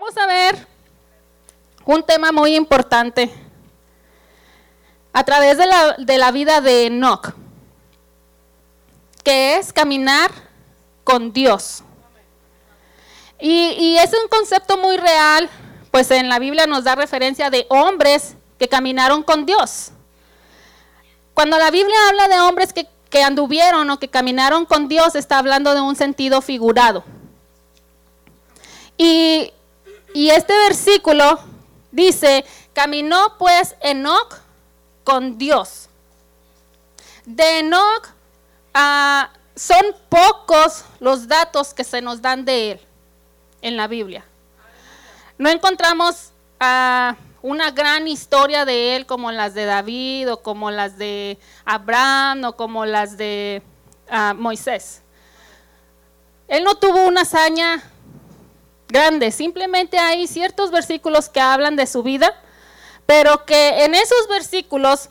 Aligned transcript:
vamos 0.00 0.16
a 0.16 0.26
ver 0.26 0.66
un 1.84 2.02
tema 2.02 2.32
muy 2.32 2.56
importante 2.56 3.30
a 5.12 5.22
través 5.24 5.58
de 5.58 5.66
la, 5.66 5.94
de 5.98 6.16
la 6.16 6.30
vida 6.30 6.62
de 6.62 6.86
Enoch, 6.86 7.34
que 9.22 9.56
es 9.56 9.74
caminar 9.74 10.30
con 11.04 11.34
Dios. 11.34 11.82
Y, 13.38 13.76
y, 13.78 13.98
es 13.98 14.10
un 14.14 14.26
concepto 14.28 14.78
muy 14.78 14.96
real, 14.96 15.50
pues 15.90 16.10
en 16.10 16.30
la 16.30 16.38
Biblia 16.38 16.66
nos 16.66 16.84
da 16.84 16.94
referencia 16.94 17.50
de 17.50 17.66
hombres 17.68 18.36
que 18.58 18.68
caminaron 18.68 19.22
con 19.22 19.44
Dios. 19.44 19.90
Cuando 21.34 21.58
la 21.58 21.70
Biblia 21.70 21.96
habla 22.08 22.28
de 22.28 22.40
hombres 22.40 22.72
que, 22.72 22.86
que 23.10 23.22
anduvieron 23.22 23.90
o 23.90 23.98
que 23.98 24.08
caminaron 24.08 24.64
con 24.64 24.88
Dios, 24.88 25.14
está 25.14 25.38
hablando 25.38 25.74
de 25.74 25.82
un 25.82 25.94
sentido 25.94 26.40
figurado. 26.40 27.04
Y, 28.96 29.52
y 30.14 30.30
este 30.30 30.52
versículo 30.52 31.38
dice, 31.90 32.44
caminó 32.72 33.36
pues 33.38 33.74
Enoch 33.80 34.38
con 35.04 35.38
Dios. 35.38 35.88
De 37.24 37.60
Enoch 37.60 38.08
uh, 38.74 39.26
son 39.54 39.84
pocos 40.08 40.84
los 40.98 41.28
datos 41.28 41.74
que 41.74 41.84
se 41.84 42.00
nos 42.00 42.22
dan 42.22 42.44
de 42.44 42.72
él 42.72 42.80
en 43.62 43.76
la 43.76 43.86
Biblia. 43.86 44.24
No 45.38 45.48
encontramos 45.48 46.32
uh, 46.60 47.14
una 47.42 47.70
gran 47.70 48.08
historia 48.08 48.64
de 48.64 48.96
él 48.96 49.06
como 49.06 49.32
las 49.32 49.54
de 49.54 49.64
David 49.64 50.32
o 50.32 50.42
como 50.42 50.70
las 50.70 50.98
de 50.98 51.38
Abraham 51.64 52.44
o 52.44 52.56
como 52.56 52.84
las 52.84 53.16
de 53.16 53.62
uh, 54.10 54.34
Moisés. 54.34 55.02
Él 56.48 56.64
no 56.64 56.74
tuvo 56.74 57.04
una 57.04 57.22
hazaña 57.22 57.89
grande, 58.90 59.30
simplemente 59.30 59.98
hay 59.98 60.26
ciertos 60.26 60.70
versículos 60.70 61.28
que 61.28 61.40
hablan 61.40 61.76
de 61.76 61.86
su 61.86 62.02
vida, 62.02 62.34
pero 63.06 63.44
que 63.44 63.84
en 63.84 63.94
esos 63.94 64.28
versículos 64.28 65.08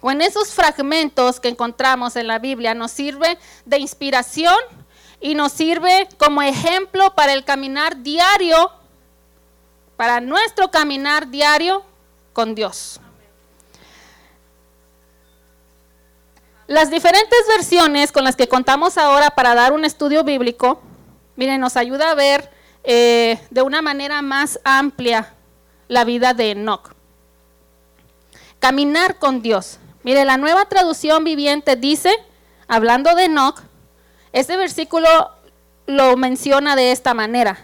o 0.00 0.10
en 0.10 0.22
esos 0.22 0.52
fragmentos 0.52 1.40
que 1.40 1.48
encontramos 1.48 2.16
en 2.16 2.26
la 2.26 2.38
Biblia 2.38 2.74
nos 2.74 2.90
sirve 2.90 3.38
de 3.64 3.78
inspiración 3.78 4.56
y 5.20 5.34
nos 5.34 5.52
sirve 5.52 6.08
como 6.18 6.42
ejemplo 6.42 7.14
para 7.14 7.32
el 7.32 7.44
caminar 7.44 8.02
diario, 8.02 8.70
para 9.96 10.20
nuestro 10.20 10.70
caminar 10.70 11.28
diario 11.28 11.82
con 12.32 12.54
Dios. 12.54 13.00
Las 16.66 16.90
diferentes 16.90 17.38
versiones 17.48 18.10
con 18.10 18.24
las 18.24 18.36
que 18.36 18.48
contamos 18.48 18.98
ahora 18.98 19.30
para 19.30 19.54
dar 19.54 19.72
un 19.72 19.84
estudio 19.84 20.24
bíblico, 20.24 20.82
miren, 21.36 21.60
nos 21.60 21.76
ayuda 21.76 22.10
a 22.10 22.14
ver 22.14 22.55
eh, 22.88 23.40
de 23.50 23.62
una 23.62 23.82
manera 23.82 24.22
más 24.22 24.60
amplia 24.62 25.34
la 25.88 26.04
vida 26.04 26.34
de 26.34 26.52
Enoch. 26.52 26.92
Caminar 28.60 29.18
con 29.18 29.42
Dios. 29.42 29.80
Mire, 30.04 30.24
la 30.24 30.36
nueva 30.36 30.66
traducción 30.66 31.24
viviente 31.24 31.74
dice, 31.74 32.14
hablando 32.68 33.12
de 33.16 33.24
Enoch, 33.24 33.60
este 34.32 34.56
versículo 34.56 35.08
lo 35.86 36.16
menciona 36.16 36.76
de 36.76 36.92
esta 36.92 37.12
manera, 37.12 37.58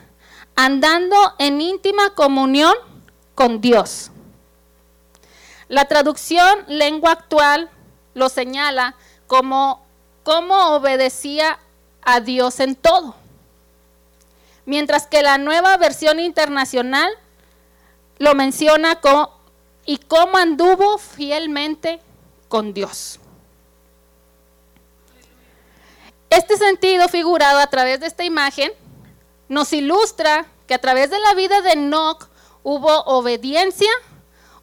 andando 0.56 1.16
en 1.38 1.60
íntima 1.60 2.14
comunión 2.16 2.74
con 3.36 3.60
Dios. 3.60 4.10
La 5.68 5.84
traducción 5.84 6.64
lengua 6.66 7.12
actual 7.12 7.70
lo 8.14 8.28
señala 8.28 8.96
como 9.28 9.86
cómo 10.24 10.74
obedecía 10.74 11.60
a 12.02 12.18
Dios 12.18 12.58
en 12.58 12.74
todo 12.74 13.21
mientras 14.64 15.06
que 15.06 15.22
la 15.22 15.38
nueva 15.38 15.76
versión 15.76 16.20
internacional 16.20 17.10
lo 18.18 18.34
menciona 18.34 19.00
como 19.00 19.42
y 19.84 19.98
cómo 19.98 20.38
anduvo 20.38 20.98
fielmente 20.98 22.00
con 22.48 22.72
Dios. 22.72 23.18
Este 26.30 26.56
sentido 26.56 27.08
figurado 27.08 27.58
a 27.58 27.66
través 27.66 28.00
de 28.00 28.06
esta 28.06 28.24
imagen 28.24 28.72
nos 29.48 29.72
ilustra 29.72 30.46
que 30.66 30.74
a 30.74 30.80
través 30.80 31.10
de 31.10 31.18
la 31.18 31.34
vida 31.34 31.60
de 31.60 31.72
Enoch 31.72 32.28
hubo 32.62 33.02
obediencia, 33.04 33.90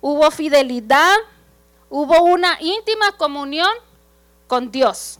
hubo 0.02 0.32
fidelidad, 0.32 1.16
hubo 1.90 2.24
una 2.24 2.58
íntima 2.62 3.12
comunión 3.18 3.70
con 4.48 4.72
Dios. 4.72 5.20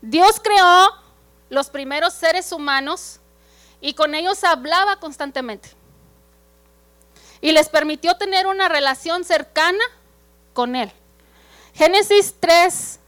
Dios 0.00 0.40
creó 0.42 0.90
los 1.50 1.68
primeros 1.68 2.14
seres 2.14 2.52
humanos 2.52 3.20
y 3.82 3.92
con 3.94 4.14
ellos 4.14 4.42
hablaba 4.44 4.96
constantemente. 4.96 5.68
Y 7.42 7.52
les 7.52 7.68
permitió 7.68 8.16
tener 8.16 8.46
una 8.46 8.68
relación 8.68 9.24
cercana 9.24 9.84
con 10.54 10.76
Él. 10.76 10.90
Génesis 11.74 12.36
3, 12.38 13.00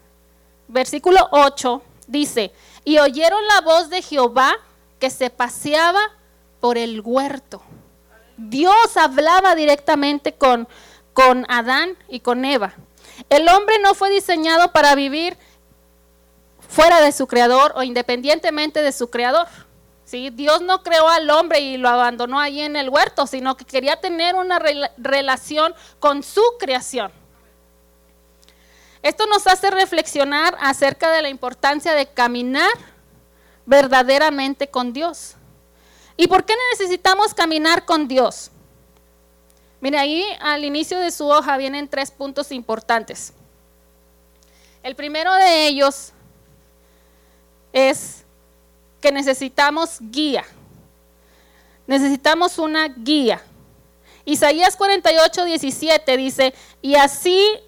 versículo 0.68 1.28
8, 1.30 1.82
dice, 2.08 2.52
y 2.84 2.98
oyeron 2.98 3.46
la 3.46 3.60
voz 3.60 3.88
de 3.88 4.02
Jehová 4.02 4.56
que 4.98 5.08
se 5.10 5.30
paseaba 5.30 6.00
por 6.60 6.76
el 6.76 7.00
huerto. 7.00 7.62
Dios 8.36 8.96
hablaba 8.96 9.54
directamente 9.54 10.34
con, 10.34 10.66
con 11.12 11.46
Adán 11.48 11.96
y 12.08 12.20
con 12.20 12.44
Eva. 12.44 12.74
El 13.30 13.48
hombre 13.48 13.78
no 13.78 13.94
fue 13.94 14.10
diseñado 14.10 14.72
para 14.72 14.96
vivir 14.96 15.36
fuera 16.68 17.00
de 17.00 17.12
su 17.12 17.28
creador 17.28 17.72
o 17.76 17.84
independientemente 17.84 18.82
de 18.82 18.90
su 18.90 19.08
creador. 19.08 19.46
Dios 20.10 20.60
no 20.60 20.82
creó 20.82 21.08
al 21.08 21.28
hombre 21.30 21.60
y 21.60 21.76
lo 21.76 21.88
abandonó 21.88 22.38
ahí 22.38 22.60
en 22.60 22.76
el 22.76 22.88
huerto, 22.88 23.26
sino 23.26 23.56
que 23.56 23.64
quería 23.64 24.00
tener 24.00 24.34
una 24.34 24.60
relación 24.96 25.74
con 25.98 26.22
su 26.22 26.42
creación. 26.58 27.10
Esto 29.02 29.26
nos 29.26 29.46
hace 29.46 29.70
reflexionar 29.70 30.56
acerca 30.60 31.10
de 31.10 31.22
la 31.22 31.28
importancia 31.28 31.92
de 31.92 32.06
caminar 32.06 32.72
verdaderamente 33.66 34.68
con 34.68 34.92
Dios. 34.92 35.34
¿Y 36.16 36.26
por 36.26 36.44
qué 36.44 36.54
necesitamos 36.72 37.34
caminar 37.34 37.84
con 37.84 38.06
Dios? 38.08 38.50
Mire, 39.80 39.98
ahí 39.98 40.24
al 40.40 40.64
inicio 40.64 40.98
de 40.98 41.10
su 41.10 41.28
hoja 41.28 41.56
vienen 41.56 41.88
tres 41.88 42.10
puntos 42.10 42.52
importantes. 42.52 43.34
El 44.82 44.94
primero 44.94 45.34
de 45.34 45.66
ellos 45.66 46.12
es 47.72 48.23
necesitamos 49.12 49.98
guía. 50.00 50.44
Necesitamos 51.86 52.58
una 52.58 52.88
guía. 52.88 53.42
Isaías 54.24 54.76
48, 54.76 55.44
17 55.44 56.16
dice, 56.16 56.54
y 56.80 56.94
así, 56.94 57.60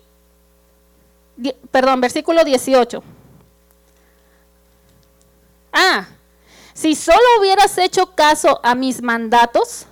perdón, 1.70 2.00
versículo 2.00 2.44
18. 2.44 3.02
Ah, 5.72 6.06
si 6.72 6.94
solo 6.94 7.20
hubieras 7.38 7.76
hecho 7.76 8.14
caso 8.14 8.60
a 8.62 8.74
mis 8.74 9.02
mandatos, 9.02 9.86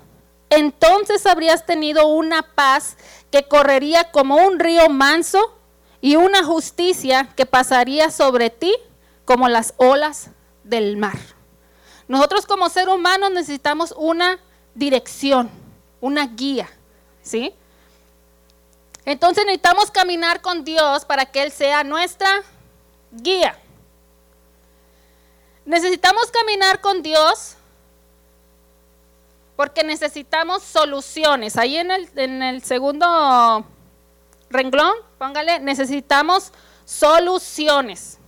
entonces 0.49 1.27
habrías 1.27 1.67
tenido 1.67 2.07
una 2.07 2.43
paz 2.43 2.97
que 3.31 3.49
correría 3.49 4.11
como 4.11 4.37
un 4.37 4.59
río 4.59 4.89
manso 4.89 5.59
y 6.01 6.17
una 6.17 6.45
justicia 6.45 7.29
que 7.37 7.47
pasaría 7.47 8.11
sobre 8.11 8.51
ti 8.51 8.75
como 9.25 9.49
las 9.49 9.75
olas 9.77 10.31
del 10.63 10.97
mar. 10.97 11.19
Nosotros 12.07 12.47
como 12.47 12.69
ser 12.69 12.89
humano 12.89 13.31
necesitamos 13.31 13.95
una 13.97 14.39
dirección, 14.75 15.51
una 16.01 16.27
guía, 16.27 16.69
¿sí? 17.23 17.55
Entonces 19.05 19.45
necesitamos 19.45 19.91
caminar 19.91 20.41
con 20.41 20.65
Dios 20.65 21.05
para 21.05 21.27
que 21.27 21.43
Él 21.43 21.53
sea 21.53 21.85
nuestra 21.85 22.43
guía. 23.11 23.59
Necesitamos 25.65 26.31
caminar 26.31 26.81
con 26.81 27.03
Dios 27.03 27.57
porque 29.57 29.85
necesitamos 29.85 30.63
soluciones. 30.63 31.57
Ahí 31.57 31.77
en 31.77 31.91
el, 31.91 32.11
en 32.17 32.43
el 32.43 32.63
segundo 32.63 33.65
renglón, 34.51 34.95
póngale, 35.19 35.61
necesitamos 35.61 36.53
soluciones. 36.85 38.19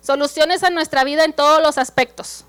Soluciones 0.00 0.62
a 0.64 0.70
nuestra 0.70 1.04
vida 1.04 1.24
en 1.24 1.32
todos 1.32 1.62
los 1.62 1.78
aspectos. 1.78 2.44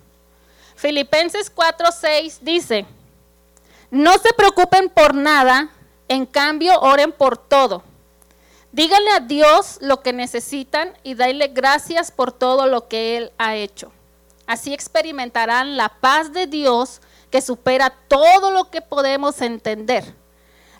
Filipenses 0.75 1.53
4:6 1.53 2.39
dice, 2.41 2.85
no 3.91 4.17
se 4.17 4.33
preocupen 4.33 4.89
por 4.89 5.13
nada, 5.15 5.69
en 6.07 6.25
cambio 6.25 6.79
oren 6.81 7.11
por 7.11 7.37
todo. 7.37 7.83
Díganle 8.71 9.11
a 9.11 9.19
Dios 9.21 9.77
lo 9.79 10.01
que 10.01 10.11
necesitan 10.11 10.97
y 11.01 11.13
denle 11.13 11.47
gracias 11.47 12.11
por 12.11 12.33
todo 12.33 12.67
lo 12.67 12.89
que 12.89 13.15
Él 13.15 13.31
ha 13.37 13.55
hecho. 13.55 13.91
Así 14.47 14.73
experimentarán 14.73 15.77
la 15.77 15.87
paz 15.87 16.33
de 16.33 16.45
Dios 16.45 16.99
que 17.31 17.41
supera 17.41 17.89
todo 18.07 18.51
lo 18.51 18.69
que 18.69 18.81
podemos 18.81 19.41
entender. 19.41 20.13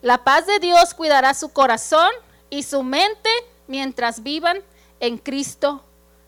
La 0.02 0.24
paz 0.24 0.46
de 0.46 0.60
Dios 0.60 0.94
cuidará 0.94 1.34
su 1.34 1.50
corazón 1.50 2.12
y 2.50 2.64
su 2.64 2.84
mente 2.84 3.30
mientras 3.68 4.22
vivan 4.24 4.62
en 5.00 5.18
Cristo 5.18 5.82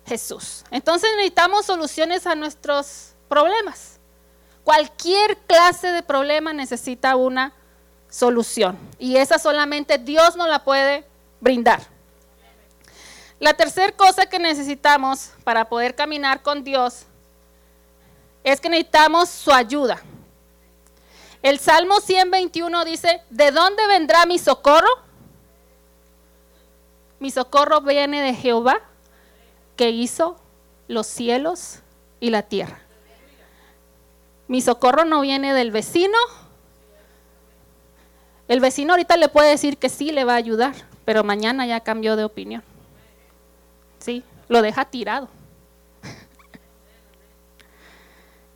Jesús. 0.05 0.63
Entonces 0.71 1.09
necesitamos 1.17 1.65
soluciones 1.65 2.25
a 2.25 2.35
nuestros 2.35 3.13
problemas. 3.27 3.99
Cualquier 4.63 5.37
clase 5.47 5.87
de 5.87 6.03
problema 6.03 6.53
necesita 6.53 7.15
una 7.15 7.53
solución. 8.09 8.77
Y 8.99 9.17
esa 9.17 9.39
solamente 9.39 9.97
Dios 9.97 10.35
nos 10.35 10.49
la 10.49 10.63
puede 10.63 11.05
brindar. 11.39 11.81
La 13.39 13.53
tercera 13.53 13.91
cosa 13.91 14.25
que 14.25 14.39
necesitamos 14.39 15.31
para 15.43 15.69
poder 15.69 15.95
caminar 15.95 16.41
con 16.41 16.63
Dios 16.63 17.05
es 18.43 18.59
que 18.59 18.69
necesitamos 18.69 19.29
su 19.29 19.51
ayuda. 19.51 20.01
El 21.43 21.59
Salmo 21.59 21.99
121 21.99 22.85
dice, 22.85 23.21
¿de 23.29 23.51
dónde 23.51 23.85
vendrá 23.87 24.25
mi 24.25 24.39
socorro? 24.39 24.89
Mi 27.19 27.29
socorro 27.29 27.81
viene 27.81 28.21
de 28.21 28.33
Jehová, 28.33 28.81
que 29.75 29.91
hizo 29.91 30.37
los 30.87 31.05
cielos 31.05 31.79
y 32.19 32.31
la 32.31 32.41
tierra. 32.41 32.86
Mi 34.47 34.61
socorro 34.61 35.05
no 35.05 35.21
viene 35.21 35.53
del 35.53 35.71
vecino. 35.71 36.17
El 38.47 38.61
vecino 38.61 38.93
ahorita 38.93 39.17
le 39.17 39.27
puede 39.27 39.49
decir 39.49 39.77
que 39.77 39.89
sí 39.89 40.11
le 40.11 40.23
va 40.23 40.33
a 40.33 40.37
ayudar, 40.37 40.73
pero 41.03 41.23
mañana 41.23 41.65
ya 41.65 41.81
cambió 41.81 42.15
de 42.15 42.23
opinión. 42.23 42.63
Sí, 43.99 44.23
lo 44.47 44.61
deja 44.61 44.85
tirado. 44.85 45.27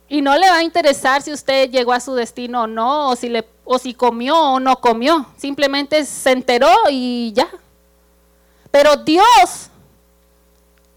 Y 0.08 0.20
no 0.20 0.36
le 0.36 0.50
va 0.50 0.56
a 0.56 0.62
interesar 0.62 1.22
si 1.22 1.32
usted 1.32 1.70
llegó 1.70 1.94
a 1.94 2.00
su 2.00 2.14
destino 2.14 2.64
o 2.64 2.66
no, 2.66 3.08
o 3.08 3.16
si, 3.16 3.30
le, 3.30 3.48
o 3.64 3.78
si 3.78 3.94
comió 3.94 4.38
o 4.38 4.60
no 4.60 4.78
comió. 4.78 5.26
Simplemente 5.38 6.04
se 6.04 6.32
enteró 6.32 6.70
y 6.90 7.32
ya. 7.34 7.48
Pero 8.70 8.96
Dios 8.96 9.70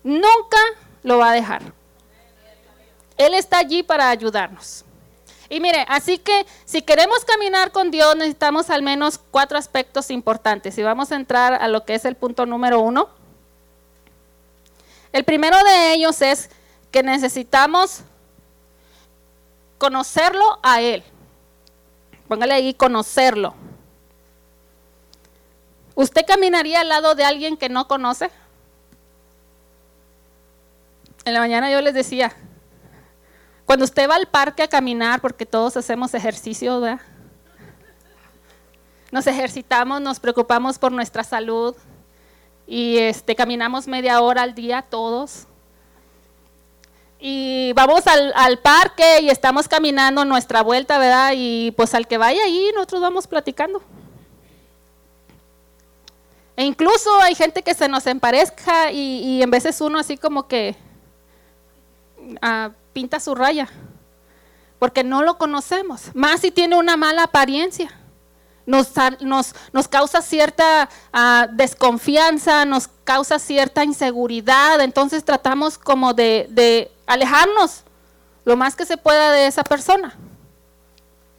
nunca 0.04 0.58
lo 1.04 1.18
va 1.18 1.32
a 1.32 1.34
dejar. 1.34 1.62
Él 3.18 3.34
está 3.34 3.60
allí 3.60 3.84
para 3.84 4.10
ayudarnos. 4.10 4.84
Y 5.50 5.60
mire, 5.60 5.86
así 5.88 6.18
que 6.18 6.46
si 6.66 6.82
queremos 6.82 7.24
caminar 7.24 7.72
con 7.72 7.92
Dios 7.92 8.16
necesitamos 8.16 8.70
al 8.70 8.82
menos 8.82 9.20
cuatro 9.32 9.58
aspectos 9.58 10.10
importantes. 10.10 10.78
Y 10.78 10.84
vamos 10.84 11.12
a 11.12 11.16
entrar 11.16 11.54
a 11.54 11.68
lo 11.68 11.86
que 11.86 11.96
es 11.96 12.06
el 12.06 12.16
punto 12.16 12.46
número 12.46 12.80
uno. 12.80 13.10
El 15.12 15.24
primero 15.24 15.58
de 15.64 15.94
ellos 15.94 16.22
es 16.22 16.50
que 16.92 17.04
necesitamos 17.04 18.02
conocerlo 19.78 20.60
a 20.64 20.82
Él. 20.82 21.04
Póngale 22.28 22.54
ahí 22.54 22.74
conocerlo. 22.74 23.54
¿Usted 25.94 26.26
caminaría 26.26 26.82
al 26.82 26.90
lado 26.90 27.16
de 27.16 27.24
alguien 27.24 27.56
que 27.56 27.70
no 27.70 27.88
conoce? 27.88 28.30
En 31.24 31.34
la 31.34 31.40
mañana 31.40 31.72
yo 31.72 31.80
les 31.82 31.94
decía, 31.94 32.36
cuando 33.66 33.86
usted 33.86 34.10
va 34.10 34.16
al 34.16 34.28
parque 34.28 34.64
a 34.64 34.68
caminar, 34.68 35.22
porque 35.22 35.46
todos 35.46 35.76
hacemos 35.76 36.14
ejercicio, 36.14 36.80
¿verdad? 36.80 37.02
Nos 39.12 39.28
ejercitamos, 39.28 40.02
nos 40.02 40.20
preocupamos 40.20 40.78
por 40.78 40.92
nuestra 40.92 41.24
salud 41.24 41.76
y 42.68 42.98
este, 42.98 43.36
caminamos 43.36 43.88
media 43.88 44.22
hora 44.22 44.44
al 44.44 44.54
día 44.56 44.82
todos 44.82 45.48
y 47.20 47.74
vamos 47.74 48.06
al, 48.08 48.34
al, 48.36 48.60
parque 48.60 49.22
y 49.22 49.30
estamos 49.30 49.68
caminando 49.68 50.26
nuestra 50.26 50.62
vuelta, 50.62 51.00
¿verdad? 51.00 51.32
Y 51.36 51.72
pues 51.72 51.96
al 51.96 52.08
que 52.08 52.18
vaya 52.18 52.44
ahí, 52.44 52.72
nosotros 52.76 53.02
vamos 53.02 53.26
platicando. 53.26 53.82
E 56.58 56.66
incluso 56.66 57.20
hay 57.22 57.34
gente 57.36 57.64
que 57.64 57.74
se 57.74 57.88
nos 57.88 58.06
emparezca 58.06 58.92
y, 58.92 59.24
y 59.24 59.42
en 59.42 59.50
veces 59.50 59.82
uno 59.82 59.98
así 60.00 60.18
como 60.18 60.48
que 60.48 60.76
uh, 62.20 62.72
pinta 62.96 63.20
su 63.20 63.36
raya, 63.36 63.68
porque 64.80 65.04
no 65.04 65.22
lo 65.22 65.38
conocemos, 65.38 66.12
más 66.14 66.40
si 66.40 66.50
tiene 66.50 66.78
una 66.78 66.96
mala 66.96 67.24
apariencia. 67.24 67.92
Nos, 68.66 68.88
nos, 69.20 69.54
nos 69.74 69.88
causa 69.88 70.22
cierta 70.24 70.90
uh, 71.14 71.54
desconfianza, 71.54 72.66
nos 72.66 72.88
causa 73.04 73.38
cierta 73.38 73.84
inseguridad, 73.84 74.80
entonces 74.80 75.26
tratamos 75.26 75.78
como 75.78 76.14
de, 76.14 76.48
de 76.50 76.90
alejarnos 77.06 77.84
lo 78.46 78.56
más 78.56 78.76
que 78.76 78.86
se 78.86 78.98
pueda 78.98 79.34
de 79.34 79.46
esa 79.46 79.64
persona. 79.64 80.16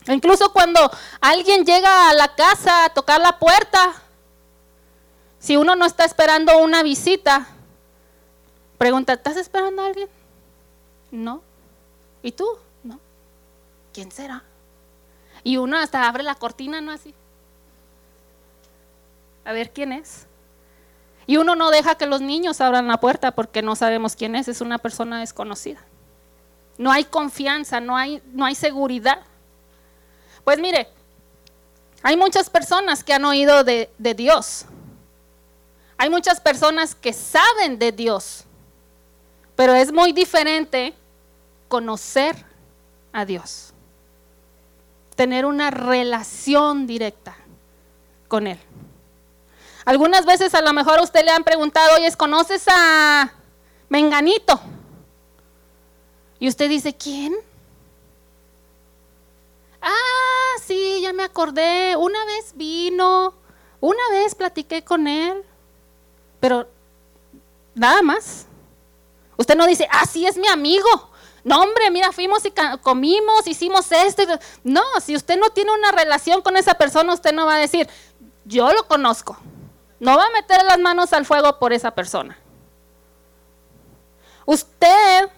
Incluso 0.09 0.53
cuando 0.53 0.79
alguien 1.21 1.65
llega 1.65 2.11
a 2.11 2.15
la 2.15 2.35
casa 2.37 2.85
a 2.85 2.91
tocar 2.91 3.21
la 3.21 3.39
puerta, 3.39 3.95
si 5.39 5.57
uno 5.57 5.75
no 5.75 5.87
está 5.87 6.05
esperando 6.05 6.59
una 6.59 6.83
visita, 6.83 7.47
pregunta, 8.79 9.15
¿estás 9.15 9.37
esperando 9.37 9.83
a 9.83 9.87
alguien? 9.87 10.09
No. 11.17 11.43
¿Y 12.23 12.33
tú? 12.33 12.47
No. 12.85 13.01
¿Quién 13.95 14.13
será? 14.13 14.45
Y 15.43 15.57
uno 15.57 15.79
hasta 15.79 16.07
abre 16.07 16.23
la 16.23 16.35
cortina, 16.35 16.83
¿no? 16.83 16.93
Así. 16.93 17.15
A 19.45 19.53
ver 19.53 19.73
quién 19.73 19.93
es. 19.93 20.27
Y 21.27 21.39
uno 21.39 21.57
no 21.57 21.71
deja 21.71 21.95
que 21.95 22.07
los 22.07 22.21
niños 22.21 22.61
abran 22.61 22.87
la 22.87 23.01
puerta 23.01 23.33
porque 23.33 23.63
no 23.63 23.75
sabemos 23.77 24.15
quién 24.15 24.37
es, 24.37 24.47
es 24.49 24.61
una 24.61 24.77
persona 24.77 25.21
desconocida. 25.21 25.81
No 26.77 26.93
hay 26.93 27.05
confianza, 27.05 27.81
no 27.81 27.97
hay, 27.97 28.23
no 28.33 28.45
hay 28.45 28.55
seguridad. 28.55 29.21
Pues 30.45 30.59
mire, 30.59 30.89
hay 32.03 32.17
muchas 32.17 32.51
personas 32.51 33.03
que 33.03 33.15
han 33.15 33.25
oído 33.25 33.65
de, 33.65 33.91
de 33.97 34.15
Dios. 34.15 34.67
Hay 35.97 36.11
muchas 36.11 36.41
personas 36.41 36.95
que 36.95 37.15
saben 37.15 37.79
de 37.79 37.91
Dios. 37.91 38.45
Pero 39.57 39.75
es 39.75 39.91
muy 39.91 40.13
diferente 40.13 40.95
conocer 41.69 42.45
a 43.13 43.25
Dios. 43.25 43.73
Tener 45.15 45.47
una 45.47 45.71
relación 45.71 46.87
directa 46.87 47.37
con 48.29 48.47
Él. 48.47 48.59
Algunas 49.85 50.27
veces 50.27 50.55
a 50.55 50.63
lo 50.63 50.73
mejor 50.73 50.99
a 50.99 51.03
usted 51.03 51.25
le 51.25 51.31
han 51.31 51.45
preguntado, 51.45 51.95
oye, 51.95 52.13
¿conoces 52.17 52.65
a 52.69 53.33
Menganito? 53.89 54.61
Y 56.39 56.49
usted 56.49 56.69
dice, 56.69 56.95
¿quién? 56.95 57.35
Ah, 59.81 60.61
sí, 60.65 61.01
ya 61.01 61.13
me 61.13 61.23
acordé. 61.23 61.97
Una 61.97 62.25
vez 62.25 62.53
vino, 62.57 63.33
una 63.81 64.11
vez 64.11 64.35
platiqué 64.35 64.83
con 64.83 65.07
él, 65.07 65.45
pero 66.41 66.69
nada 67.75 68.03
más. 68.03 68.47
Usted 69.37 69.57
no 69.57 69.67
dice, 69.67 69.87
ah, 69.91 70.05
sí, 70.05 70.27
es 70.27 70.37
mi 70.37 70.49
amigo. 70.49 71.11
No, 71.47 71.63
hombre, 71.63 71.93
mira, 71.93 72.11
fuimos 72.11 72.45
y 72.45 72.53
comimos, 72.83 73.47
hicimos 73.47 73.93
esto. 73.93 74.25
No, 74.65 74.83
si 75.01 75.15
usted 75.15 75.39
no 75.39 75.51
tiene 75.51 75.71
una 75.73 75.93
relación 75.93 76.43
con 76.43 76.57
esa 76.57 76.75
persona, 76.75 77.15
usted 77.15 77.33
no 77.33 77.47
va 77.47 77.55
a 77.55 77.61
decir, 77.61 77.89
yo 78.45 78.73
lo 78.73 78.89
conozco. 78.89 79.39
No 80.01 80.17
va 80.17 80.27
a 80.27 80.31
meter 80.31 80.65
las 80.65 80.81
manos 80.81 81.13
al 81.13 81.25
fuego 81.25 81.57
por 81.61 81.73
esa 81.73 81.93
persona. 81.93 82.37
Usted 84.45 85.31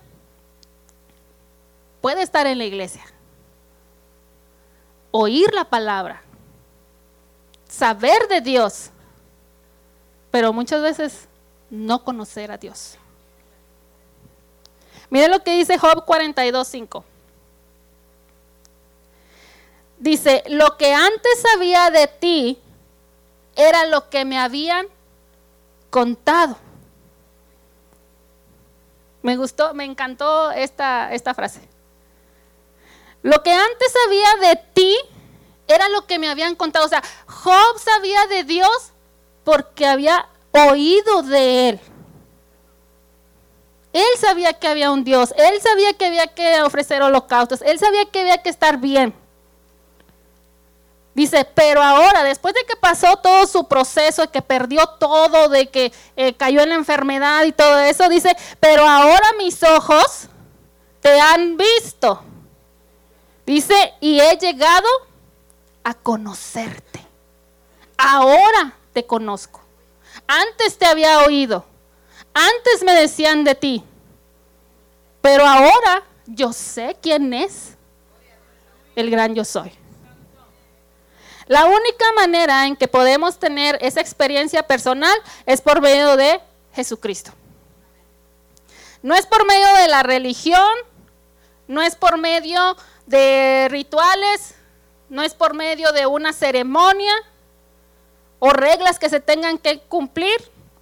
puede 2.01 2.23
estar 2.23 2.47
en 2.47 2.57
la 2.57 2.65
iglesia, 2.65 3.05
oír 5.11 5.53
la 5.53 5.67
palabra, 5.67 6.23
saber 7.69 8.29
de 8.29 8.41
Dios, 8.41 8.93
pero 10.31 10.55
muchas 10.55 10.81
veces 10.81 11.29
no 11.69 12.03
conocer 12.03 12.51
a 12.51 12.57
Dios. 12.57 12.98
Mire 15.11 15.29
lo 15.29 15.43
que 15.43 15.57
dice 15.57 15.79
Job 15.79 16.05
42.5. 16.05 17.03
Dice, 19.99 20.45
lo 20.49 20.77
que 20.77 20.95
antes 20.95 21.41
sabía 21.53 21.91
de 21.91 22.07
ti 22.07 22.59
era 23.57 23.87
lo 23.87 24.09
que 24.11 24.25
me 24.25 24.39
habían 24.39 24.87
contado. 25.91 26.57
Me 29.23 29.37
gustó, 29.37 29.75
me 29.75 29.85
encantó 29.85 30.53
esta, 30.53 31.13
esta 31.13 31.35
frase. 31.35 31.61
Lo 33.23 33.43
que 33.43 33.53
antes 33.53 33.93
sabía 34.05 34.49
de 34.49 34.57
ti 34.75 34.97
era 35.67 35.89
lo 35.89 36.07
que 36.07 36.19
me 36.19 36.29
habían 36.29 36.55
contado. 36.55 36.87
O 36.87 36.89
sea, 36.89 37.03
Job 37.27 37.79
sabía 37.79 38.27
de 38.27 38.45
Dios 38.45 38.93
porque 39.43 39.87
había 39.87 40.29
oído 40.53 41.23
de 41.23 41.71
él. 41.71 41.81
Él 43.99 44.21
sabía 44.21 44.53
que 44.53 44.69
había 44.69 44.93
un 44.93 45.03
Dios, 45.03 45.35
él 45.37 45.61
sabía 45.61 45.93
que 45.95 46.07
había 46.07 46.29
que 46.29 46.63
ofrecer 46.63 47.03
holocaustos, 47.03 47.63
él 47.63 47.81
sabía 47.81 48.05
que 48.05 48.21
había 48.21 48.41
que 48.43 48.49
estar 48.49 48.79
bien. 48.79 49.13
Dice, 51.15 51.45
pero 51.45 51.83
ahora, 51.83 52.23
después 52.23 52.55
de 52.55 52.65
que 52.65 52.77
pasó 52.77 53.17
todo 53.17 53.45
su 53.49 53.67
proceso, 53.67 54.23
de 54.23 54.29
que 54.29 54.41
perdió 54.41 54.87
todo, 55.01 55.49
de 55.49 55.69
que 55.69 55.93
eh, 56.15 56.33
cayó 56.35 56.61
en 56.61 56.69
la 56.69 56.75
enfermedad 56.77 57.43
y 57.43 57.51
todo 57.51 57.77
eso, 57.81 58.09
dice, 58.09 58.37
pero 58.61 58.87
ahora 58.87 59.27
mis 59.37 59.61
ojos 59.65 60.29
te 61.01 61.19
han 61.19 61.57
visto. 61.57 62.23
Dice, 63.45 63.95
y 64.01 64.21
he 64.21 64.37
llegado 64.37 64.87
a 65.83 65.93
conocerte. 65.95 67.05
Ahora 67.97 68.75
te 68.93 69.05
conozco. 69.05 69.61
Antes 70.29 70.79
te 70.79 70.87
había 70.87 71.19
oído. 71.25 71.65
Antes 72.35 72.83
me 72.85 72.95
decían 72.95 73.45
de 73.45 73.55
ti. 73.55 73.85
Pero 75.21 75.47
ahora 75.47 76.05
yo 76.27 76.53
sé 76.53 76.97
quién 77.01 77.33
es. 77.35 77.75
el 78.97 79.11
gran 79.11 79.35
yo 79.35 79.45
soy. 79.45 79.73
La 81.47 81.65
única 81.65 82.05
manera 82.15 82.67
en 82.67 82.77
que 82.77 82.89
podemos 82.89 83.39
tener 83.39 83.79
esa 83.81 84.01
experiencia 84.01 84.63
personal 84.65 85.17
es 85.47 85.61
por 85.61 85.81
medio 85.81 86.17
de 86.17 86.41
Jesucristo. 86.75 87.33
No 89.03 89.15
es 89.15 89.27
por 89.27 89.47
medio 89.47 89.67
de 89.77 89.89
la 89.89 90.03
religión, 90.03 90.69
no 91.69 91.81
es 91.81 91.97
por 91.97 92.19
medio 92.19 92.77
de 93.07 93.69
rituales, 93.71 94.57
no 95.09 95.23
es 95.23 95.33
por 95.33 95.55
medio 95.55 95.93
de 95.93 96.07
una 96.07 96.33
ceremonia 96.33 97.15
o 98.39 98.51
reglas 98.51 98.99
que 98.99 99.09
se 99.09 99.21
tengan 99.21 99.59
que 99.59 99.81
cumplir. 99.81 100.37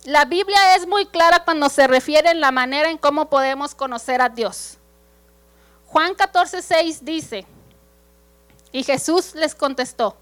La 0.07 0.25
Biblia 0.25 0.77
es 0.77 0.87
muy 0.87 1.05
clara 1.07 1.43
cuando 1.45 1.69
se 1.69 1.89
refiere 1.89 2.31
en 2.31 2.41
la 2.41 2.53
manera 2.53 2.91
en 2.91 2.97
cómo 2.97 3.29
podemos 3.29 3.75
conocer 3.75 4.23
a 4.23 4.29
Dios. 4.29 4.79
Juan 5.87 6.15
14, 6.15 6.63
6 6.63 7.05
dice, 7.05 7.45
y 8.71 8.85
Jesús 8.85 9.35
les 9.35 9.57
contestó, 9.57 10.17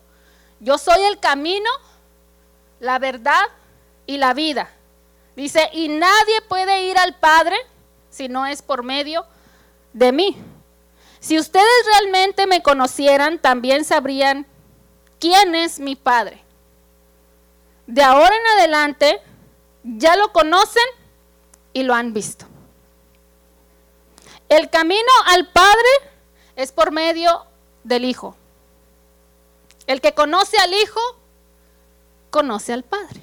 yo 0.59 0.79
soy 0.79 1.03
el 1.03 1.21
camino, 1.21 1.69
la 2.81 2.99
verdad 2.99 3.43
y 4.07 4.17
la 4.17 4.33
vida. 4.33 4.71
Dice, 5.37 5.69
y 5.75 5.89
nadie 5.89 6.41
puede 6.49 6.87
ir 6.87 6.97
al 6.97 7.17
Padre 7.17 7.57
si 8.09 8.27
no 8.27 8.47
es 8.47 8.63
por 8.63 8.85
medio 8.85 9.27
de 9.93 10.13
mí. 10.13 10.35
Si 11.21 11.39
ustedes 11.39 11.87
realmente 11.89 12.47
me 12.47 12.63
conocieran, 12.63 13.39
también 13.39 13.85
sabrían 13.85 14.47
quién 15.21 15.55
es 15.55 15.79
mi 15.79 15.95
Padre. 15.95 16.43
De 17.87 18.03
ahora 18.03 18.35
en 18.35 18.59
adelante, 18.59 19.21
ya 19.85 20.17
lo 20.17 20.33
conocen 20.33 20.83
y 21.73 21.83
lo 21.83 21.95
han 21.95 22.13
visto. 22.13 22.47
El 24.49 24.71
camino 24.71 25.11
al 25.27 25.49
Padre 25.49 25.89
es 26.57 26.73
por 26.73 26.91
medio 26.91 27.45
del 27.85 28.05
Hijo. 28.05 28.37
El 29.87 30.01
que 30.01 30.15
conoce 30.15 30.57
al 30.59 30.73
Hijo, 30.73 31.01
conoce 32.31 32.73
al 32.73 32.83
Padre. 32.83 33.21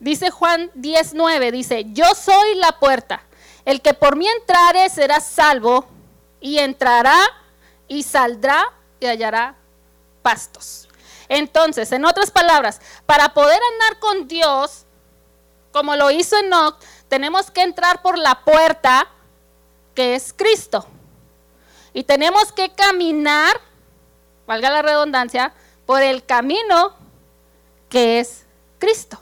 Dice 0.00 0.30
Juan 0.30 0.70
19, 0.74 1.52
dice, 1.52 1.84
yo 1.88 2.14
soy 2.14 2.56
la 2.56 2.78
puerta. 2.78 3.22
El 3.64 3.80
que 3.80 3.94
por 3.94 4.16
mí 4.16 4.26
entrare 4.26 4.88
será 4.90 5.20
salvo 5.20 5.86
y 6.40 6.58
entrará 6.58 7.18
y 7.86 8.02
saldrá 8.02 8.72
y 8.98 9.06
hallará 9.06 9.54
pastos. 10.22 10.88
Entonces, 11.34 11.90
en 11.92 12.04
otras 12.04 12.30
palabras, 12.30 12.78
para 13.06 13.32
poder 13.32 13.58
andar 13.72 13.98
con 14.00 14.28
Dios, 14.28 14.84
como 15.72 15.96
lo 15.96 16.10
hizo 16.10 16.36
Enoch, 16.36 16.78
tenemos 17.08 17.50
que 17.50 17.62
entrar 17.62 18.02
por 18.02 18.18
la 18.18 18.44
puerta 18.44 19.08
que 19.94 20.14
es 20.14 20.34
Cristo. 20.34 20.86
Y 21.94 22.04
tenemos 22.04 22.52
que 22.52 22.74
caminar, 22.74 23.58
valga 24.46 24.68
la 24.68 24.82
redundancia, 24.82 25.54
por 25.86 26.02
el 26.02 26.22
camino 26.22 26.92
que 27.88 28.20
es 28.20 28.44
Cristo. 28.78 29.18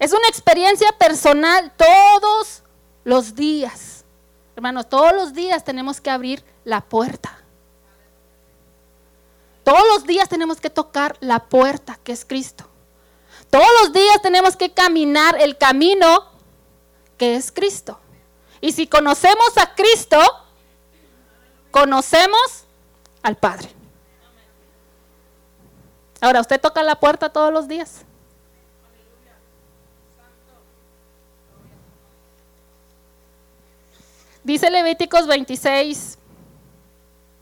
Es 0.00 0.12
una 0.12 0.26
experiencia 0.26 0.90
personal 0.98 1.72
todos 1.76 2.64
los 3.04 3.36
días. 3.36 4.04
Hermanos, 4.56 4.88
todos 4.88 5.12
los 5.12 5.32
días 5.32 5.62
tenemos 5.62 6.00
que 6.00 6.10
abrir 6.10 6.44
la 6.64 6.80
puerta. 6.80 7.38
Todos 9.68 9.86
los 9.86 10.04
días 10.04 10.30
tenemos 10.30 10.62
que 10.62 10.70
tocar 10.70 11.18
la 11.20 11.40
puerta 11.40 12.00
que 12.02 12.12
es 12.12 12.24
Cristo. 12.24 12.64
Todos 13.50 13.68
los 13.82 13.92
días 13.92 14.22
tenemos 14.22 14.56
que 14.56 14.72
caminar 14.72 15.38
el 15.38 15.58
camino 15.58 16.24
que 17.18 17.36
es 17.36 17.52
Cristo. 17.52 18.00
Y 18.62 18.72
si 18.72 18.86
conocemos 18.86 19.58
a 19.58 19.74
Cristo, 19.74 20.18
conocemos 21.70 22.64
al 23.22 23.36
Padre. 23.36 23.68
Ahora, 26.22 26.40
¿usted 26.40 26.58
toca 26.58 26.82
la 26.82 26.98
puerta 26.98 27.30
todos 27.30 27.52
los 27.52 27.68
días? 27.68 28.06
Dice 34.42 34.70
Levíticos 34.70 35.26
26, 35.26 36.16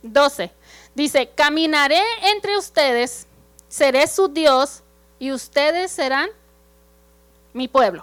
12. 0.03 0.53
Dice, 0.97 1.29
caminaré 1.35 2.01
entre 2.33 2.57
ustedes, 2.57 3.27
seré 3.69 4.07
su 4.07 4.29
Dios 4.29 4.83
y 5.19 5.31
ustedes 5.31 5.93
serán 5.93 6.31
mi 7.53 7.69
pueblo. 7.69 8.03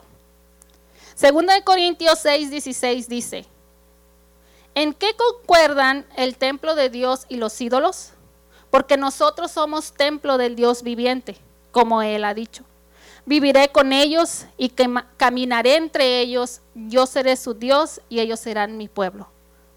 Segunda 1.15 1.55
de 1.55 1.63
Corintios 1.63 2.19
6, 2.19 2.51
16 2.51 3.09
dice, 3.09 3.47
¿en 4.75 4.93
qué 4.93 5.15
concuerdan 5.15 6.05
el 6.15 6.37
templo 6.37 6.75
de 6.75 6.91
Dios 6.91 7.25
y 7.29 7.37
los 7.37 7.59
ídolos? 7.61 8.11
Porque 8.69 8.95
nosotros 8.95 9.49
somos 9.49 9.93
templo 9.93 10.37
del 10.37 10.55
Dios 10.55 10.83
viviente, 10.83 11.37
como 11.71 12.03
él 12.03 12.23
ha 12.23 12.35
dicho. 12.35 12.63
Viviré 13.25 13.69
con 13.69 13.91
ellos 13.91 14.45
y 14.55 14.71
caminaré 15.17 15.77
entre 15.77 16.19
ellos, 16.19 16.61
yo 16.75 17.07
seré 17.07 17.37
su 17.37 17.55
Dios 17.55 18.01
y 18.07 18.19
ellos 18.19 18.39
serán 18.39 18.77
mi 18.77 18.87
pueblo. 18.87 19.29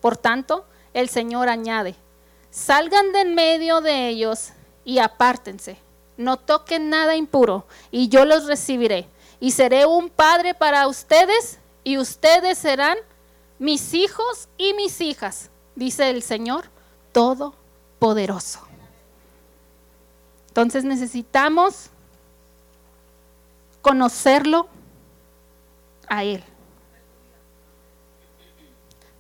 Por 0.03 0.19
tanto, 0.19 0.67
el 0.93 1.09
Señor 1.09 1.49
añade, 1.49 1.97
salgan 2.57 3.13
de 3.13 3.21
en 3.21 3.35
medio 3.35 3.83
de 3.83 4.09
ellos 4.09 4.53
y 4.83 4.99
apártense. 4.99 5.77
No 6.17 6.39
toquen 6.39 6.89
nada 6.89 7.15
impuro 7.15 7.67
y 7.91 8.09
yo 8.09 8.25
los 8.25 8.47
recibiré. 8.47 9.07
Y 9.39 9.51
seré 9.51 9.85
un 9.85 10.09
padre 10.09 10.55
para 10.55 10.89
ustedes 10.89 11.59
y 11.85 11.99
ustedes 11.99 12.57
serán 12.57 12.97
mis 13.59 13.93
hijos 13.93 14.49
y 14.57 14.73
mis 14.73 15.03
hijas, 15.03 15.51
dice 15.75 16.09
el 16.09 16.23
Señor 16.23 16.65
Todopoderoso. 17.13 18.61
Entonces 20.49 20.85
necesitamos 20.85 21.91
conocerlo 23.83 24.67
a 26.09 26.25
Él. 26.25 26.43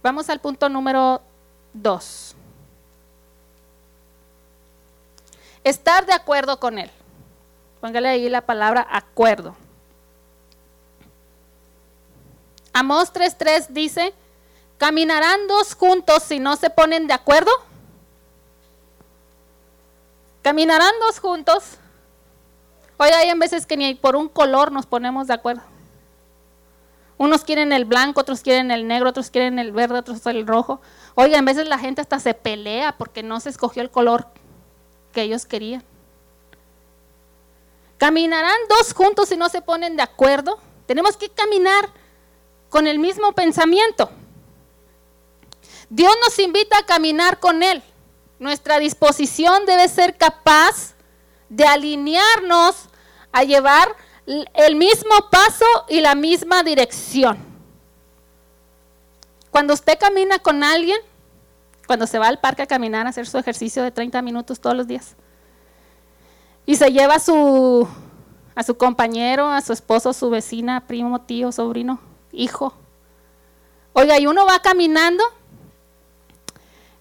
Vamos 0.02 0.31
al 0.31 0.40
punto 0.40 0.71
número 0.71 1.21
dos. 1.75 2.35
Estar 5.66 6.06
de 6.06 6.12
acuerdo 6.12 6.61
con 6.61 6.78
Él. 6.78 6.88
Póngale 7.80 8.08
ahí 8.08 8.28
la 8.28 8.42
palabra 8.42 8.87
acuerdo. 8.88 9.56
Amós 12.73 13.12
3.3 13.12 13.66
dice, 13.70 14.14
¿caminarán 14.78 15.49
dos 15.49 15.75
juntos 15.75 16.23
si 16.23 16.38
no 16.38 16.54
se 16.54 16.70
ponen 16.70 17.08
de 17.08 17.14
acuerdo? 17.14 17.50
¿Caminarán 20.42 20.92
dos 21.00 21.18
juntos? 21.18 21.78
Hoy 22.96 23.08
hay 23.08 23.30
en 23.30 23.40
veces 23.40 23.66
que 23.66 23.76
ni 23.76 23.96
por 23.96 24.14
un 24.14 24.28
color 24.28 24.70
nos 24.70 24.87
ponemos 24.87 25.26
de 25.26 25.35
acuerdo. 25.35 25.62
Unos 27.18 27.42
quieren 27.42 27.73
el 27.73 27.87
blanco, 27.87 28.20
otros 28.20 28.42
quieren 28.42 28.70
el 28.70 28.87
negro, 28.87 29.11
otros 29.11 29.30
quieren 29.30 29.58
el 29.58 29.73
verde, 29.73 29.99
otros 29.99 30.25
el 30.26 30.46
rojo. 30.46 30.80
Oiga, 31.16 31.38
en 31.38 31.44
veces 31.44 31.66
la 31.66 31.80
gente 31.80 32.02
hasta 32.02 32.20
se 32.20 32.35
pelea 32.35 32.96
porque 32.96 33.25
no 33.25 33.40
se 33.40 33.49
escogió 33.50 33.82
el 33.82 33.90
color 33.90 34.28
que 35.16 35.23
ellos 35.23 35.46
querían. 35.46 35.82
¿Caminarán 37.96 38.58
dos 38.68 38.92
juntos 38.92 39.30
si 39.30 39.37
no 39.38 39.49
se 39.49 39.62
ponen 39.62 39.96
de 39.96 40.02
acuerdo? 40.02 40.58
Tenemos 40.85 41.16
que 41.16 41.30
caminar 41.30 41.88
con 42.68 42.87
el 42.87 42.99
mismo 42.99 43.32
pensamiento. 43.32 44.11
Dios 45.88 46.12
nos 46.23 46.38
invita 46.38 46.76
a 46.76 46.85
caminar 46.85 47.40
con 47.40 47.62
Él. 47.62 47.82
Nuestra 48.38 48.78
disposición 48.78 49.64
debe 49.64 49.88
ser 49.88 50.18
capaz 50.18 50.92
de 51.49 51.64
alinearnos 51.64 52.76
a 53.32 53.42
llevar 53.42 53.96
el 54.26 54.76
mismo 54.76 55.30
paso 55.30 55.64
y 55.88 56.02
la 56.02 56.14
misma 56.14 56.62
dirección. 56.62 57.38
Cuando 59.50 59.73
usted 59.73 59.99
camina 59.99 60.38
con 60.40 60.62
alguien, 60.62 61.00
cuando 61.87 62.07
se 62.07 62.19
va 62.19 62.28
al 62.28 62.40
parque 62.40 62.62
a 62.62 62.66
caminar, 62.66 63.07
a 63.07 63.11
hacer 63.11 63.26
su 63.26 63.38
ejercicio 63.38 63.83
de 63.83 63.90
30 63.90 64.21
minutos 64.23 64.61
todos 64.61 64.76
los 64.76 64.87
días. 64.87 65.16
Y 66.64 66.76
se 66.76 66.90
lleva 66.90 67.14
a 67.14 67.21
su, 67.21 67.88
a 68.55 68.62
su 68.62 68.76
compañero, 68.76 69.49
a 69.49 69.61
su 69.61 69.73
esposo, 69.73 70.12
su 70.12 70.31
vecina, 70.31 70.87
primo, 70.87 71.21
tío, 71.21 71.52
sobrino, 71.52 72.00
hijo. 72.33 72.75
Oiga, 73.93 74.19
y 74.19 74.26
uno 74.26 74.45
va 74.45 74.59
caminando 74.59 75.23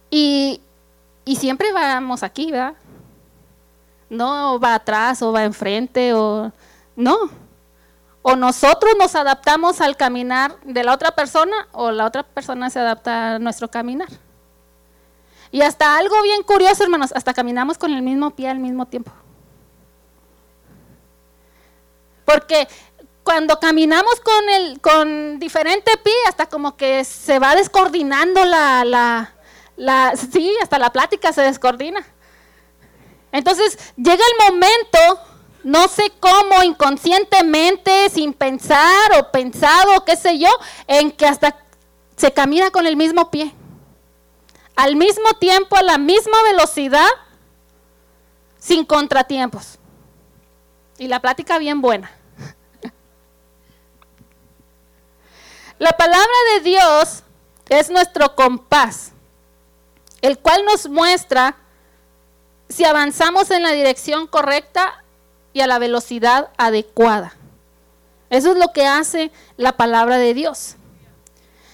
y, 0.10 0.62
y 1.26 1.36
siempre 1.36 1.74
vamos 1.74 2.24
aquí, 2.24 2.52
¿verdad? 2.52 2.76
No 4.10 4.60
va 4.60 4.76
atrás 4.76 5.22
o 5.22 5.32
va 5.32 5.44
enfrente 5.44 6.14
o 6.14 6.52
no. 6.96 7.18
O 8.22 8.36
nosotros 8.36 8.94
nos 8.98 9.16
adaptamos 9.16 9.82
al 9.82 9.98
caminar 9.98 10.60
de 10.64 10.84
la 10.84 10.94
otra 10.94 11.12
persona 11.12 11.68
o 11.72 11.92
la 11.92 12.06
otra 12.06 12.24
persona 12.24 12.70
se 12.70 12.80
adapta 12.80 13.36
a 13.36 13.40
nuestro 13.40 13.70
caminar. 13.70 14.10
Y 15.56 15.62
hasta 15.62 15.98
algo 15.98 16.22
bien 16.22 16.44
curioso, 16.44 16.84
hermanos, 16.84 17.14
hasta 17.16 17.34
caminamos 17.34 17.78
con 17.78 17.94
el 17.94 18.02
mismo 18.02 18.32
pie 18.32 18.50
al 18.50 18.60
mismo 18.60 18.88
tiempo. 18.88 19.14
Porque 22.26 22.68
cuando 23.24 23.58
caminamos 23.58 24.20
con 24.20 24.50
el 24.50 24.82
con 24.82 25.40
diferente 25.40 25.94
pie, 26.04 26.14
hasta 26.28 26.48
como 26.48 26.76
que 26.76 27.06
se 27.06 27.40
va 27.40 27.56
descoordinando 27.56 28.44
la, 28.44 29.32
la, 29.78 30.14
sí, 30.30 30.54
hasta 30.62 30.78
la 30.78 30.92
plática 30.92 31.32
se 31.32 31.44
descoordina. 31.44 32.06
Entonces 33.32 33.80
llega 33.96 34.26
el 34.26 34.52
momento, 34.52 35.00
no 35.64 35.88
sé 35.88 36.12
cómo, 36.20 36.64
inconscientemente, 36.64 38.10
sin 38.10 38.34
pensar 38.34 39.10
o 39.18 39.32
pensado, 39.32 40.04
qué 40.04 40.18
sé 40.18 40.38
yo, 40.38 40.50
en 40.88 41.14
que 41.14 41.26
hasta 41.26 41.56
se 42.18 42.34
camina 42.34 42.72
con 42.72 42.86
el 42.86 42.98
mismo 42.98 43.32
pie. 43.32 43.56
Al 44.76 44.96
mismo 44.96 45.34
tiempo, 45.40 45.76
a 45.78 45.84
la 45.84 45.98
misma 45.98 46.42
velocidad, 46.44 47.08
sin 48.60 48.86
contratiempos. 48.86 49.80
Y 50.98 51.08
la 51.08 51.20
plática 51.20 51.58
bien 51.58 51.82
buena. 51.82 52.12
La 55.78 55.92
palabra 55.92 56.34
de 56.54 56.62
Dios 56.62 57.24
es 57.68 57.90
nuestro 57.90 58.34
compás, 58.36 59.12
el 60.22 60.40
cual 60.40 60.64
nos 60.64 60.88
muestra 60.88 61.58
si 62.70 62.86
avanzamos 62.86 63.52
en 63.52 63.64
la 63.64 63.72
dirección 63.72 64.28
correcta 64.28 65.04
y 65.54 65.62
a 65.62 65.68
la 65.68 65.80
velocidad 65.80 66.50
adecuada. 66.58 67.36
Eso 68.30 68.52
es 68.52 68.58
lo 68.58 68.72
que 68.74 68.86
hace 68.86 69.32
la 69.58 69.78
palabra 69.78 70.18
de 70.18 70.34
Dios. 70.34 70.76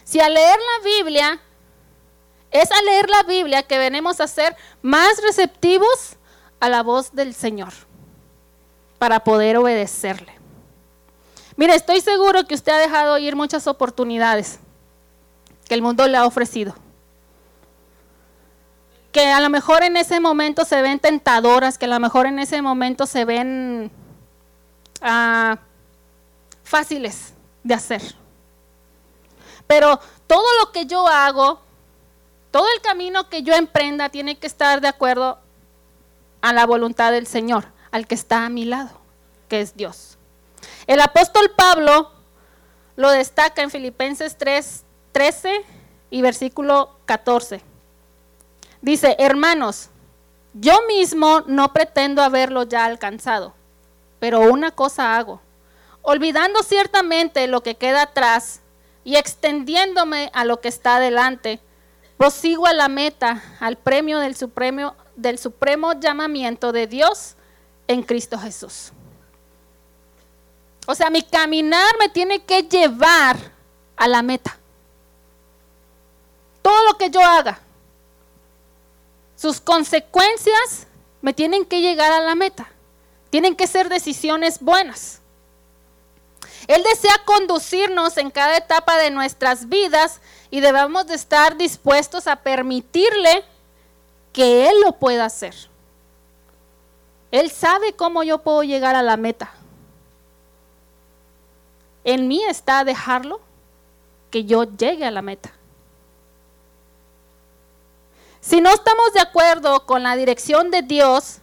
Si 0.03 0.19
al 0.19 0.33
leer 0.33 0.59
la 0.59 0.83
Biblia, 0.83 1.39
es 2.51 2.71
al 2.71 2.85
leer 2.85 3.09
la 3.09 3.23
Biblia 3.23 3.63
que 3.63 3.77
venimos 3.77 4.19
a 4.19 4.27
ser 4.27 4.55
más 4.81 5.21
receptivos 5.23 6.17
a 6.59 6.69
la 6.69 6.83
voz 6.83 7.13
del 7.13 7.33
Señor 7.33 7.73
para 8.99 9.23
poder 9.23 9.57
obedecerle. 9.57 10.33
Mire, 11.55 11.75
estoy 11.75 12.01
seguro 12.01 12.45
que 12.45 12.55
usted 12.55 12.71
ha 12.71 12.77
dejado 12.77 13.17
ir 13.17 13.35
muchas 13.35 13.67
oportunidades 13.67 14.59
que 15.67 15.75
el 15.75 15.81
mundo 15.81 16.07
le 16.07 16.17
ha 16.17 16.25
ofrecido. 16.25 16.75
Que 19.11 19.27
a 19.31 19.39
lo 19.41 19.49
mejor 19.49 19.83
en 19.83 19.97
ese 19.97 20.19
momento 20.19 20.65
se 20.65 20.81
ven 20.81 20.99
tentadoras, 20.99 21.77
que 21.77 21.85
a 21.85 21.89
lo 21.89 21.99
mejor 21.99 22.25
en 22.25 22.39
ese 22.39 22.61
momento 22.61 23.05
se 23.05 23.25
ven 23.25 23.91
ah, 25.01 25.57
fáciles 26.63 27.33
de 27.63 27.73
hacer. 27.73 28.01
Pero 29.67 29.99
todo 30.27 30.45
lo 30.59 30.71
que 30.71 30.85
yo 30.85 31.07
hago, 31.07 31.61
todo 32.51 32.65
el 32.75 32.81
camino 32.81 33.29
que 33.29 33.43
yo 33.43 33.53
emprenda 33.55 34.09
tiene 34.09 34.37
que 34.37 34.47
estar 34.47 34.81
de 34.81 34.89
acuerdo 34.89 35.39
a 36.41 36.53
la 36.53 36.65
voluntad 36.65 37.11
del 37.11 37.27
Señor, 37.27 37.65
al 37.91 38.07
que 38.07 38.15
está 38.15 38.45
a 38.45 38.49
mi 38.49 38.65
lado, 38.65 38.91
que 39.47 39.61
es 39.61 39.75
Dios. 39.75 40.17
El 40.85 40.99
apóstol 40.99 41.51
Pablo 41.55 42.11
lo 42.95 43.09
destaca 43.09 43.61
en 43.61 43.71
Filipenses 43.71 44.37
3, 44.37 44.83
13 45.11 45.65
y 46.09 46.21
versículo 46.21 46.97
14. 47.05 47.61
Dice, 48.81 49.15
hermanos, 49.19 49.89
yo 50.53 50.73
mismo 50.87 51.43
no 51.47 51.71
pretendo 51.71 52.21
haberlo 52.21 52.63
ya 52.63 52.85
alcanzado, 52.85 53.53
pero 54.19 54.41
una 54.41 54.71
cosa 54.71 55.15
hago, 55.15 55.41
olvidando 56.01 56.61
ciertamente 56.63 57.47
lo 57.47 57.61
que 57.63 57.75
queda 57.75 58.03
atrás 58.03 58.61
y 59.03 59.15
extendiéndome 59.15 60.29
a 60.33 60.43
lo 60.43 60.59
que 60.59 60.67
está 60.67 60.97
adelante, 60.97 61.61
prosigo 62.21 62.67
a 62.67 62.73
la 62.73 62.87
meta, 62.87 63.41
al 63.59 63.79
premio 63.79 64.19
del 64.19 64.35
supremo, 64.35 64.95
del 65.15 65.39
supremo 65.39 65.99
llamamiento 65.99 66.71
de 66.71 66.85
Dios 66.85 67.33
en 67.87 68.03
Cristo 68.03 68.37
Jesús. 68.37 68.91
O 70.85 70.93
sea, 70.93 71.09
mi 71.09 71.23
caminar 71.23 71.95
me 71.99 72.09
tiene 72.09 72.43
que 72.43 72.61
llevar 72.61 73.37
a 73.95 74.07
la 74.07 74.21
meta. 74.21 74.55
Todo 76.61 76.85
lo 76.85 76.97
que 76.99 77.09
yo 77.09 77.21
haga, 77.25 77.59
sus 79.35 79.59
consecuencias 79.59 80.85
me 81.23 81.33
tienen 81.33 81.65
que 81.65 81.81
llegar 81.81 82.11
a 82.11 82.21
la 82.21 82.35
meta. 82.35 82.69
Tienen 83.31 83.55
que 83.55 83.65
ser 83.65 83.89
decisiones 83.89 84.59
buenas. 84.59 85.20
Él 86.67 86.83
desea 86.83 87.13
conducirnos 87.25 88.17
en 88.17 88.31
cada 88.31 88.57
etapa 88.57 88.97
de 88.97 89.11
nuestras 89.11 89.67
vidas 89.67 90.21
y 90.49 90.59
debemos 90.59 91.07
de 91.07 91.15
estar 91.15 91.57
dispuestos 91.57 92.27
a 92.27 92.37
permitirle 92.37 93.43
que 94.33 94.69
Él 94.69 94.81
lo 94.81 94.93
pueda 94.93 95.25
hacer. 95.25 95.55
Él 97.31 97.49
sabe 97.49 97.93
cómo 97.93 98.23
yo 98.23 98.39
puedo 98.39 98.63
llegar 98.63 98.95
a 98.95 99.01
la 99.01 99.17
meta. 99.17 99.51
En 102.03 102.27
mí 102.27 102.43
está 102.43 102.83
dejarlo 102.83 103.39
que 104.29 104.45
yo 104.45 104.63
llegue 104.63 105.05
a 105.05 105.11
la 105.11 105.21
meta. 105.21 105.51
Si 108.41 108.59
no 108.59 108.71
estamos 108.71 109.13
de 109.13 109.19
acuerdo 109.19 109.85
con 109.85 110.01
la 110.01 110.15
dirección 110.15 110.71
de 110.71 110.81
Dios 110.81 111.40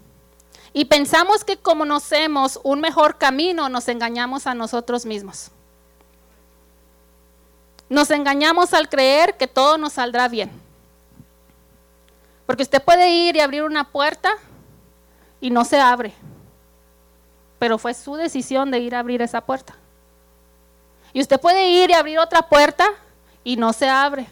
y 0.73 0.85
pensamos 0.85 1.45
que 1.45 1.57
como 1.57 1.81
conocemos 1.81 2.61
un 2.63 2.81
mejor 2.81 3.19
camino, 3.19 3.69
nos 3.69 3.89
engañamos 3.89 4.47
a 4.47 4.55
nosotros 4.55 5.07
mismos. 5.07 5.51
Nos 7.89 8.11
engañamos 8.11 8.75
al 8.75 8.89
creer 8.89 9.37
que 9.37 9.47
todo 9.47 9.79
nos 9.79 9.95
saldrá 9.95 10.29
bien. 10.29 10.51
Porque 12.45 12.63
usted 12.63 12.83
puede 12.83 13.11
ir 13.11 13.37
y 13.37 13.41
abrir 13.41 13.63
una 13.63 13.85
puerta 13.85 14.31
y 15.41 15.51
no 15.51 15.65
se 15.65 15.81
abre. 15.81 16.13
Pero 17.59 17.79
fue 17.79 17.95
su 17.95 18.17
decisión 18.17 18.71
de 18.71 18.81
ir 18.81 18.95
a 18.95 18.99
abrir 18.99 19.23
esa 19.23 19.41
puerta. 19.41 19.75
Y 21.13 21.21
usted 21.21 21.41
puede 21.41 21.71
ir 21.71 21.91
y 21.91 21.95
abrir 21.95 22.19
otra 22.19 22.43
puerta 22.43 22.87
y 23.43 23.57
no 23.57 23.73
se 23.73 23.89
abre. 23.89 24.29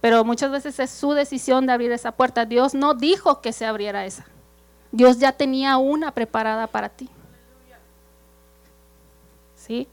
Pero 0.00 0.24
muchas 0.24 0.50
veces 0.50 0.78
es 0.80 0.90
su 0.90 1.12
decisión 1.12 1.66
de 1.66 1.72
abrir 1.72 1.92
esa 1.92 2.12
puerta. 2.12 2.44
Dios 2.44 2.74
no 2.74 2.94
dijo 2.94 3.40
que 3.40 3.52
se 3.52 3.66
abriera 3.66 4.04
esa. 4.04 4.26
Dios 4.92 5.18
ya 5.18 5.32
tenía 5.32 5.76
una 5.76 6.12
preparada 6.12 6.66
para 6.66 6.88
ti. 6.88 7.08
¿Sí? 9.56 9.86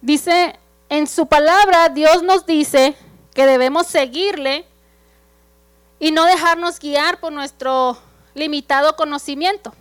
Dice, 0.00 0.58
en 0.88 1.06
su 1.06 1.26
palabra 1.26 1.88
Dios 1.88 2.22
nos 2.22 2.46
dice 2.46 2.96
que 3.34 3.46
debemos 3.46 3.86
seguirle 3.86 4.66
y 5.98 6.10
no 6.10 6.24
dejarnos 6.24 6.78
guiar 6.78 7.20
por 7.20 7.32
nuestro 7.32 7.96
limitado 8.34 8.96
conocimiento. 8.96 9.72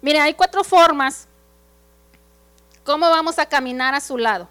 Mire, 0.00 0.20
hay 0.20 0.34
cuatro 0.34 0.64
formas 0.64 1.28
cómo 2.84 3.10
vamos 3.10 3.38
a 3.38 3.44
caminar 3.44 3.94
a 3.94 4.00
su 4.00 4.16
lado. 4.16 4.48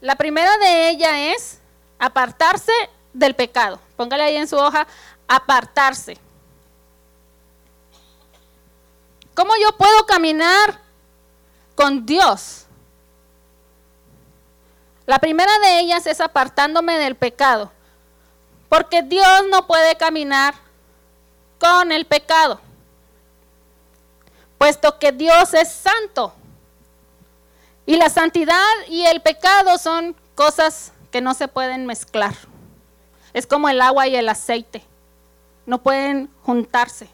La 0.00 0.14
primera 0.14 0.56
de 0.58 0.90
ellas 0.90 1.12
es 1.12 1.58
apartarse 1.98 2.72
del 3.12 3.34
pecado. 3.34 3.80
Póngale 3.96 4.22
ahí 4.24 4.36
en 4.36 4.48
su 4.48 4.56
hoja, 4.56 4.86
apartarse. 5.26 6.18
¿Cómo 9.34 9.52
yo 9.62 9.76
puedo 9.76 10.06
caminar 10.06 10.80
con 11.74 12.04
Dios? 12.04 12.66
La 15.06 15.18
primera 15.18 15.58
de 15.60 15.80
ellas 15.80 16.06
es 16.06 16.20
apartándome 16.20 16.98
del 16.98 17.14
pecado. 17.14 17.72
Porque 18.68 19.02
Dios 19.02 19.44
no 19.50 19.66
puede 19.66 19.96
caminar 19.96 20.54
con 21.58 21.92
el 21.92 22.04
pecado. 22.04 22.60
Puesto 24.58 24.98
que 24.98 25.12
Dios 25.12 25.54
es 25.54 25.72
santo. 25.72 26.34
Y 27.86 27.96
la 27.96 28.10
santidad 28.10 28.62
y 28.88 29.06
el 29.06 29.22
pecado 29.22 29.78
son 29.78 30.14
cosas 30.34 30.92
que 31.10 31.20
no 31.20 31.32
se 31.32 31.48
pueden 31.48 31.86
mezclar. 31.86 32.34
Es 33.38 33.46
como 33.46 33.68
el 33.68 33.80
agua 33.80 34.08
y 34.08 34.16
el 34.16 34.28
aceite. 34.28 34.82
No 35.64 35.80
pueden 35.80 36.28
juntarse. 36.42 37.08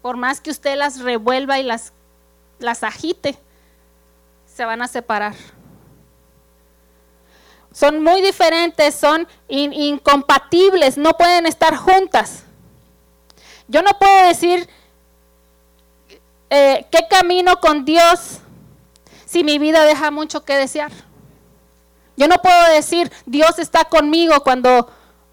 Por 0.00 0.16
más 0.16 0.40
que 0.40 0.48
usted 0.48 0.76
las 0.76 1.00
revuelva 1.00 1.58
y 1.58 1.64
las, 1.64 1.92
las 2.60 2.84
agite, 2.84 3.36
se 4.46 4.64
van 4.64 4.80
a 4.80 4.86
separar. 4.86 5.34
Son 7.72 8.00
muy 8.00 8.22
diferentes, 8.22 8.94
son 8.94 9.26
incompatibles, 9.48 10.96
no 10.96 11.14
pueden 11.14 11.46
estar 11.46 11.74
juntas. 11.74 12.44
Yo 13.66 13.82
no 13.82 13.90
puedo 13.98 14.28
decir 14.28 14.68
eh, 16.48 16.86
qué 16.92 17.08
camino 17.10 17.58
con 17.58 17.84
Dios 17.84 18.38
si 19.26 19.42
mi 19.42 19.58
vida 19.58 19.82
deja 19.84 20.12
mucho 20.12 20.44
que 20.44 20.54
desear? 20.54 20.92
Yo 22.16 22.28
no 22.28 22.40
puedo 22.40 22.72
decir, 22.72 23.10
Dios 23.26 23.58
está 23.58 23.84
conmigo 23.86 24.44
cuando 24.44 24.88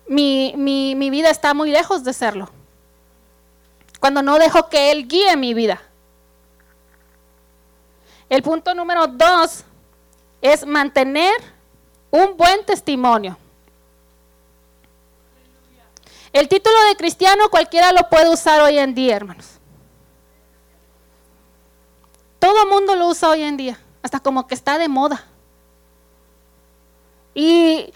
mi, 0.08 0.54
mi 0.56 1.10
vida 1.10 1.30
está 1.30 1.54
muy 1.54 1.72
lejos 1.72 2.04
de 2.04 2.14
serlo. 2.14 2.50
Cuando 4.00 4.22
no 4.22 4.38
dejo 4.38 4.70
que 4.70 4.92
Él 4.92 5.08
guíe 5.08 5.36
mi 5.36 5.54
vida. 5.54 5.82
El 8.30 8.44
punto 8.44 8.74
número 8.74 9.08
dos 9.08 9.64
es 10.42 10.66
mantener 10.66 11.34
un 12.12 12.36
buen 12.38 12.66
testimonio. 12.66 13.38
El 16.34 16.48
título 16.48 16.76
de 16.90 16.96
cristiano 16.96 17.50
cualquiera 17.50 17.92
lo 17.92 18.10
puede 18.10 18.30
usar 18.30 18.62
hoy 18.62 18.78
en 18.78 18.94
día, 18.94 19.16
hermanos. 19.16 19.48
Todo 22.40 22.64
el 22.64 22.70
mundo 22.70 22.96
lo 22.96 23.08
usa 23.08 23.30
hoy 23.30 23.42
en 23.44 23.58
día 23.58 23.80
hasta 24.04 24.20
como 24.20 24.46
que 24.46 24.56
está 24.56 24.78
de 24.78 24.88
moda. 24.88 25.26
Y 27.34 27.92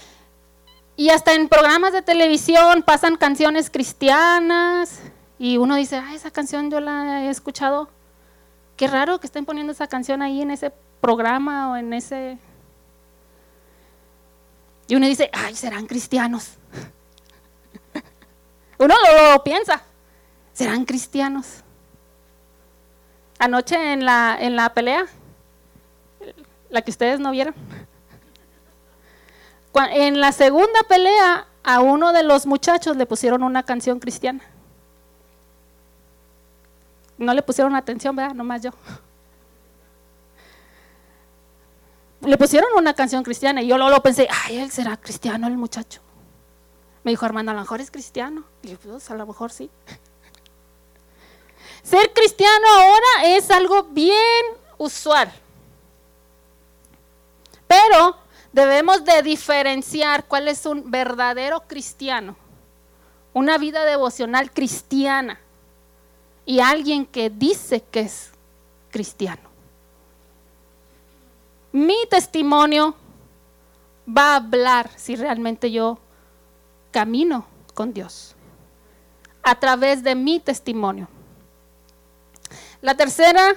Y 0.95 1.09
hasta 1.09 1.33
en 1.33 1.47
programas 1.47 1.93
de 1.93 2.01
televisión 2.01 2.83
pasan 2.83 3.15
canciones 3.15 3.69
cristianas 3.69 4.99
y 5.39 5.57
uno 5.57 5.75
dice, 5.75 5.97
ah, 5.97 6.13
esa 6.13 6.31
canción 6.31 6.69
yo 6.69 6.79
la 6.79 7.23
he 7.23 7.29
escuchado. 7.29 7.89
Qué 8.77 8.87
raro 8.87 9.19
que 9.19 9.27
estén 9.27 9.45
poniendo 9.45 9.71
esa 9.71 9.87
canción 9.87 10.21
ahí 10.21 10.41
en 10.41 10.51
ese 10.51 10.71
programa 10.99 11.71
o 11.71 11.77
en 11.77 11.93
ese... 11.93 12.37
Y 14.87 14.95
uno 14.95 15.07
dice, 15.07 15.31
ay, 15.33 15.55
serán 15.55 15.87
cristianos. 15.87 16.57
uno 18.77 18.93
lo 19.33 19.43
piensa, 19.43 19.81
serán 20.53 20.85
cristianos. 20.85 21.63
Anoche 23.39 23.93
en 23.93 24.05
la, 24.05 24.37
en 24.39 24.55
la 24.55 24.73
pelea, 24.73 25.05
la 26.69 26.81
que 26.81 26.91
ustedes 26.91 27.19
no 27.19 27.31
vieron, 27.31 27.55
en 29.73 30.19
la 30.19 30.31
segunda 30.31 30.83
pelea 30.87 31.47
a 31.63 31.79
uno 31.79 32.13
de 32.13 32.23
los 32.23 32.45
muchachos 32.45 32.97
le 32.97 33.05
pusieron 33.05 33.43
una 33.43 33.63
canción 33.63 33.99
cristiana. 33.99 34.41
No 37.17 37.33
le 37.33 37.41
pusieron 37.41 37.75
atención, 37.75 38.15
¿verdad? 38.15 38.33
Nomás 38.33 38.63
yo. 38.63 38.71
Le 42.21 42.37
pusieron 42.37 42.69
una 42.75 42.93
canción 42.93 43.23
cristiana 43.23 43.61
y 43.61 43.67
yo 43.67 43.77
luego 43.77 44.01
pensé, 44.01 44.27
ay, 44.45 44.57
él 44.57 44.71
será 44.71 44.97
cristiano 44.97 45.47
el 45.47 45.57
muchacho. 45.57 46.01
Me 47.03 47.11
dijo, 47.11 47.25
Armando, 47.25 47.51
a 47.51 47.55
lo 47.55 47.61
mejor 47.61 47.81
es 47.81 47.89
cristiano. 47.89 48.43
Y 48.61 48.69
yo, 48.69 48.77
pues 48.77 49.09
a 49.09 49.15
lo 49.15 49.25
mejor 49.25 49.51
sí. 49.51 49.69
Ser 51.83 52.13
cristiano 52.13 52.67
ahora 52.67 53.35
es 53.35 53.49
algo 53.49 53.83
bien 53.83 54.45
usual. 54.77 55.31
Pero 57.67 58.20
debemos 58.51 59.03
de 59.05 59.21
diferenciar 59.21 60.25
cuál 60.25 60.47
es 60.47 60.65
un 60.65 60.89
verdadero 60.91 61.61
cristiano, 61.67 62.35
una 63.33 63.57
vida 63.57 63.85
devocional 63.85 64.51
cristiana 64.51 65.39
y 66.45 66.59
alguien 66.59 67.05
que 67.05 67.29
dice 67.29 67.81
que 67.91 68.01
es 68.01 68.31
cristiano. 68.89 69.49
Mi 71.71 71.95
testimonio 72.09 72.95
va 74.05 74.33
a 74.33 74.35
hablar 74.37 74.89
si 74.97 75.15
realmente 75.15 75.71
yo 75.71 75.97
camino 76.91 77.45
con 77.73 77.93
Dios 77.93 78.35
a 79.43 79.57
través 79.59 80.03
de 80.03 80.15
mi 80.15 80.39
testimonio. 80.39 81.07
La 82.81 82.95
tercera, 82.95 83.55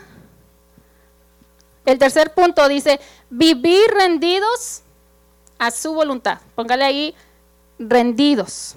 el 1.84 1.98
tercer 1.98 2.32
punto 2.34 2.68
dice, 2.68 3.00
vivir 3.28 3.90
rendidos 3.90 4.83
a 5.58 5.70
su 5.70 5.94
voluntad. 5.94 6.38
Póngale 6.54 6.84
ahí, 6.84 7.14
rendidos. 7.78 8.76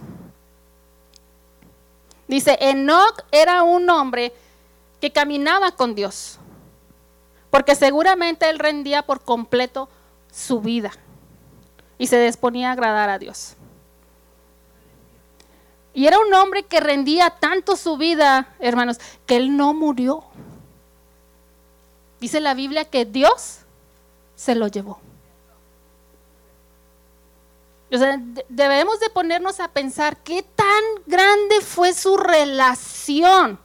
Dice, 2.27 2.57
Enoch 2.59 3.23
era 3.31 3.63
un 3.63 3.89
hombre 3.89 4.33
que 4.99 5.11
caminaba 5.11 5.71
con 5.71 5.95
Dios, 5.95 6.39
porque 7.49 7.75
seguramente 7.75 8.49
él 8.49 8.59
rendía 8.59 9.03
por 9.03 9.21
completo 9.21 9.87
su 10.31 10.59
vida 10.59 10.91
y 11.97 12.07
se 12.07 12.21
disponía 12.21 12.69
a 12.69 12.73
agradar 12.73 13.09
a 13.09 13.19
Dios. 13.19 13.55
Y 15.93 16.05
era 16.05 16.19
un 16.19 16.31
hombre 16.33 16.63
que 16.63 16.79
rendía 16.79 17.31
tanto 17.31 17.75
su 17.75 17.97
vida, 17.97 18.53
hermanos, 18.59 18.99
que 19.25 19.37
él 19.37 19.57
no 19.57 19.73
murió. 19.73 20.23
Dice 22.19 22.39
la 22.39 22.53
Biblia 22.53 22.85
que 22.85 23.05
Dios 23.05 23.59
se 24.35 24.53
lo 24.53 24.67
llevó. 24.67 24.99
O 27.91 27.97
sea, 27.97 28.19
debemos 28.49 28.99
de 28.99 29.09
ponernos 29.09 29.59
a 29.59 29.69
pensar 29.69 30.17
qué 30.17 30.43
tan 30.43 30.83
grande 31.05 31.61
fue 31.61 31.93
su 31.93 32.17
relación 32.17 33.59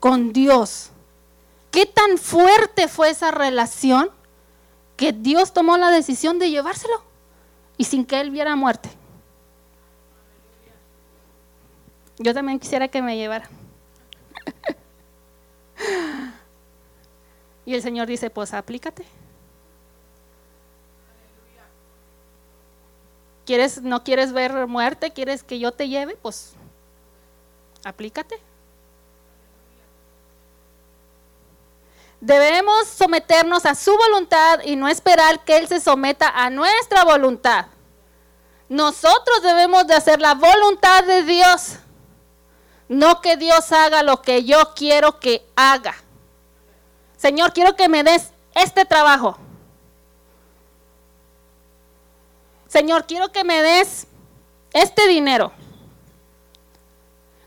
con 0.00 0.32
Dios. 0.32 0.90
Qué 1.70 1.86
tan 1.86 2.18
fuerte 2.18 2.88
fue 2.88 3.10
esa 3.10 3.30
relación 3.30 4.10
que 4.96 5.12
Dios 5.12 5.52
tomó 5.52 5.76
la 5.76 5.90
decisión 5.90 6.38
de 6.38 6.50
llevárselo 6.50 7.02
y 7.76 7.84
sin 7.84 8.04
que 8.04 8.20
él 8.20 8.30
viera 8.30 8.56
muerte. 8.56 8.88
Yo 12.18 12.34
también 12.34 12.58
quisiera 12.58 12.88
que 12.88 13.02
me 13.02 13.16
llevara. 13.16 13.48
y 17.66 17.74
el 17.74 17.82
Señor 17.82 18.08
dice, 18.08 18.30
pues 18.30 18.54
aplícate. 18.54 19.04
¿Quieres, 23.46 23.80
no 23.80 24.02
quieres 24.02 24.32
ver 24.32 24.66
muerte? 24.66 25.12
¿Quieres 25.12 25.44
que 25.44 25.60
yo 25.60 25.70
te 25.72 25.88
lleve? 25.88 26.16
Pues 26.16 26.52
aplícate. 27.84 28.40
Debemos 32.20 32.88
someternos 32.88 33.64
a 33.64 33.76
su 33.76 33.96
voluntad 33.96 34.60
y 34.64 34.74
no 34.74 34.88
esperar 34.88 35.44
que 35.44 35.58
Él 35.58 35.68
se 35.68 35.80
someta 35.80 36.28
a 36.28 36.50
nuestra 36.50 37.04
voluntad. 37.04 37.66
Nosotros 38.68 39.42
debemos 39.42 39.86
de 39.86 39.94
hacer 39.94 40.20
la 40.20 40.34
voluntad 40.34 41.04
de 41.04 41.22
Dios. 41.22 41.76
No 42.88 43.20
que 43.20 43.36
Dios 43.36 43.70
haga 43.70 44.02
lo 44.02 44.22
que 44.22 44.42
yo 44.42 44.74
quiero 44.74 45.20
que 45.20 45.46
haga. 45.54 45.94
Señor, 47.16 47.52
quiero 47.52 47.76
que 47.76 47.88
me 47.88 48.02
des 48.02 48.32
este 48.54 48.84
trabajo. 48.84 49.38
Señor, 52.68 53.06
quiero 53.06 53.30
que 53.32 53.44
me 53.44 53.62
des 53.62 54.06
este 54.72 55.08
dinero. 55.08 55.52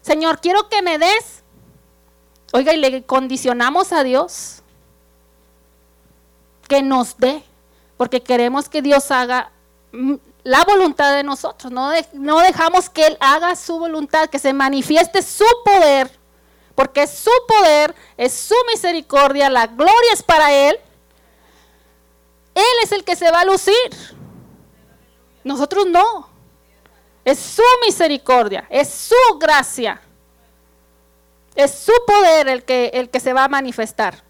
Señor, 0.02 0.40
quiero 0.40 0.70
que 0.70 0.82
me 0.82 0.98
des. 0.98 1.44
Oiga, 2.52 2.74
y 2.74 2.78
le 2.78 3.04
condicionamos 3.04 3.92
a 3.92 4.04
Dios 4.04 4.64
que 6.68 6.82
nos 6.82 7.18
dé, 7.18 7.44
porque 7.98 8.22
queremos 8.22 8.70
que 8.70 8.82
Dios 8.82 9.12
haga 9.12 9.52
la 10.44 10.64
voluntad 10.64 11.16
de 11.16 11.24
nosotros, 11.24 11.72
no, 11.72 11.92
no 12.14 12.40
dejamos 12.40 12.90
que 12.90 13.08
Él 13.08 13.18
haga 13.20 13.56
su 13.56 13.78
voluntad, 13.78 14.30
que 14.30 14.40
se 14.40 14.54
manifieste 14.54 15.22
su 15.22 15.46
poder, 15.66 16.10
porque 16.76 17.04
es 17.04 17.12
su 17.12 17.32
poder, 17.48 17.94
es 18.18 18.34
su 18.34 18.56
misericordia, 18.72 19.50
la 19.50 19.68
gloria 19.68 20.14
es 20.14 20.24
para 20.24 20.54
Él. 20.54 20.80
Él 22.56 22.64
es 22.84 22.92
el 22.92 23.04
que 23.04 23.16
se 23.16 23.30
va 23.32 23.42
a 23.42 23.46
lucir. 23.46 24.19
Nosotros 25.44 25.86
no. 25.88 26.30
Es 27.26 27.40
su 27.40 27.64
misericordia, 27.86 28.66
es 28.70 28.90
su 28.90 29.38
gracia. 29.40 30.02
Es 31.56 31.72
su 31.72 31.94
poder 32.08 32.48
el 32.48 32.64
que, 32.64 32.92
el 32.94 33.10
que 33.10 33.20
se 33.20 33.34
va 33.34 33.46
a 33.46 33.50
manifestar. 33.50 34.24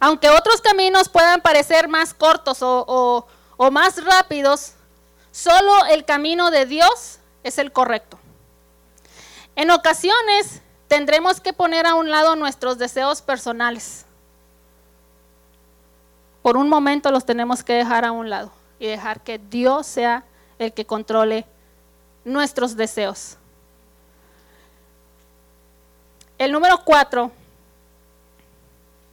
Aunque 0.00 0.28
otros 0.30 0.60
caminos 0.60 1.08
puedan 1.08 1.40
parecer 1.40 1.88
más 1.88 2.12
cortos 2.14 2.58
o 2.60 3.26
o 3.56 3.70
más 3.70 4.02
rápidos, 4.04 4.74
solo 5.32 5.84
el 5.86 6.04
camino 6.04 6.50
de 6.50 6.66
Dios 6.66 7.18
es 7.42 7.58
el 7.58 7.72
correcto. 7.72 8.18
En 9.54 9.70
ocasiones 9.70 10.60
tendremos 10.88 11.40
que 11.40 11.52
poner 11.52 11.86
a 11.86 11.94
un 11.94 12.10
lado 12.10 12.36
nuestros 12.36 12.78
deseos 12.78 13.22
personales. 13.22 14.04
Por 16.42 16.56
un 16.56 16.68
momento 16.68 17.10
los 17.10 17.24
tenemos 17.24 17.62
que 17.64 17.72
dejar 17.72 18.04
a 18.04 18.12
un 18.12 18.30
lado 18.30 18.52
y 18.78 18.86
dejar 18.86 19.22
que 19.22 19.38
Dios 19.38 19.86
sea 19.86 20.24
el 20.58 20.72
que 20.72 20.86
controle 20.86 21.46
nuestros 22.24 22.76
deseos. 22.76 23.36
El 26.38 26.52
número 26.52 26.82
cuatro 26.84 27.30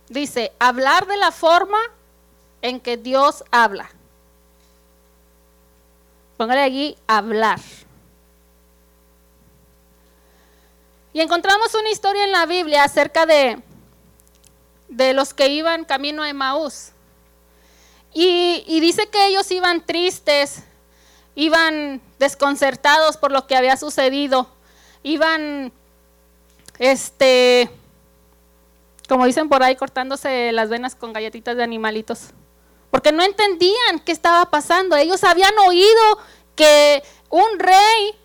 dice, 0.10 0.52
hablar 0.60 1.08
de 1.08 1.18
la 1.18 1.32
forma 1.32 1.80
en 2.62 2.80
que 2.80 2.98
Dios 2.98 3.44
habla. 3.52 3.90
Póngale 6.38 6.62
allí 6.62 6.98
hablar. 7.08 7.60
Y 11.14 11.22
encontramos 11.22 11.74
una 11.76 11.92
historia 11.92 12.24
en 12.24 12.32
la 12.32 12.46
Biblia 12.46 12.84
acerca 12.84 13.26
de, 13.26 13.62
de 14.88 15.14
los 15.14 15.34
que 15.34 15.48
iban 15.50 15.86
camino 15.86 16.24
a 16.24 16.30
Emaús. 16.30 16.92
Y, 18.14 18.80
dice 18.80 19.08
que 19.08 19.28
ellos 19.28 19.50
iban 19.52 19.86
tristes, 19.86 20.64
iban 21.36 22.02
desconcertados 22.20 23.18
por 23.18 23.32
lo 23.32 23.48
que 23.48 23.56
había 23.56 23.76
sucedido, 23.76 24.48
iban, 25.02 25.72
este, 26.78 27.70
como 29.10 29.26
dicen 29.26 29.50
por 29.50 29.64
ahí, 29.64 29.76
cortándose 29.76 30.52
las 30.52 30.70
venas 30.70 30.96
con 30.96 31.12
galletitas 31.12 31.58
de 31.58 31.64
animalitos 31.64 32.30
porque 32.94 33.12
no 33.12 33.24
entendían 33.24 34.02
qué 34.06 34.12
estaba 34.12 34.52
pasando. 34.52 34.96
Ellos 34.96 35.24
habían 35.24 35.58
oído 35.68 36.20
que 36.56 37.02
un 37.32 37.58
rey 37.58 38.16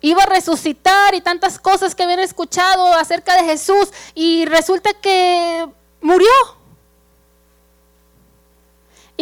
iba 0.00 0.22
a 0.22 0.26
resucitar 0.26 1.14
y 1.14 1.20
tantas 1.20 1.58
cosas 1.58 1.94
que 1.94 2.02
habían 2.02 2.20
escuchado 2.20 2.94
acerca 2.94 3.36
de 3.36 3.44
Jesús 3.44 3.90
y 4.14 4.46
resulta 4.46 4.94
que 4.94 5.68
murió. 6.00 6.30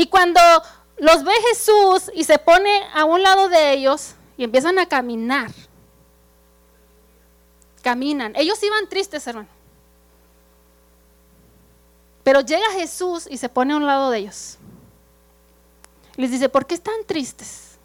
Y 0.00 0.06
cuando 0.06 0.40
los 0.96 1.24
ve 1.24 1.32
Jesús 1.50 2.10
y 2.14 2.24
se 2.24 2.38
pone 2.38 2.70
a 2.94 3.04
un 3.04 3.22
lado 3.22 3.50
de 3.50 3.74
ellos 3.74 4.14
y 4.38 4.44
empiezan 4.44 4.78
a 4.78 4.86
caminar. 4.86 5.50
Caminan. 7.82 8.32
Ellos 8.34 8.62
iban 8.62 8.88
tristes, 8.88 9.26
hermano. 9.26 9.50
Pero 12.24 12.40
llega 12.40 12.64
Jesús 12.72 13.28
y 13.30 13.36
se 13.36 13.50
pone 13.50 13.74
a 13.74 13.76
un 13.76 13.84
lado 13.84 14.10
de 14.10 14.20
ellos. 14.20 14.56
Les 16.16 16.30
dice, 16.30 16.48
¿por 16.48 16.64
qué 16.64 16.76
están 16.76 17.04
tristes? 17.06 17.76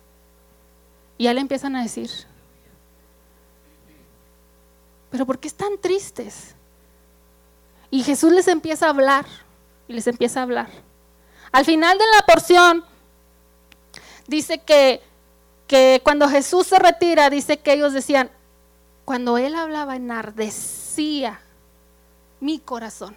Y 1.18 1.26
ya 1.26 1.34
le 1.34 1.42
empiezan 1.42 1.76
a 1.76 1.84
decir, 1.84 2.10
¿pero 5.12 5.26
por 5.26 5.38
qué 5.40 5.50
están 5.50 5.78
tristes? 5.80 6.56
Y 7.92 8.04
Jesús 8.04 8.32
les 8.32 8.48
empieza 8.48 8.86
a 8.86 8.92
hablar 8.92 9.26
y 9.90 9.92
les 9.92 10.08
empieza 10.08 10.40
a 10.40 10.44
hablar. 10.44 10.95
Al 11.56 11.64
final 11.64 11.98
de 11.98 12.04
la 12.14 12.26
porción 12.26 12.84
dice 14.28 14.58
que, 14.58 15.02
que 15.68 16.02
cuando 16.04 16.28
Jesús 16.28 16.68
se 16.68 16.78
retira, 16.78 17.30
dice 17.30 17.60
que 17.60 17.72
ellos 17.72 17.94
decían, 17.94 18.30
cuando 19.06 19.38
él 19.38 19.56
hablaba 19.56 19.96
enardecía 19.96 21.40
mi 22.42 22.60
corazón. 22.60 23.16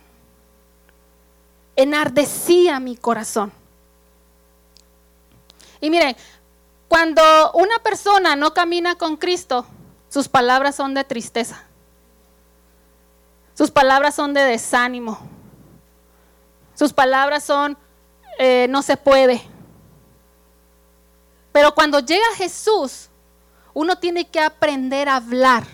Enardecía 1.75 2.79
mi 2.79 2.97
corazón. 2.97 3.51
Y 5.81 5.91
miren, 5.91 6.17
cuando 6.87 7.51
una 7.55 7.81
persona 7.81 8.37
no 8.37 8.55
camina 8.55 8.95
con 8.95 9.17
Cristo, 9.17 9.67
sus 10.09 10.29
palabras 10.29 10.77
son 10.77 10.95
de 10.95 11.03
tristeza. 11.03 11.65
Sus 13.55 13.73
palabras 13.73 14.15
son 14.15 14.33
de 14.33 14.45
desánimo. 14.45 15.19
Sus 16.77 16.93
palabras 16.93 17.43
son, 17.43 17.77
eh, 18.39 18.67
no 18.71 18.83
se 18.83 18.97
puede. 18.97 19.43
Pero 21.53 21.75
cuando 21.75 22.01
llega 22.01 22.25
Jesús, 22.37 23.09
uno 23.75 23.99
tiene 23.99 24.29
que 24.29 24.41
aprender 24.41 25.09
a 25.09 25.17
hablar 25.17 25.65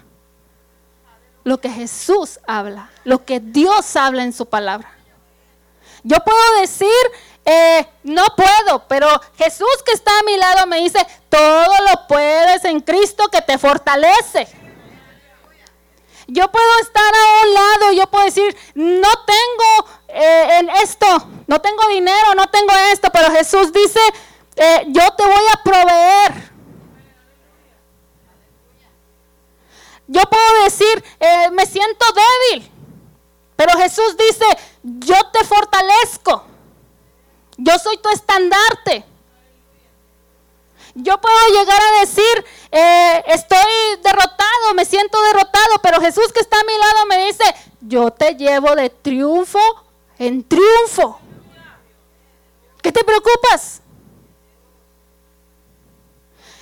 lo 1.45 1.61
que 1.61 1.69
Jesús 1.69 2.41
habla, 2.47 2.91
lo 3.05 3.25
que 3.25 3.39
Dios 3.39 3.95
habla 3.97 4.25
en 4.25 4.33
su 4.33 4.47
palabra. 4.47 4.91
Yo 6.03 6.19
puedo 6.21 6.61
decir, 6.61 6.89
eh, 7.45 7.87
no 8.03 8.25
puedo, 8.37 8.87
pero 8.89 9.09
Jesús 9.37 9.69
que 9.85 9.93
está 9.93 10.11
a 10.19 10.23
mi 10.25 10.37
lado 10.37 10.67
me 10.67 10.81
dice, 10.81 11.07
todo 11.29 11.75
lo 11.91 12.07
puedes 12.09 12.65
en 12.65 12.81
Cristo 12.81 13.29
que 13.29 13.43
te 13.43 13.59
fortalece. 13.59 14.49
Yo 16.27 16.51
puedo 16.51 16.79
estar 16.81 17.03
a 17.15 17.47
un 17.47 17.55
lado, 17.55 17.93
yo 17.93 18.07
puedo 18.07 18.25
decir, 18.25 18.57
no 18.75 19.09
tengo 19.27 19.89
eh, 20.15 20.59
en 20.61 20.71
esto, 20.71 21.07
no 21.47 21.61
tengo 21.61 21.87
dinero, 21.89 22.35
no 22.37 22.47
tengo 22.47 22.73
esto, 22.93 23.11
pero 23.13 23.31
Jesús 23.33 23.73
dice, 23.73 24.01
eh, 24.57 24.85
yo 24.89 25.03
te 25.17 25.25
voy 25.25 25.45
a 25.53 25.63
proveer. 25.63 26.55
Yo 30.07 30.23
puedo 30.23 30.65
decir, 30.65 31.03
me 31.53 31.65
siento 31.65 32.05
débil, 32.51 32.71
pero 33.57 33.79
Jesús 33.79 34.17
dice, 34.17 34.45
yo 34.83 35.17
te 35.33 35.45
fortalezco. 35.45 36.45
Yo 37.57 37.79
soy 37.79 37.97
tu 37.99 38.09
estandarte. 38.11 39.05
Yo 40.95 41.21
puedo 41.21 41.49
llegar 41.49 41.81
a 41.81 42.01
decir, 42.01 42.45
eh, 42.71 43.25
estoy 43.27 43.73
derrotado, 44.03 44.75
me 44.77 44.85
siento 44.85 45.21
derrotado, 45.23 45.79
pero 45.83 46.01
Jesús 46.01 46.33
que 46.33 46.41
está 46.41 46.61
a 46.61 46.65
mi 46.65 46.79
lado 46.79 47.07
me 47.07 47.27
dice, 47.27 47.45
yo 47.81 48.13
te 48.13 48.37
llevo 48.37 48.77
de 48.77 48.91
triunfo 48.91 49.59
en 50.27 50.43
triunfo. 50.43 51.21
¿Qué 52.81 52.93
te 52.93 53.05
preocupas? 53.05 53.81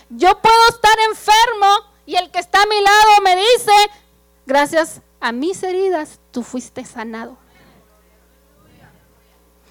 Yo 0.08 0.40
puedo 0.40 0.68
estar 0.68 0.98
enfermo 1.08 1.66
y 2.04 2.16
el 2.16 2.30
que 2.30 2.38
está 2.38 2.62
a 2.62 2.66
mi 2.66 2.80
lado 2.80 3.20
me 3.24 3.36
dice, 3.36 3.72
gracias 4.46 5.00
a 5.20 5.32
mis 5.32 5.62
heridas, 5.62 6.20
tú 6.30 6.42
fuiste 6.42 6.84
sanado. 6.84 7.38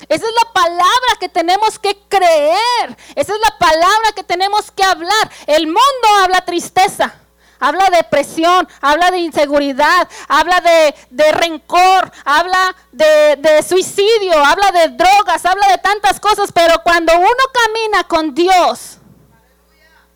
Esa 0.10 0.26
es 0.26 0.34
la 0.44 0.52
palabra 0.52 1.16
que 1.20 1.30
tenemos 1.30 1.78
que 1.78 1.96
creer. 2.10 2.98
Esa 3.16 3.34
es 3.34 3.40
la 3.40 3.58
palabra 3.60 4.12
que 4.16 4.24
tenemos 4.24 4.72
que 4.72 4.84
hablar. 4.84 5.32
El 5.46 5.68
mundo 5.68 6.08
habla 6.24 6.44
tristeza, 6.44 7.21
habla 7.62 7.90
de 7.90 7.98
depresión, 7.98 8.68
habla 8.82 9.12
de 9.12 9.20
inseguridad, 9.20 10.10
habla 10.28 10.60
de, 10.60 11.32
rencor, 11.32 12.12
habla 12.26 12.76
de, 12.92 13.38
de 13.38 13.64
suicidio, 13.64 14.34
habla 14.44 14.72
de 14.72 14.90
drogas, 14.90 15.46
habla 15.46 15.68
de 15.70 15.78
tantas 15.78 16.20
cosas. 16.20 16.52
Pero 16.52 16.82
cuando 16.84 17.14
uno 17.18 17.44
camina 17.54 18.04
con 18.04 18.34
Dios, 18.34 18.98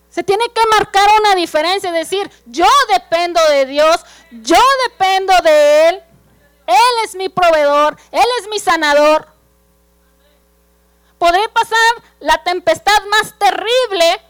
se 0.10 0.24
tiene 0.24 0.46
que 0.50 0.62
marcar 0.72 1.08
una 1.20 1.36
diferencia, 1.36 1.92
decir, 1.92 2.32
yo 2.46 2.68
dependo 2.94 3.40
de 3.50 3.66
Dios, 3.66 4.00
yo 4.32 4.58
dependo 4.88 5.34
de 5.44 5.90
Él, 5.90 6.04
Él 6.68 7.04
es 7.04 7.16
mi 7.16 7.30
proveedor, 7.30 7.98
Él 8.12 8.26
es 8.40 8.48
mi 8.48 8.60
sanador. 8.60 9.28
Podré 11.18 11.48
pasar 11.50 11.78
la 12.22 12.42
tempestad 12.44 12.98
más 13.12 13.38
terrible, 13.38 14.22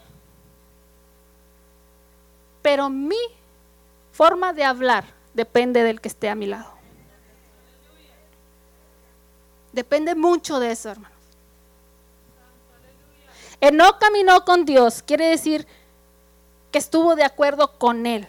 pero 2.66 2.90
mi 2.90 3.14
forma 4.10 4.52
de 4.52 4.64
hablar 4.64 5.04
depende 5.34 5.84
del 5.84 6.00
que 6.00 6.08
esté 6.08 6.28
a 6.28 6.34
mi 6.34 6.46
lado. 6.46 6.66
Depende 9.72 10.16
mucho 10.16 10.58
de 10.58 10.72
eso, 10.72 10.90
hermanos. 10.90 11.16
no 13.72 14.00
caminó 14.00 14.44
con 14.44 14.64
Dios, 14.64 15.00
quiere 15.04 15.26
decir 15.26 15.64
que 16.72 16.78
estuvo 16.78 17.14
de 17.14 17.22
acuerdo 17.22 17.78
con 17.78 18.04
Él. 18.04 18.26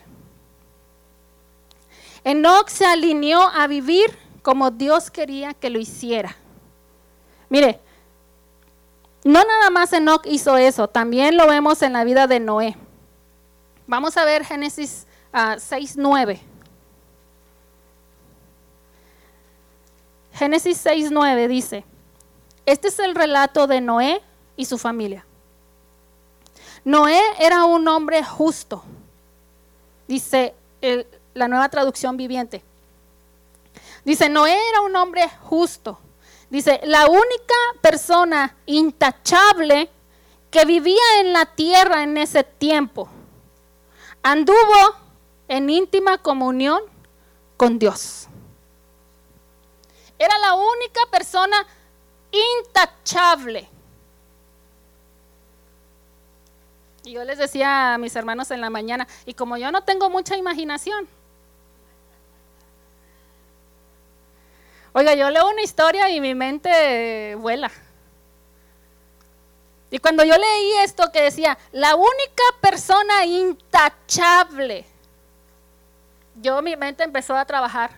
Enoch 2.23 2.69
se 2.69 2.86
alineó 2.86 3.41
a 3.41 3.65
vivir 3.65 4.15
como 4.43 4.69
Dios 4.69 5.10
quería 5.10 5.56
que 5.56 5.71
lo 5.71 5.80
hiciera. 5.80 6.36
Mire, 7.50 7.80
no 9.23 9.43
nada 9.43 9.71
más 9.71 9.93
Enoch 9.93 10.28
hizo 10.28 10.58
eso, 10.58 10.88
también 10.88 11.38
lo 11.38 11.47
vemos 11.47 11.82
en 11.82 11.93
la 11.93 12.04
vida 12.04 12.28
de 12.28 12.39
Noé. 12.39 12.78
Vamos 13.88 14.17
a 14.17 14.26
ver 14.26 14.45
Génesis 14.45 15.08
6, 15.32 15.97
6.9. 15.97 16.39
Génesis 20.34 20.86
6.9 20.86 21.47
dice, 21.47 21.84
este 22.65 22.89
es 22.89 23.00
el 23.00 23.15
relato 23.15 23.65
de 23.65 23.82
Noé 23.82 24.21
y 24.56 24.65
su 24.65 24.78
familia. 24.78 25.26
Noé 26.86 27.19
era 27.39 27.65
un 27.65 27.88
hombre 27.88 28.23
justo, 28.23 28.84
dice 30.08 30.54
la 31.34 31.47
nueva 31.47 31.69
traducción 31.69 32.17
viviente. 32.17 32.63
Dice, 34.06 34.30
Noé 34.30 34.56
era 34.69 34.82
un 34.82 34.95
hombre 34.95 35.28
justo 35.43 36.00
Dice, 36.50 36.80
la 36.86 37.08
única 37.08 37.56
persona 37.82 38.56
intachable 38.65 39.89
que 40.50 40.63
vivía 40.63 41.02
en 41.19 41.34
la 41.34 41.45
tierra 41.45 42.04
en 42.04 42.17
ese 42.17 42.43
tiempo 42.43 43.10
anduvo 44.31 44.95
en 45.47 45.69
íntima 45.69 46.17
comunión 46.17 46.81
con 47.55 47.79
Dios. 47.79 48.27
Era 50.19 50.37
la 50.39 50.53
única 50.55 51.01
persona 51.09 51.65
intachable. 52.59 53.69
Y 57.05 57.13
yo 57.13 57.23
les 57.23 57.37
decía 57.37 57.93
a 57.93 57.97
mis 57.97 58.15
hermanos 58.17 58.51
en 58.51 58.59
la 58.59 58.69
mañana, 58.69 59.07
y 59.25 59.33
como 59.33 59.55
yo 59.55 59.71
no 59.71 59.83
tengo 59.83 60.09
mucha 60.09 60.35
imaginación, 60.35 61.07
Oiga, 64.93 65.13
yo 65.13 65.29
leo 65.29 65.47
una 65.47 65.61
historia 65.61 66.09
y 66.09 66.19
mi 66.19 66.33
mente 66.33 67.35
vuela. 67.35 67.71
Y 69.89 70.00
cuando 70.00 70.23
yo 70.23 70.36
leí 70.36 70.73
esto 70.84 71.12
que 71.12 71.21
decía, 71.21 71.58
la 71.71 71.95
única 71.95 72.43
persona 72.62 73.26
intachable, 73.26 74.86
yo 76.41 76.62
mi 76.62 76.76
mente 76.76 77.04
empezó 77.04 77.36
a 77.36 77.45
trabajar. 77.45 77.91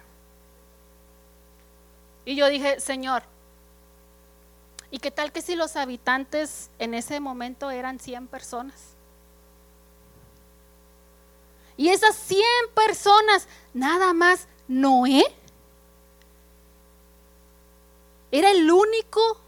Y 2.25 2.35
yo 2.35 2.47
dije, 2.47 2.79
Señor, 2.79 3.23
¿y 4.91 4.99
qué 4.99 5.09
tal 5.09 5.31
que 5.31 5.41
si 5.41 5.55
los 5.55 5.75
habitantes 5.75 6.69
en 6.77 6.93
ese 6.93 7.19
momento 7.19 7.71
eran 7.71 7.99
100 7.99 8.27
personas? 8.27 8.75
Y 11.75 11.89
esas 11.89 12.15
100 12.15 12.43
personas, 12.75 13.47
nada 13.73 14.13
más 14.13 14.47
Noé 14.67 15.23
¿Era 18.31 18.51
el 18.51 18.69
único 18.69 19.41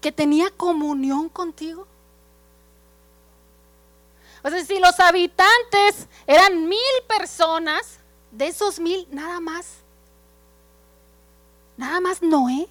que 0.00 0.12
tenía 0.12 0.50
comunión 0.50 1.28
contigo? 1.28 1.86
O 4.42 4.48
sea, 4.48 4.64
si 4.64 4.78
los 4.78 4.98
habitantes 5.00 6.06
eran 6.26 6.68
mil 6.68 6.78
personas, 7.06 7.98
de 8.30 8.46
esos 8.46 8.78
mil, 8.78 9.06
nada 9.10 9.40
más. 9.40 9.66
Nada 11.76 12.00
más 12.00 12.22
Noé. 12.22 12.68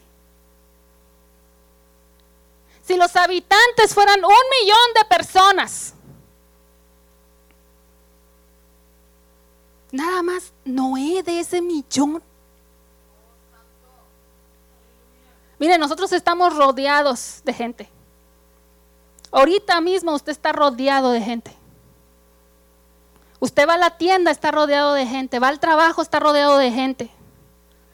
si 2.89 2.97
los 2.97 3.15
habitantes 3.15 3.93
fueran 3.93 4.17
un 4.25 4.31
millón 4.61 4.93
de 4.95 5.05
personas, 5.15 5.93
nada 9.91 10.23
más 10.23 10.51
Noé 10.65 11.21
de 11.21 11.39
ese 11.39 11.61
millón. 11.61 12.23
Mire, 15.59 15.77
nosotros 15.77 16.11
estamos 16.13 16.55
rodeados 16.55 17.41
de 17.43 17.53
gente. 17.53 17.89
Ahorita 19.31 19.79
mismo 19.81 20.13
usted 20.13 20.31
está 20.31 20.51
rodeado 20.51 21.11
de 21.11 21.21
gente. 21.21 21.55
Usted 23.39 23.67
va 23.67 23.73
a 23.75 23.77
la 23.77 23.97
tienda, 23.97 24.31
está 24.31 24.51
rodeado 24.51 24.93
de 24.93 25.05
gente. 25.05 25.39
Va 25.39 25.49
al 25.49 25.59
trabajo, 25.59 26.01
está 26.01 26.19
rodeado 26.19 26.57
de 26.57 26.71
gente. 26.71 27.11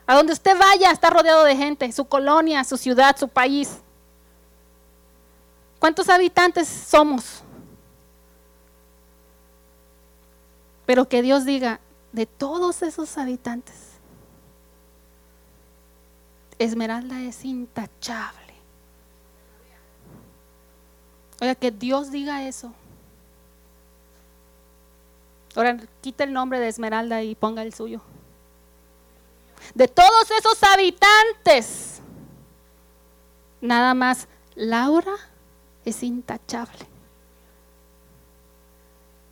A 0.07 0.15
donde 0.15 0.33
usted 0.33 0.57
vaya, 0.57 0.91
está 0.91 1.09
rodeado 1.09 1.43
de 1.43 1.55
gente. 1.55 1.91
Su 1.91 2.05
colonia, 2.05 2.63
su 2.63 2.77
ciudad, 2.77 3.17
su 3.17 3.27
país. 3.27 3.79
¿Cuántos 5.79 6.09
habitantes 6.09 6.67
somos? 6.67 7.43
Pero 10.85 11.07
que 11.09 11.21
Dios 11.21 11.45
diga, 11.45 11.79
de 12.11 12.25
todos 12.25 12.81
esos 12.81 13.17
habitantes, 13.17 13.75
Esmeralda 16.59 17.21
es 17.21 17.43
intachable. 17.43 18.53
Oiga, 21.41 21.55
que 21.55 21.71
Dios 21.71 22.11
diga 22.11 22.47
eso. 22.47 22.73
Ahora 25.55 25.77
quita 26.01 26.23
el 26.23 26.33
nombre 26.33 26.59
de 26.59 26.67
Esmeralda 26.67 27.23
y 27.23 27.35
ponga 27.35 27.61
el 27.61 27.73
suyo. 27.73 28.01
De 29.73 29.87
todos 29.87 30.29
esos 30.31 30.61
habitantes, 30.63 32.01
nada 33.61 33.93
más 33.93 34.27
Laura 34.55 35.15
es 35.83 36.03
intachable. 36.03 36.85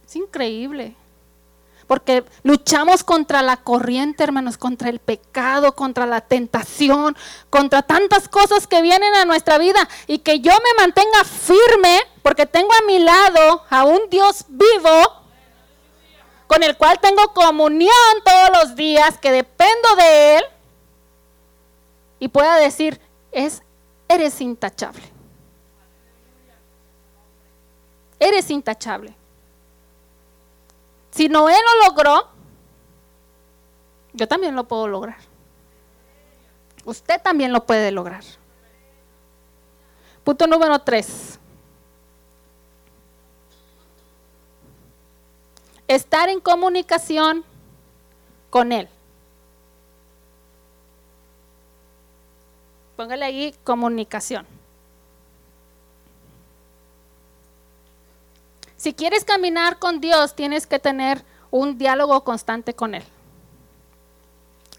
Es 0.06 0.16
increíble. 0.16 0.96
Porque 1.94 2.26
luchamos 2.42 3.04
contra 3.04 3.44
la 3.44 3.58
corriente, 3.58 4.24
hermanos, 4.24 4.58
contra 4.58 4.90
el 4.90 4.98
pecado, 4.98 5.76
contra 5.76 6.08
la 6.08 6.22
tentación, 6.22 7.16
contra 7.52 7.84
tantas 7.84 8.28
cosas 8.28 8.66
que 8.66 8.82
vienen 8.82 9.14
a 9.14 9.26
nuestra 9.26 9.60
vida. 9.60 9.88
Y 10.08 10.18
que 10.18 10.40
yo 10.40 10.54
me 10.54 10.82
mantenga 10.82 11.24
firme, 11.24 12.00
porque 12.24 12.48
tengo 12.48 12.72
a 12.74 12.88
mi 12.88 12.98
lado 12.98 13.64
a 13.70 13.84
un 13.84 14.10
Dios 14.10 14.44
vivo 14.48 15.22
con 16.48 16.64
el 16.64 16.76
cual 16.78 17.00
tengo 17.00 17.32
comunión 17.32 17.92
todos 18.26 18.50
los 18.60 18.76
días, 18.76 19.20
que 19.20 19.32
dependo 19.32 19.96
de 19.96 20.38
Él, 20.38 20.44
y 22.18 22.28
pueda 22.28 22.56
decir, 22.56 23.00
es, 23.32 23.62
eres 24.08 24.42
intachable. 24.42 25.04
Eres 28.18 28.50
intachable. 28.50 29.16
Si 31.14 31.30
Noé 31.30 31.54
lo 31.54 31.88
logró, 31.88 32.28
yo 34.14 34.28
también 34.28 34.56
lo 34.56 34.66
puedo 34.66 34.88
lograr. 34.88 35.18
Usted 36.86 37.22
también 37.22 37.54
lo 37.54 37.66
puede 37.66 37.92
lograr. 37.92 38.24
Punto 40.24 40.48
número 40.48 40.80
tres. 40.80 41.40
estar 45.88 46.30
en 46.30 46.40
comunicación 46.40 47.44
con 48.50 48.72
Él. 48.72 48.88
Póngale 52.96 53.26
ahí 53.26 53.56
comunicación. 53.64 54.46
Si 58.84 58.94
quieres 58.94 59.24
caminar 59.24 59.80
con 59.80 60.02
Dios, 60.02 60.36
tienes 60.36 60.68
que 60.68 60.78
tener 60.78 61.24
un 61.52 61.78
diálogo 61.78 62.22
constante 62.26 62.74
con 62.74 62.96
Él. 62.96 63.04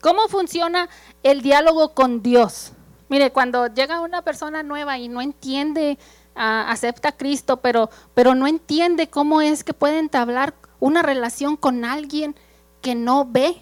¿Cómo 0.03 0.29
funciona 0.29 0.91
el 1.23 1.41
diálogo 1.41 1.95
con 1.95 2.23
Dios? 2.23 2.73
Mire, 3.09 3.33
cuando 3.33 3.67
llega 3.69 4.03
una 4.03 4.21
persona 4.21 4.63
nueva 4.63 4.99
y 4.99 5.09
no 5.09 5.23
entiende, 5.23 5.97
ah, 6.35 6.67
acepta 6.69 7.09
a 7.09 7.13
Cristo, 7.17 7.63
pero, 7.63 7.89
pero 8.13 8.35
no 8.35 8.47
entiende 8.47 9.09
cómo 9.09 9.41
es 9.41 9.65
que 9.65 9.73
puede 9.73 9.99
entablar 9.99 10.53
una 10.81 11.01
relación 11.01 11.57
con 11.57 11.87
alguien 11.87 12.37
que 12.83 12.95
no 12.95 13.25
ve. 13.25 13.57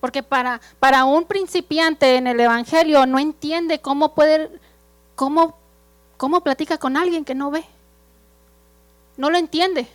Porque 0.00 0.22
para, 0.22 0.62
para 0.80 1.04
un 1.04 1.26
principiante 1.26 2.16
en 2.16 2.26
el 2.26 2.40
Evangelio 2.40 3.04
no 3.04 3.18
entiende 3.18 3.82
cómo 3.82 4.14
puede, 4.14 4.58
cómo, 5.16 5.58
cómo 6.16 6.40
platica 6.40 6.78
con 6.78 6.96
alguien 6.96 7.22
que 7.22 7.34
no 7.34 7.50
ve. 7.50 7.66
No 9.16 9.30
lo 9.30 9.38
entiende. 9.38 9.86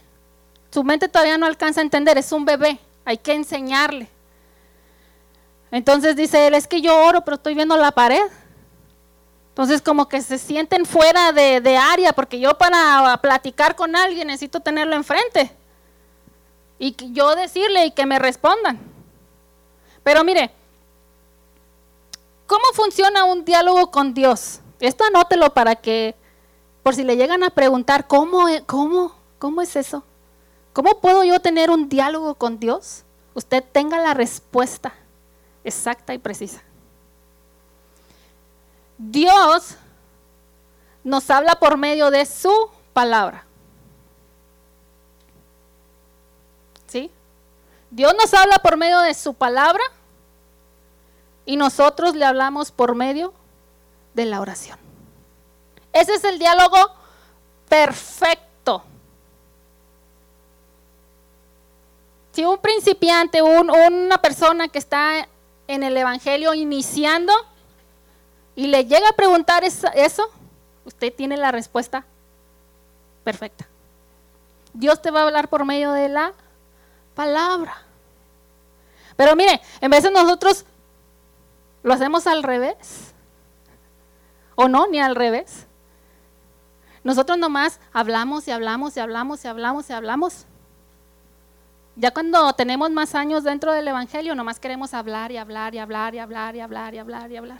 Su 0.71 0.83
mente 0.83 1.07
todavía 1.07 1.37
no 1.37 1.45
alcanza 1.45 1.81
a 1.81 1.83
entender, 1.83 2.17
es 2.17 2.31
un 2.31 2.45
bebé, 2.45 2.79
hay 3.03 3.17
que 3.17 3.33
enseñarle. 3.33 4.07
Entonces 5.69 6.15
dice 6.15 6.47
él, 6.47 6.53
es 6.53 6.67
que 6.67 6.81
yo 6.81 7.05
oro, 7.05 7.21
pero 7.21 7.35
estoy 7.35 7.55
viendo 7.55 7.75
la 7.77 7.91
pared. 7.91 8.23
Entonces 9.49 9.81
como 9.81 10.07
que 10.07 10.21
se 10.21 10.37
sienten 10.37 10.85
fuera 10.85 11.33
de, 11.33 11.77
área, 11.77 12.13
porque 12.13 12.39
yo 12.39 12.57
para 12.57 13.17
platicar 13.21 13.75
con 13.75 13.95
alguien 13.95 14.27
necesito 14.27 14.61
tenerlo 14.61 14.95
enfrente. 14.95 15.51
Y 16.79 16.95
yo 17.13 17.35
decirle 17.35 17.85
y 17.85 17.91
que 17.91 18.05
me 18.05 18.17
respondan. 18.17 18.79
Pero 20.03 20.23
mire, 20.23 20.51
¿cómo 22.47 22.63
funciona 22.73 23.25
un 23.25 23.45
diálogo 23.45 23.91
con 23.91 24.13
Dios? 24.13 24.61
Esto 24.79 25.03
anótelo 25.03 25.53
para 25.53 25.75
que, 25.75 26.15
por 26.83 26.95
si 26.95 27.03
le 27.03 27.15
llegan 27.15 27.43
a 27.43 27.49
preguntar, 27.49 28.07
¿cómo, 28.07 28.47
e, 28.47 28.63
cómo, 28.65 29.15
cómo 29.39 29.61
es 29.61 29.75
eso? 29.75 30.03
¿Cómo 30.73 30.99
puedo 30.99 31.23
yo 31.23 31.39
tener 31.39 31.69
un 31.69 31.89
diálogo 31.89 32.35
con 32.35 32.59
Dios? 32.59 33.03
Usted 33.33 33.63
tenga 33.71 33.99
la 33.99 34.13
respuesta 34.13 34.93
exacta 35.63 36.13
y 36.13 36.17
precisa. 36.17 36.61
Dios 38.97 39.75
nos 41.03 41.29
habla 41.29 41.55
por 41.55 41.77
medio 41.77 42.11
de 42.11 42.25
su 42.25 42.69
palabra. 42.93 43.45
¿Sí? 46.87 47.11
Dios 47.89 48.13
nos 48.17 48.33
habla 48.33 48.59
por 48.59 48.77
medio 48.77 48.99
de 48.99 49.13
su 49.13 49.33
palabra 49.33 49.83
y 51.45 51.57
nosotros 51.57 52.15
le 52.15 52.25
hablamos 52.25 52.71
por 52.71 52.95
medio 52.95 53.33
de 54.13 54.25
la 54.25 54.41
oración. 54.41 54.80
Ese 55.93 56.13
es 56.13 56.23
el 56.23 56.39
diálogo 56.39 56.77
perfecto. 57.67 58.83
Si 62.31 62.45
un 62.45 62.57
principiante, 62.59 63.41
una 63.41 64.17
persona 64.19 64.69
que 64.69 64.79
está 64.79 65.27
en 65.67 65.83
el 65.83 65.97
Evangelio 65.97 66.53
iniciando, 66.53 67.33
y 68.55 68.67
le 68.67 68.85
llega 68.85 69.09
a 69.09 69.13
preguntar 69.13 69.63
eso, 69.63 70.29
usted 70.85 71.13
tiene 71.13 71.37
la 71.37 71.51
respuesta 71.51 72.05
perfecta. 73.23 73.67
Dios 74.73 75.01
te 75.01 75.11
va 75.11 75.21
a 75.21 75.23
hablar 75.23 75.49
por 75.49 75.65
medio 75.65 75.91
de 75.91 76.09
la 76.09 76.33
palabra. 77.15 77.83
Pero 79.15 79.35
mire, 79.35 79.61
en 79.79 79.91
de 79.91 80.11
nosotros 80.11 80.65
lo 81.83 81.93
hacemos 81.93 82.27
al 82.27 82.43
revés. 82.43 83.13
O 84.55 84.67
no, 84.67 84.87
ni 84.87 84.99
al 84.99 85.15
revés. 85.15 85.65
Nosotros 87.03 87.37
nomás 87.37 87.79
hablamos 87.93 88.47
y 88.47 88.51
hablamos 88.51 88.95
y 88.95 88.99
hablamos 88.99 89.43
y 89.43 89.47
hablamos 89.47 89.89
y 89.89 89.93
hablamos. 89.93 90.45
Ya 91.95 92.11
cuando 92.11 92.53
tenemos 92.53 92.89
más 92.91 93.15
años 93.15 93.43
dentro 93.43 93.73
del 93.73 93.87
Evangelio, 93.87 94.35
nomás 94.35 94.59
queremos 94.59 94.93
hablar 94.93 95.31
y 95.31 95.37
hablar 95.37 95.75
y 95.75 95.79
hablar 95.79 96.15
y 96.15 96.19
hablar 96.19 96.55
y 96.55 96.59
hablar 96.61 96.93
y 96.93 96.99
hablar 96.99 97.31
y 97.31 97.37
hablar 97.37 97.59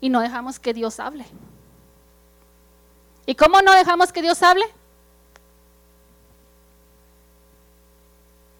y 0.00 0.08
no 0.08 0.20
dejamos 0.20 0.58
que 0.58 0.72
Dios 0.72 0.98
hable. 0.98 1.26
¿Y 3.26 3.34
cómo 3.34 3.60
no 3.60 3.72
dejamos 3.72 4.12
que 4.12 4.22
Dios 4.22 4.42
hable? 4.42 4.64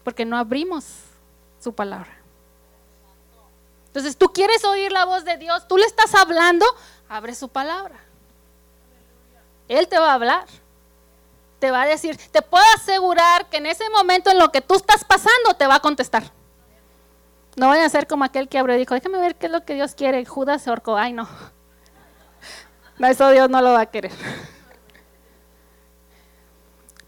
Porque 0.05 0.25
no 0.25 0.37
abrimos 0.37 0.85
su 1.59 1.73
palabra. 1.73 2.19
Entonces 3.87 4.17
tú 4.17 4.33
quieres 4.33 4.65
oír 4.65 4.93
la 4.93 5.05
voz 5.05 5.25
de 5.25 5.37
Dios, 5.37 5.67
tú 5.67 5.77
le 5.77 5.87
estás 5.87 6.15
hablando, 6.15 6.65
abre 7.09 7.35
su 7.35 7.49
palabra. 7.49 7.99
Él 9.71 9.87
te 9.87 9.99
va 10.01 10.11
a 10.11 10.15
hablar. 10.15 10.47
Te 11.61 11.71
va 11.71 11.83
a 11.83 11.87
decir, 11.87 12.19
te 12.33 12.43
puedo 12.43 12.65
asegurar 12.75 13.49
que 13.49 13.59
en 13.59 13.67
ese 13.67 13.89
momento 13.91 14.31
en 14.31 14.39
lo 14.39 14.51
que 14.51 14.61
tú 14.61 14.75
estás 14.75 15.05
pasando 15.05 15.55
te 15.57 15.69
va 15.69 15.77
a 15.77 15.81
contestar. 15.81 16.25
No 17.55 17.69
voy 17.69 17.79
a 17.79 17.89
ser 17.89 18.09
como 18.09 18.25
aquel 18.25 18.49
que 18.49 18.59
abrió 18.59 18.75
y 18.75 18.81
dijo, 18.81 18.95
déjame 18.95 19.19
ver 19.19 19.37
qué 19.37 19.47
es 19.47 19.53
lo 19.53 19.65
que 19.65 19.75
Dios 19.75 19.95
quiere. 19.95 20.25
Judas 20.25 20.63
se 20.63 20.71
ahorcó. 20.71 20.97
Ay, 20.97 21.13
no. 21.13 21.29
No, 22.99 23.07
eso 23.07 23.31
Dios 23.31 23.49
no 23.49 23.63
lo 23.63 23.73
va 23.73 23.83
a 23.83 23.87
querer. 23.87 24.11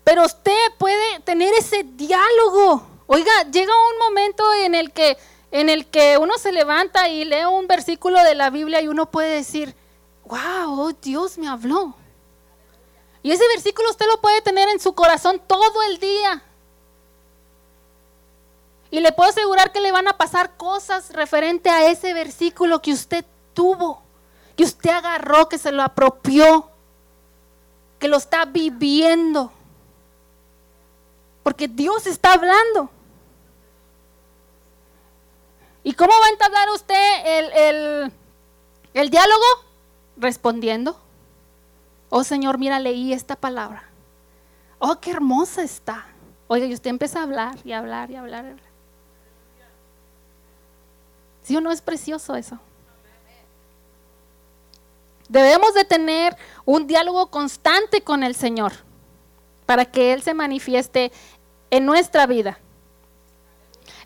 Pero 0.04 0.24
usted 0.24 0.56
puede 0.78 1.18
tener 1.24 1.52
ese 1.54 1.82
diálogo. 1.82 2.86
Oiga, 3.08 3.32
llega 3.50 3.72
un 3.90 3.98
momento 3.98 4.44
en 4.54 4.76
el 4.76 4.92
que 4.92 5.18
en 5.50 5.68
el 5.68 5.86
que 5.86 6.16
uno 6.16 6.38
se 6.38 6.52
levanta 6.52 7.08
y 7.08 7.24
lee 7.24 7.44
un 7.44 7.66
versículo 7.66 8.22
de 8.22 8.36
la 8.36 8.50
Biblia 8.50 8.80
y 8.80 8.88
uno 8.88 9.10
puede 9.10 9.34
decir, 9.34 9.74
wow, 10.24 10.80
oh, 10.80 10.92
Dios 10.92 11.36
me 11.36 11.48
habló. 11.48 11.96
Y 13.22 13.30
ese 13.30 13.46
versículo 13.48 13.90
usted 13.90 14.06
lo 14.06 14.20
puede 14.20 14.42
tener 14.42 14.68
en 14.68 14.80
su 14.80 14.94
corazón 14.94 15.40
todo 15.46 15.82
el 15.84 15.98
día. 15.98 16.42
Y 18.90 19.00
le 19.00 19.12
puedo 19.12 19.30
asegurar 19.30 19.72
que 19.72 19.80
le 19.80 19.92
van 19.92 20.08
a 20.08 20.18
pasar 20.18 20.56
cosas 20.56 21.12
referente 21.12 21.70
a 21.70 21.90
ese 21.90 22.12
versículo 22.12 22.82
que 22.82 22.92
usted 22.92 23.24
tuvo, 23.54 24.02
que 24.56 24.64
usted 24.64 24.90
agarró, 24.90 25.48
que 25.48 25.56
se 25.56 25.72
lo 25.72 25.82
apropió, 25.82 26.68
que 27.98 28.08
lo 28.08 28.16
está 28.16 28.44
viviendo. 28.44 29.52
Porque 31.42 31.68
Dios 31.68 32.06
está 32.06 32.34
hablando. 32.34 32.90
¿Y 35.84 35.94
cómo 35.94 36.12
va 36.12 36.26
a 36.26 36.30
entablar 36.30 36.68
usted 36.70 37.22
el, 37.24 38.12
el 38.94 39.10
diálogo? 39.10 39.44
Respondiendo. 40.16 40.96
Oh 42.14 42.24
Señor, 42.24 42.58
mira, 42.58 42.78
leí 42.78 43.14
esta 43.14 43.36
palabra. 43.36 43.84
Oh, 44.78 45.00
qué 45.00 45.12
hermosa 45.12 45.62
está. 45.62 46.04
Oiga, 46.46 46.66
y 46.66 46.74
usted 46.74 46.90
empieza 46.90 47.20
a 47.20 47.22
hablar 47.22 47.56
y 47.64 47.72
hablar 47.72 48.10
y 48.10 48.16
hablar. 48.16 48.44
Y 48.44 48.48
hablar. 48.48 48.66
¿Sí 51.42 51.56
o 51.56 51.62
no 51.62 51.72
es 51.72 51.80
precioso 51.80 52.36
eso? 52.36 52.58
Debemos 55.30 55.72
de 55.72 55.86
tener 55.86 56.36
un 56.66 56.86
diálogo 56.86 57.28
constante 57.28 58.02
con 58.02 58.22
el 58.22 58.34
Señor 58.34 58.72
para 59.64 59.86
que 59.86 60.12
Él 60.12 60.22
se 60.22 60.34
manifieste 60.34 61.12
en 61.70 61.86
nuestra 61.86 62.26
vida. 62.26 62.58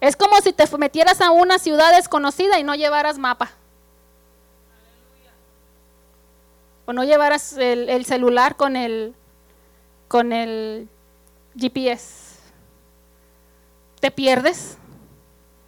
Es 0.01 0.15
como 0.15 0.41
si 0.43 0.53
te 0.53 0.65
metieras 0.79 1.21
a 1.21 1.33
una 1.33 1.59
ciudad 1.59 1.93
desconocida 1.97 2.61
y 2.61 2.63
no 2.63 2.77
llevaras 2.77 3.19
mapa. 3.19 3.51
O 6.87 6.93
no 6.93 7.05
llevaras 7.05 7.53
el, 7.59 7.89
el 7.89 8.05
celular 8.05 8.57
con 8.57 8.76
el, 8.76 9.14
con 10.09 10.32
el 10.32 10.89
GPS. 11.57 12.37
¿Te 14.01 14.11
pierdes? 14.11 14.78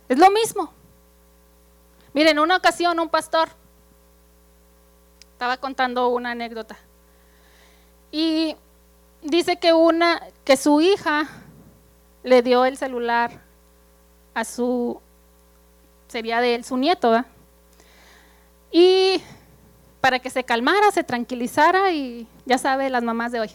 Es 0.09 0.19
lo 0.19 0.31
mismo. 0.31 0.73
Miren, 2.15 2.37
en 2.37 2.39
una 2.39 2.57
ocasión 2.57 2.99
un 2.99 3.09
pastor 3.09 3.49
estaba 5.33 5.57
contando 5.57 6.09
una 6.09 6.33
anécdota. 6.33 6.77
Y 8.11 8.57
dice 9.23 9.59
que 9.59 9.73
una 9.73 10.21
que 10.45 10.57
su 10.57 10.81
hija 10.81 11.29
le 12.23 12.43
dio 12.43 12.65
el 12.65 12.77
celular 12.77 13.41
a 14.35 14.45
su 14.45 15.01
sería 16.09 16.41
de 16.41 16.55
él 16.55 16.65
su 16.65 16.77
nieto, 16.77 17.11
¿verdad? 17.11 17.27
Y 18.71 19.23
para 20.09 20.21
que 20.21 20.31
se 20.31 20.43
calmara, 20.43 20.91
se 20.91 21.05
tranquilizara 21.05 21.93
y 21.93 22.27
ya 22.47 22.57
sabe 22.57 22.89
las 22.89 23.03
mamás 23.03 23.31
de 23.31 23.41
hoy. 23.41 23.51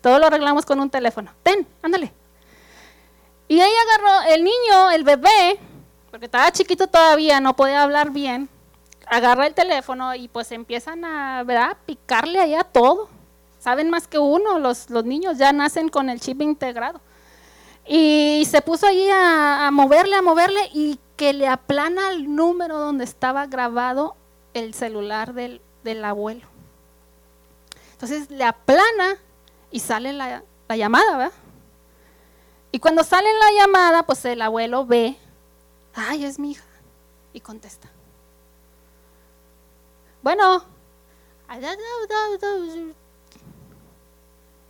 Todo 0.00 0.20
lo 0.20 0.26
arreglamos 0.28 0.64
con 0.64 0.78
un 0.78 0.88
teléfono. 0.88 1.32
Ten, 1.42 1.66
ándale. 1.82 2.12
Y 3.48 3.56
ella 3.56 3.66
agarró 3.88 4.32
el 4.32 4.44
niño, 4.44 4.92
el 4.92 5.02
bebé, 5.02 5.58
porque 6.12 6.26
estaba 6.26 6.52
chiquito 6.52 6.86
todavía, 6.86 7.40
no 7.40 7.56
podía 7.56 7.82
hablar 7.82 8.12
bien, 8.12 8.48
agarra 9.08 9.48
el 9.48 9.54
teléfono 9.54 10.14
y 10.14 10.28
pues 10.28 10.52
empiezan 10.52 11.04
a 11.04 11.42
¿verdad? 11.42 11.76
picarle 11.84 12.38
ahí 12.38 12.54
a 12.54 12.62
todo. 12.62 13.08
Saben 13.58 13.90
más 13.90 14.06
que 14.06 14.20
uno, 14.20 14.60
los, 14.60 14.90
los 14.90 15.04
niños 15.04 15.38
ya 15.38 15.52
nacen 15.52 15.88
con 15.88 16.08
el 16.08 16.20
chip 16.20 16.40
integrado. 16.40 17.00
Y 17.84 18.46
se 18.48 18.62
puso 18.62 18.86
ahí 18.86 19.08
a, 19.12 19.70
moverle, 19.72 20.14
a 20.14 20.22
moverle 20.22 20.70
y 20.72 21.00
que 21.16 21.32
le 21.32 21.48
aplana 21.48 22.12
el 22.12 22.32
número 22.32 22.78
donde 22.78 23.02
estaba 23.02 23.46
grabado 23.46 24.14
el 24.54 24.74
celular 24.74 25.34
del, 25.34 25.60
del 25.82 26.04
abuelo. 26.04 26.46
Entonces 27.92 28.30
le 28.30 28.44
aplana 28.44 29.16
y 29.70 29.80
sale 29.80 30.12
la, 30.12 30.42
la 30.68 30.76
llamada, 30.76 31.16
¿verdad? 31.16 31.34
Y 32.72 32.78
cuando 32.78 33.04
sale 33.04 33.28
la 33.38 33.62
llamada, 33.62 34.04
pues 34.04 34.24
el 34.24 34.42
abuelo 34.42 34.84
ve 34.84 35.16
ay, 35.94 36.24
es 36.24 36.38
mi 36.38 36.52
hija. 36.52 36.64
Y 37.32 37.40
contesta. 37.40 37.90
Bueno, 40.22 40.64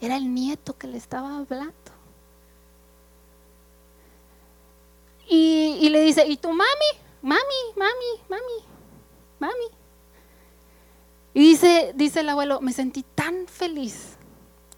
era 0.01 0.17
el 0.17 0.35
nieto 0.35 0.77
que 0.77 0.87
le 0.87 0.97
estaba 0.99 1.39
hablando. 1.39 1.75
Y, 5.27 5.89
le 5.89 6.01
dice, 6.01 6.27
¿y 6.27 6.37
tu 6.37 6.49
mami? 6.49 6.69
Mami, 7.23 7.41
mami, 7.77 8.23
mami, 8.29 8.65
mami. 9.39 9.69
Y 11.35 11.41
dice, 11.41 11.93
dice 11.95 12.21
el 12.21 12.29
abuelo, 12.29 12.61
me 12.61 12.73
sentí 12.73 13.05
tan 13.15 13.47
feliz 13.47 14.17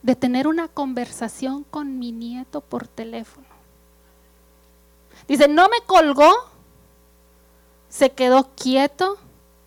de 0.02 0.16
tener 0.16 0.46
una 0.46 0.68
conversación 0.68 1.64
con 1.64 1.98
mi 1.98 2.12
nieto 2.12 2.60
por 2.60 2.88
teléfono. 2.88 3.46
Dice, 5.28 5.48
no 5.48 5.68
me 5.68 5.80
colgó, 5.86 6.32
se 7.88 8.10
quedó 8.10 8.50
quieto, 8.54 9.18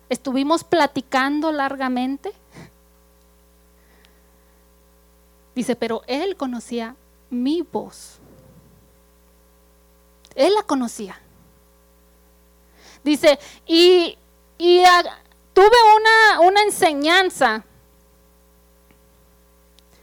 estuvimos 0.08 0.64
platicando 0.64 1.52
largamente. 1.52 2.32
Dice, 5.54 5.76
pero 5.76 6.02
él 6.06 6.36
conocía 6.36 6.96
mi 7.28 7.62
voz. 7.62 8.18
Él 10.34 10.54
la 10.54 10.62
conocía. 10.62 11.20
Dice, 13.04 13.38
y, 13.66 14.16
tuve 15.52 15.76
una, 15.96 16.40
una 16.40 16.62
enseñanza. 16.62 17.64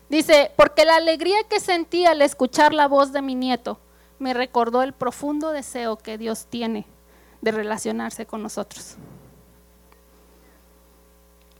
Dice, 0.10 0.51
porque 0.55 0.86
la 0.86 0.95
alegría 0.95 1.38
que 1.49 1.60
sentí 1.60 2.05
al 2.05 2.22
escuchar 2.22 2.74
la 2.74 2.88
voz 2.88 3.12
de 3.12 3.22
mi 3.22 3.36
nieto 3.36 3.80
me 4.20 4.34
recordó 4.34 4.82
el 4.82 4.93
profundo 4.93 5.51
deseo 5.51 5.97
que 5.97 6.18
Dios 6.18 6.47
tiene 6.49 6.88
de 7.41 7.51
relacionarse 7.51 8.26
con 8.26 8.41
nosotros. 8.41 8.95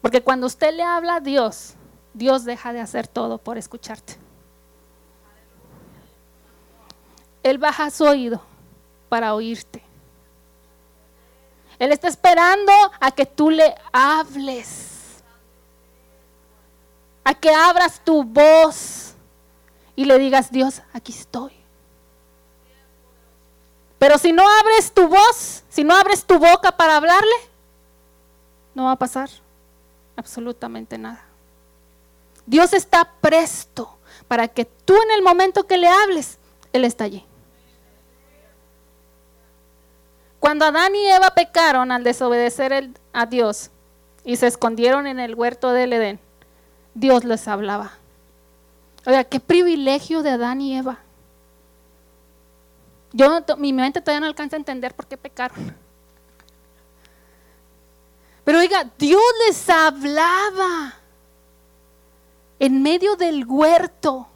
Porque 0.02 0.22
cuando 0.22 0.48
usted 0.48 0.74
le 0.74 0.84
habla 0.84 1.16
a 1.16 1.20
Dios, 1.20 1.76
Dios 2.14 2.46
deja 2.46 2.74
de 2.74 2.80
hacer 2.80 3.08
todo 3.08 3.38
por 3.38 3.58
escucharte. 3.58 4.16
Él 7.44 7.58
baja 7.58 7.92
su 7.92 8.06
oído 8.06 8.42
para 9.10 9.36
oírte. 9.36 9.87
Él 11.80 11.92
está 11.92 12.08
esperando 12.08 12.72
a 13.00 13.12
que 13.12 13.26
tú 13.26 13.50
le 13.50 13.76
hables, 13.92 15.24
a 17.24 17.34
que 17.34 17.54
abras 17.54 18.02
tu 18.04 18.24
voz 18.24 19.14
y 19.96 20.06
le 20.06 20.18
digas, 20.18 20.52
Dios, 20.52 20.82
aquí 20.94 21.12
estoy. 21.12 21.54
Pero 24.00 24.18
si 24.18 24.32
no 24.32 24.44
abres 24.60 24.92
tu 24.94 25.08
voz, 25.08 25.64
si 25.70 25.84
no 25.84 25.96
abres 25.96 26.24
tu 26.24 26.40
boca 26.40 26.72
para 26.72 26.98
hablarle, 26.98 27.36
no 28.74 28.86
va 28.86 28.92
a 28.94 28.96
pasar 28.98 29.30
absolutamente 30.16 30.98
nada. 30.98 31.24
Dios 32.46 32.74
está 32.74 33.12
presto 33.22 33.98
para 34.28 34.48
que 34.48 34.66
tú 34.66 34.96
en 34.96 35.12
el 35.12 35.22
momento 35.22 35.68
que 35.68 35.78
le 35.78 35.88
hables, 35.88 36.38
Él 36.74 36.86
está 36.86 37.04
allí. 37.04 37.27
Cuando 40.48 40.64
Adán 40.64 40.96
y 40.96 41.06
Eva 41.06 41.32
pecaron 41.32 41.92
al 41.92 42.06
desobedecer 42.06 42.92
a 43.12 43.26
Dios 43.26 43.70
y 44.24 44.38
se 44.38 44.48
escondieron 44.48 45.06
en 45.06 45.20
el 45.20 45.36
huerto 45.36 45.74
del 45.74 45.92
Edén, 45.92 46.22
Dios 46.94 47.26
les 47.26 47.50
hablaba. 47.50 47.92
Oiga, 49.06 49.26
qué 49.26 49.42
privilegio 49.42 50.24
de 50.24 50.30
Adán 50.30 50.62
y 50.62 50.80
Va. 50.80 51.00
Yo, 53.12 53.44
mi 53.58 53.74
mente 53.74 54.00
todavía 54.00 54.22
no 54.22 54.28
alcanza 54.28 54.56
a 54.56 54.60
entender 54.60 54.96
por 54.96 55.06
qué 55.06 55.18
pecaron. 55.18 55.76
Pero 58.46 58.60
oiga, 58.60 58.90
Dios 58.98 59.22
les 59.50 59.70
hablaba 59.70 60.94
en 62.58 62.82
medio 62.82 63.18
del 63.18 63.46
huerto. 63.46 64.30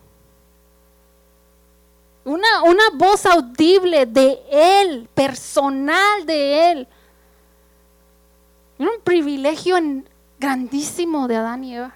Una, 2.24 2.64
una 2.64 2.84
voz 2.94 3.26
audible 3.26 4.06
de 4.06 4.40
Él, 4.52 5.10
personal 5.14 6.26
de 6.26 6.72
Él. 6.72 6.88
Era 8.78 8.90
un 8.90 9.02
privilegio 9.04 9.76
grandísimo 10.40 11.28
de 11.28 11.36
Adán 11.36 11.64
y 11.64 11.76
Eva. 11.76 11.96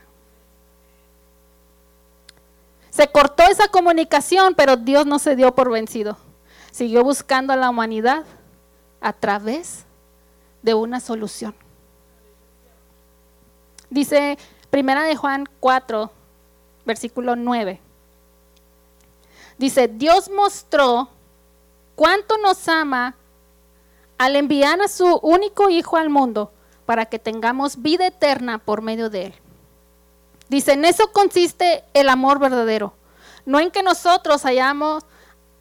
Se 2.89 3.07
cortó 3.07 3.43
esa 3.43 3.67
comunicación, 3.67 4.55
pero 4.55 4.77
Dios 4.77 5.05
no 5.05 5.19
se 5.19 5.35
dio 5.35 5.53
por 5.53 5.71
vencido 5.71 6.17
siguió 6.75 7.05
buscando 7.05 7.53
a 7.53 7.55
la 7.55 7.69
humanidad 7.69 8.25
a 8.99 9.13
través 9.13 9.85
de 10.61 10.73
una 10.73 10.99
solución. 10.99 11.55
Dice 13.89 14.37
Primera 14.69 15.03
de 15.03 15.15
Juan 15.15 15.45
4, 15.61 16.11
versículo 16.85 17.37
9. 17.37 17.79
Dice, 19.57 19.87
Dios 19.87 20.29
mostró 20.29 21.09
cuánto 21.95 22.37
nos 22.37 22.67
ama 22.67 23.15
al 24.17 24.35
enviar 24.35 24.81
a 24.81 24.87
su 24.87 25.05
único 25.21 25.69
hijo 25.69 25.97
al 25.97 26.09
mundo 26.09 26.51
para 26.85 27.05
que 27.05 27.19
tengamos 27.19 27.81
vida 27.81 28.07
eterna 28.07 28.59
por 28.59 28.81
medio 28.81 29.09
de 29.09 29.27
él. 29.27 29.33
Dice, 30.47 30.73
en 30.73 30.85
eso 30.85 31.11
consiste 31.11 31.83
el 31.93 32.09
amor 32.09 32.39
verdadero, 32.39 32.93
no 33.45 33.59
en 33.59 33.71
que 33.71 33.81
nosotros 33.81 34.45
hayamos 34.45 35.03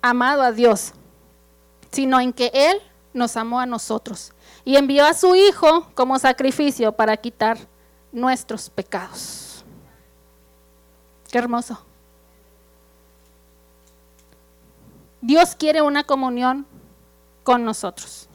amado 0.03 0.43
a 0.43 0.53
Dios, 0.53 0.93
sino 1.91 2.21
en 2.21 2.33
que 2.33 2.51
Él 2.53 2.83
nos 3.15 3.37
amó 3.37 3.61
a 3.61 3.67
nosotros 3.67 4.33
y 4.65 4.77
envió 4.77 5.07
a 5.07 5.15
su 5.15 5.35
Hijo 5.35 5.87
como 5.95 6.19
sacrificio 6.19 6.93
para 6.93 7.17
quitar 7.17 7.57
nuestros 8.13 8.69
pecados. 8.69 9.65
Qué 11.31 11.39
hermoso. 11.39 11.85
Dios 15.25 15.57
quiere 15.57 15.81
una 15.81 16.05
comunión 16.05 16.67
con 17.45 17.65
nosotros. 17.65 18.29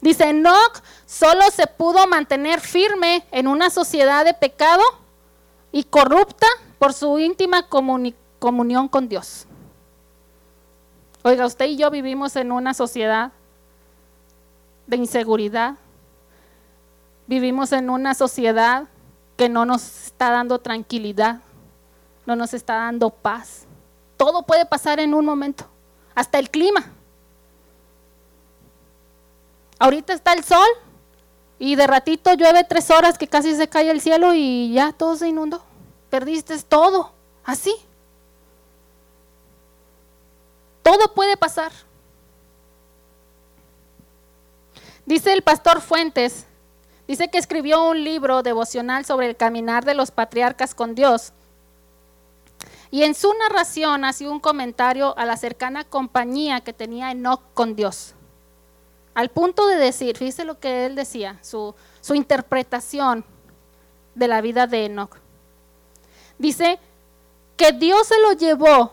Dice, 0.00 0.30
Enoch 0.30 0.82
solo 1.06 1.42
se 1.52 1.68
pudo 1.68 2.08
mantener 2.08 2.60
firme 2.60 3.24
en 3.30 3.46
una 3.46 3.70
sociedad 3.70 4.24
de 4.24 4.34
pecado 4.34 4.82
y 5.70 5.84
corrupta 5.84 6.48
por 6.80 6.92
su 6.92 7.20
íntima 7.20 7.68
comunión 7.68 8.88
con 8.88 9.08
Dios. 9.08 9.46
Oiga, 11.22 11.46
usted 11.46 11.66
y 11.66 11.76
yo 11.76 11.88
vivimos 11.88 12.34
en 12.34 12.50
una 12.50 12.74
sociedad 12.74 13.30
de 14.88 14.96
inseguridad. 14.96 15.76
Vivimos 17.28 17.70
en 17.70 17.90
una 17.90 18.14
sociedad 18.14 18.88
que 19.36 19.48
no 19.48 19.66
nos 19.66 20.06
está 20.06 20.30
dando 20.30 20.58
tranquilidad, 20.58 21.42
no 22.26 22.34
nos 22.34 22.54
está 22.54 22.74
dando 22.74 23.10
paz. 23.10 23.65
Todo 24.16 24.44
puede 24.44 24.66
pasar 24.66 25.00
en 25.00 25.14
un 25.14 25.24
momento, 25.24 25.66
hasta 26.14 26.38
el 26.38 26.50
clima. 26.50 26.92
Ahorita 29.78 30.12
está 30.12 30.32
el 30.32 30.42
sol 30.42 30.66
y 31.58 31.74
de 31.74 31.86
ratito 31.86 32.32
llueve 32.34 32.64
tres 32.64 32.90
horas 32.90 33.18
que 33.18 33.28
casi 33.28 33.54
se 33.54 33.68
cae 33.68 33.90
el 33.90 34.00
cielo 34.00 34.34
y 34.34 34.72
ya 34.72 34.92
todo 34.92 35.16
se 35.16 35.28
inundó. 35.28 35.62
Perdiste 36.10 36.58
todo, 36.62 37.12
así. 37.44 37.74
Todo 40.82 41.12
puede 41.14 41.36
pasar. 41.36 41.72
Dice 45.04 45.32
el 45.32 45.42
pastor 45.42 45.80
Fuentes, 45.80 46.46
dice 47.06 47.28
que 47.28 47.38
escribió 47.38 47.88
un 47.88 48.02
libro 48.02 48.42
devocional 48.42 49.04
sobre 49.04 49.28
el 49.28 49.36
caminar 49.36 49.84
de 49.84 49.94
los 49.94 50.10
patriarcas 50.10 50.74
con 50.74 50.94
Dios. 50.94 51.32
Y 52.96 53.04
en 53.04 53.14
su 53.14 53.30
narración 53.34 54.06
hace 54.06 54.26
un 54.26 54.40
comentario 54.40 55.14
a 55.18 55.26
la 55.26 55.36
cercana 55.36 55.84
compañía 55.84 56.62
que 56.62 56.72
tenía 56.72 57.10
Enoch 57.10 57.42
con 57.52 57.76
Dios. 57.76 58.14
Al 59.12 59.28
punto 59.28 59.66
de 59.66 59.76
decir, 59.76 60.16
fíjese 60.16 60.46
lo 60.46 60.58
que 60.60 60.86
él 60.86 60.94
decía, 60.94 61.38
su, 61.42 61.74
su 62.00 62.14
interpretación 62.14 63.22
de 64.14 64.28
la 64.28 64.40
vida 64.40 64.66
de 64.66 64.86
Enoch. 64.86 65.14
Dice 66.38 66.78
que 67.58 67.72
Dios 67.72 68.06
se 68.06 68.18
lo 68.18 68.32
llevó 68.32 68.92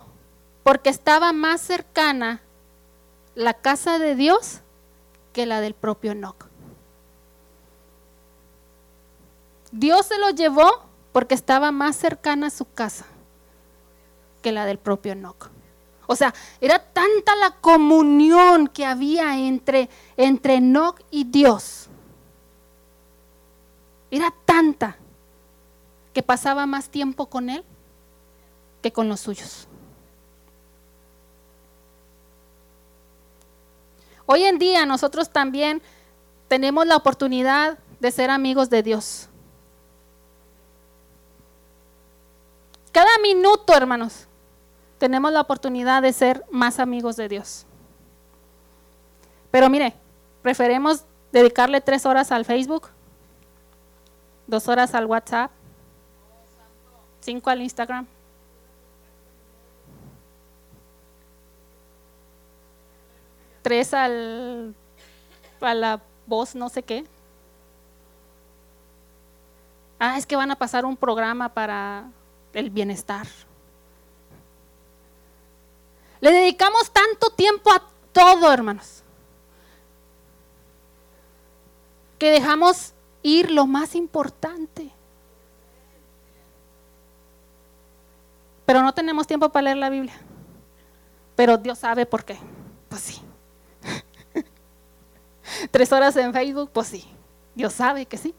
porque 0.63 0.89
estaba 0.89 1.31
más 1.31 1.61
cercana 1.61 2.41
la 3.35 3.53
casa 3.53 3.99
de 3.99 4.15
Dios 4.15 4.59
que 5.31 5.45
la 5.45 5.61
del 5.61 5.75
propio 5.75 6.11
Enoch. 6.11 6.47
Dios 9.71 10.07
se 10.07 10.17
lo 10.17 10.29
llevó 10.31 10.69
porque 11.13 11.35
estaba 11.35 11.71
más 11.71 11.95
cercana 11.95 12.47
a 12.47 12.49
su 12.49 12.69
casa 12.69 13.05
que 14.43 14.51
la 14.51 14.67
del 14.67 14.77
propio 14.77 15.13
Enoch. 15.13 15.49
O 16.05 16.15
sea, 16.15 16.33
era 16.61 16.77
tanta 16.77 17.35
la 17.35 17.51
comunión 17.61 18.67
que 18.67 18.85
había 18.85 19.39
entre, 19.39 19.89
entre 20.17 20.61
y 21.09 21.23
Dios. 21.23 21.87
Era 24.11 24.31
tanta 24.45 24.97
que 26.13 26.21
pasaba 26.21 26.67
más 26.67 26.89
tiempo 26.89 27.25
con 27.25 27.49
él 27.49 27.63
que 28.83 28.91
con 28.91 29.09
los 29.09 29.21
suyos. 29.21 29.67
Hoy 34.25 34.43
en 34.43 34.59
día 34.59 34.85
nosotros 34.85 35.31
también 35.31 35.81
tenemos 36.47 36.85
la 36.85 36.97
oportunidad 36.97 37.79
de 37.99 38.11
ser 38.11 38.29
amigos 38.29 38.69
de 38.69 38.83
Dios. 38.83 39.29
Cada 42.91 43.17
minuto, 43.23 43.75
hermanos, 43.75 44.27
tenemos 45.03 45.33
la 45.33 45.41
oportunidad 45.41 46.01
de 46.01 46.13
ser 46.13 46.45
más 46.49 46.79
amigos 46.79 47.17
de 47.17 47.27
Dios. 47.27 47.65
Pero 49.51 49.69
mire, 49.69 49.93
preferemos 50.41 51.03
dedicarle 51.29 51.81
tres 51.81 52.05
horas 52.05 52.31
al 52.31 52.45
Facebook, 52.45 52.87
dos 54.47 54.69
horas 54.69 54.95
al 54.95 55.05
WhatsApp, 55.05 55.51
cinco 57.19 57.49
al 57.49 57.61
Instagram. 57.63 58.07
Tres 63.61 63.93
al, 63.93 64.73
a 65.59 65.73
la 65.73 66.01
voz 66.25 66.55
no 66.55 66.69
sé 66.69 66.81
qué. 66.81 67.03
Ah, 69.99 70.17
es 70.17 70.25
que 70.25 70.37
van 70.37 70.51
a 70.51 70.55
pasar 70.55 70.85
un 70.85 70.95
programa 70.95 71.49
para 71.49 72.09
el 72.53 72.69
bienestar. 72.69 73.27
Le 76.23 76.31
dedicamos 76.31 76.89
tanto 76.89 77.31
tiempo 77.31 77.69
a 77.69 77.83
todo, 78.13 78.53
hermanos, 78.53 79.03
que 82.17 82.31
dejamos 82.31 82.93
ir 83.23 83.51
lo 83.51 83.67
más 83.67 83.93
importante. 83.93 84.89
Pero 88.65 88.81
no 88.81 88.93
tenemos 88.93 89.27
tiempo 89.27 89.49
para 89.49 89.63
leer 89.63 89.75
la 89.75 89.89
Biblia. 89.89 90.13
Pero 91.35 91.57
Dios 91.57 91.79
sabe 91.79 92.05
por 92.05 92.23
qué. 92.23 92.37
Pues 92.87 93.01
sí. 93.01 93.21
Tres 95.71 95.91
horas 95.91 96.15
en 96.15 96.31
Facebook, 96.31 96.69
pues 96.71 96.87
sí. 96.87 97.05
Dios 97.53 97.73
sabe 97.73 98.05
que 98.05 98.17
sí. 98.17 98.33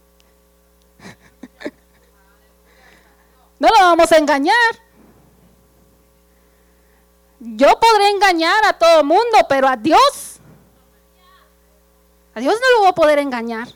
No 3.58 3.68
lo 3.68 3.74
vamos 3.74 4.10
a 4.10 4.16
engañar. 4.16 4.54
Yo 7.46 7.78
podré 7.78 8.08
engañar 8.08 8.64
a 8.64 8.72
todo 8.72 9.04
mundo, 9.04 9.36
pero 9.50 9.68
a 9.68 9.76
Dios, 9.76 10.40
a 12.34 12.40
Dios 12.40 12.54
no 12.54 12.72
lo 12.72 12.78
voy 12.80 12.88
a 12.88 12.94
poder 12.94 13.18
engañar. 13.18 13.68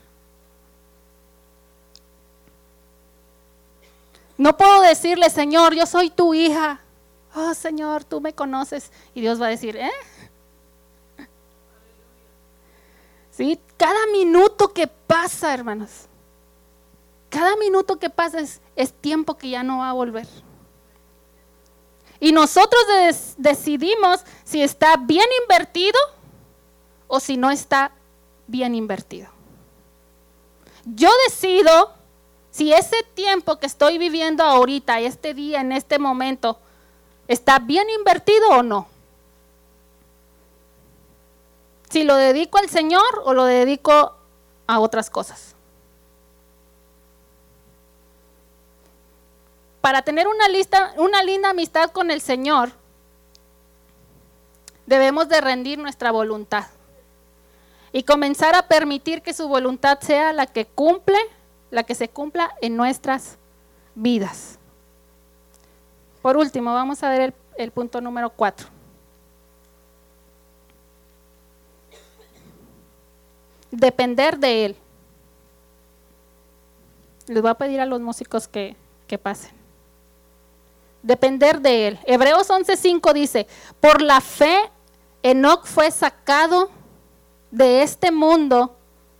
No 4.37 4.57
puedo 4.57 4.81
decirle, 4.81 5.29
Señor, 5.29 5.75
yo 5.75 5.85
soy 5.85 6.09
tu 6.09 6.33
hija. 6.33 6.81
Oh, 7.35 7.53
Señor, 7.53 8.03
tú 8.05 8.19
me 8.19 8.33
conoces. 8.33 8.91
Y 9.13 9.21
Dios 9.21 9.39
va 9.39 9.45
a 9.45 9.49
decir, 9.49 9.77
¿eh? 9.77 9.91
Sí, 13.29 13.59
cada 13.77 14.07
minuto 14.07 14.73
que 14.73 14.87
pasa, 14.87 15.53
hermanos, 15.53 16.07
cada 17.29 17.55
minuto 17.57 17.99
que 17.99 18.09
pasa 18.09 18.39
es, 18.39 18.61
es 18.75 18.91
tiempo 18.93 19.37
que 19.37 19.49
ya 19.49 19.61
no 19.61 19.79
va 19.79 19.91
a 19.91 19.93
volver. 19.93 20.27
Y 22.19 22.31
nosotros 22.31 22.81
decidimos 23.37 24.21
si 24.43 24.61
está 24.61 24.97
bien 24.97 25.25
invertido 25.43 25.97
o 27.07 27.19
si 27.19 27.37
no 27.37 27.49
está 27.49 27.91
bien 28.47 28.75
invertido. 28.75 29.29
Yo 30.85 31.09
decido 31.27 31.93
si 32.51 32.73
ese 32.73 33.03
tiempo 33.13 33.57
que 33.57 33.67
estoy 33.67 33.97
viviendo 33.97 34.43
ahorita, 34.43 34.99
este 34.99 35.33
día, 35.33 35.61
en 35.61 35.71
este 35.71 35.99
momento, 35.99 36.59
está 37.27 37.59
bien 37.59 37.89
invertido 37.89 38.49
o 38.49 38.63
no. 38.63 38.87
Si 41.89 42.03
lo 42.03 42.15
dedico 42.15 42.57
al 42.57 42.69
Señor 42.69 43.21
o 43.23 43.33
lo 43.33 43.45
dedico 43.45 44.13
a 44.67 44.79
otras 44.79 45.09
cosas. 45.09 45.55
Para 49.81 50.01
tener 50.01 50.27
una, 50.27 50.47
lista, 50.49 50.93
una 50.97 51.23
linda 51.23 51.51
amistad 51.51 51.91
con 51.91 52.11
el 52.11 52.21
Señor, 52.21 52.71
debemos 54.85 55.29
de 55.29 55.39
rendir 55.39 55.79
nuestra 55.79 56.11
voluntad 56.11 56.65
y 57.91 58.03
comenzar 58.03 58.55
a 58.55 58.67
permitir 58.67 59.21
que 59.21 59.33
su 59.33 59.47
voluntad 59.47 59.99
sea 60.01 60.33
la 60.33 60.47
que 60.47 60.65
cumple, 60.65 61.17
la 61.71 61.83
que 61.83 61.95
se 61.95 62.09
cumpla 62.09 62.51
en 62.61 62.75
nuestras 62.75 63.37
vidas. 63.95 64.59
Por 66.21 66.35
último, 66.37 66.73
vamos 66.73 67.01
a 67.03 67.09
ver 67.09 67.33
el, 67.55 67.71
punto 67.71 68.01
número 68.01 68.29
cuatro. 68.29 68.67
Depender 73.71 74.37
de 74.37 74.65
Él. 74.65 74.75
Les 77.27 77.41
voy 77.41 77.51
a 77.51 77.55
pedir 77.55 77.79
a 77.79 77.85
los 77.85 78.01
músicos 78.01 78.47
que, 78.47 78.75
que 79.07 79.17
pasen 79.17 79.58
depender 81.01 81.61
de 81.61 81.87
Él. 81.87 81.99
Hebreos 82.05 82.49
11:5 82.49 83.13
dice, 83.13 83.47
por 83.79 84.01
la 84.01 84.21
fe 84.21 84.57
Enoch 85.23 85.65
fue 85.65 85.91
sacado 85.91 86.69
de 87.51 87.83
este 87.83 88.11
mundo 88.11 88.75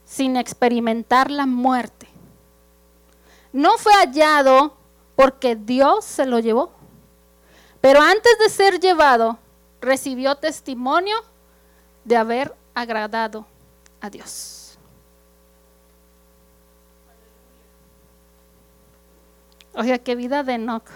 sin 0.06 0.38
experimentar 0.38 1.30
la 1.30 1.46
muerte. 1.46 2.08
No 3.52 3.78
fue 3.78 3.94
hallado 3.94 4.76
porque 5.16 5.56
Dios 5.56 6.06
se 6.06 6.26
lo 6.26 6.40
llevó. 6.40 6.72
Pero 7.82 8.02
antes 8.02 8.38
de 8.40 8.50
ser 8.50 8.80
llevado, 8.80 9.38
recibió 9.82 10.36
testimonio 10.36 11.16
de 12.04 12.18
haber 12.18 12.56
agradado 12.74 13.46
a 14.02 14.10
Dios. 14.10 14.78
Oiga, 19.74 19.98
qué 20.00 20.16
vida 20.16 20.44
de 20.44 20.54
Enoch. 20.54 20.90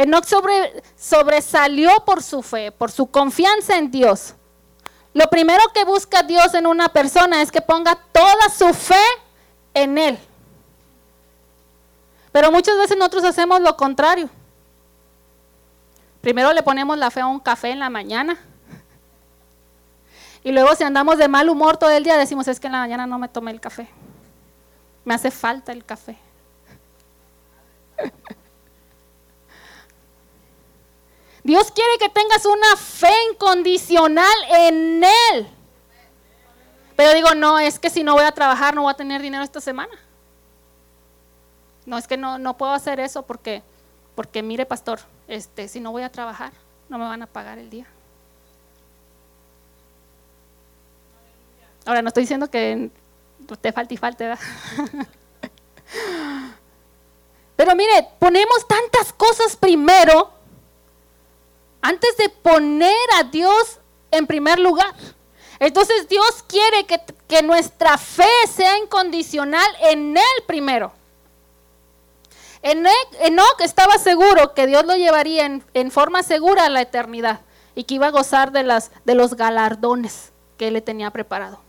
Enoch 0.00 0.24
sobre, 0.24 0.82
sobresalió 0.96 1.90
por 2.06 2.22
su 2.22 2.42
fe, 2.42 2.72
por 2.72 2.90
su 2.90 3.10
confianza 3.10 3.76
en 3.76 3.90
Dios. 3.90 4.34
Lo 5.12 5.28
primero 5.28 5.62
que 5.74 5.84
busca 5.84 6.22
Dios 6.22 6.54
en 6.54 6.66
una 6.66 6.88
persona 6.88 7.42
es 7.42 7.52
que 7.52 7.60
ponga 7.60 7.98
toda 8.10 8.48
su 8.48 8.72
fe 8.72 9.04
en 9.74 9.98
Él. 9.98 10.18
Pero 12.32 12.50
muchas 12.50 12.78
veces 12.78 12.96
nosotros 12.96 13.24
hacemos 13.24 13.60
lo 13.60 13.76
contrario. 13.76 14.30
Primero 16.22 16.50
le 16.54 16.62
ponemos 16.62 16.96
la 16.96 17.10
fe 17.10 17.20
a 17.20 17.26
un 17.26 17.40
café 17.40 17.70
en 17.70 17.80
la 17.80 17.90
mañana. 17.90 18.38
Y 20.42 20.52
luego 20.52 20.74
si 20.76 20.84
andamos 20.84 21.18
de 21.18 21.28
mal 21.28 21.50
humor 21.50 21.76
todo 21.76 21.90
el 21.90 22.04
día 22.04 22.16
decimos, 22.16 22.48
es 22.48 22.58
que 22.58 22.68
en 22.68 22.72
la 22.72 22.78
mañana 22.78 23.06
no 23.06 23.18
me 23.18 23.28
tomé 23.28 23.50
el 23.50 23.60
café. 23.60 23.86
Me 25.04 25.12
hace 25.12 25.30
falta 25.30 25.72
el 25.72 25.84
café. 25.84 26.16
Dios 31.42 31.70
quiere 31.72 31.98
que 31.98 32.08
tengas 32.08 32.44
una 32.44 32.76
fe 32.76 33.12
incondicional 33.32 34.36
en 34.48 35.04
Él. 35.04 35.48
Pero 36.96 37.14
digo, 37.14 37.34
no, 37.34 37.58
es 37.58 37.78
que 37.78 37.88
si 37.88 38.04
no 38.04 38.12
voy 38.12 38.24
a 38.24 38.32
trabajar 38.32 38.74
no 38.74 38.82
voy 38.82 38.90
a 38.90 38.96
tener 38.96 39.22
dinero 39.22 39.42
esta 39.42 39.60
semana. 39.60 39.92
No, 41.86 41.96
es 41.96 42.06
que 42.06 42.16
no, 42.16 42.38
no 42.38 42.56
puedo 42.56 42.72
hacer 42.72 43.00
eso 43.00 43.22
porque, 43.22 43.62
porque 44.14 44.42
mire, 44.42 44.66
pastor, 44.66 45.00
este, 45.26 45.66
si 45.68 45.80
no 45.80 45.92
voy 45.92 46.02
a 46.02 46.12
trabajar, 46.12 46.52
no 46.88 46.98
me 46.98 47.04
van 47.04 47.22
a 47.22 47.26
pagar 47.26 47.58
el 47.58 47.70
día. 47.70 47.86
Ahora, 51.86 52.02
no 52.02 52.08
estoy 52.08 52.24
diciendo 52.24 52.50
que 52.50 52.90
te 53.60 53.72
falte 53.72 53.94
y 53.94 53.96
falte, 53.96 54.26
¿verdad? 54.26 54.44
Pero 57.56 57.74
mire, 57.74 58.08
ponemos 58.18 58.66
tantas 58.68 59.12
cosas 59.12 59.56
primero 59.56 60.30
antes 61.82 62.16
de 62.16 62.28
poner 62.28 62.94
a 63.18 63.24
Dios 63.24 63.78
en 64.10 64.26
primer 64.26 64.58
lugar. 64.58 64.94
Entonces 65.58 66.08
Dios 66.08 66.44
quiere 66.46 66.86
que, 66.86 67.42
nuestra 67.42 67.96
fe 67.98 68.28
sea 68.52 68.78
incondicional 68.78 69.68
en 69.82 70.16
Él 70.16 70.44
primero. 70.46 70.92
Enoch 72.62 73.60
estaba 73.60 73.98
seguro 73.98 74.52
que 74.54 74.66
Dios 74.66 74.84
lo 74.84 74.96
llevaría 74.96 75.46
en, 75.46 75.90
forma 75.90 76.22
segura 76.22 76.66
a 76.66 76.70
la 76.70 76.82
eternidad 76.82 77.40
y 77.74 77.84
que 77.84 77.94
iba 77.94 78.08
a 78.08 78.10
gozar 78.10 78.52
de, 78.52 78.62
las, 78.62 78.90
de 79.04 79.14
los 79.14 79.34
galardones 79.34 80.32
que 80.58 80.68
Él 80.68 80.74
le 80.74 80.80
tenía 80.80 81.10
preparado. 81.10 81.60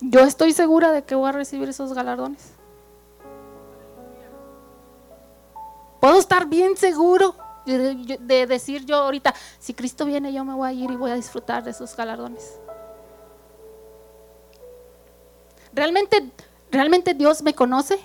Yo 0.00 0.20
estoy 0.20 0.52
segura 0.52 0.90
de 0.90 1.04
que 1.04 1.14
voy 1.14 1.28
a 1.28 1.32
recibir 1.32 1.68
esos 1.68 1.92
galardones. 1.92 2.52
Puedo 6.00 6.18
estar 6.18 6.46
bien 6.46 6.76
seguro 6.76 7.36
de, 7.66 8.18
de, 8.20 8.46
decir 8.46 8.84
yo 8.84 8.96
ahorita, 8.96 9.34
si 9.58 9.74
Cristo 9.74 10.04
viene 10.04 10.32
yo 10.32 10.44
me 10.44 10.54
voy 10.54 10.68
a 10.68 10.72
ir 10.72 10.90
y 10.90 10.96
voy 10.96 11.10
a 11.10 11.14
disfrutar 11.14 11.62
de 11.62 11.70
esos 11.70 11.96
galardones. 11.96 12.58
¿Realmente, 15.72 16.30
realmente 16.70 17.14
Dios 17.14 17.42
me 17.42 17.54
conoce? 17.54 17.98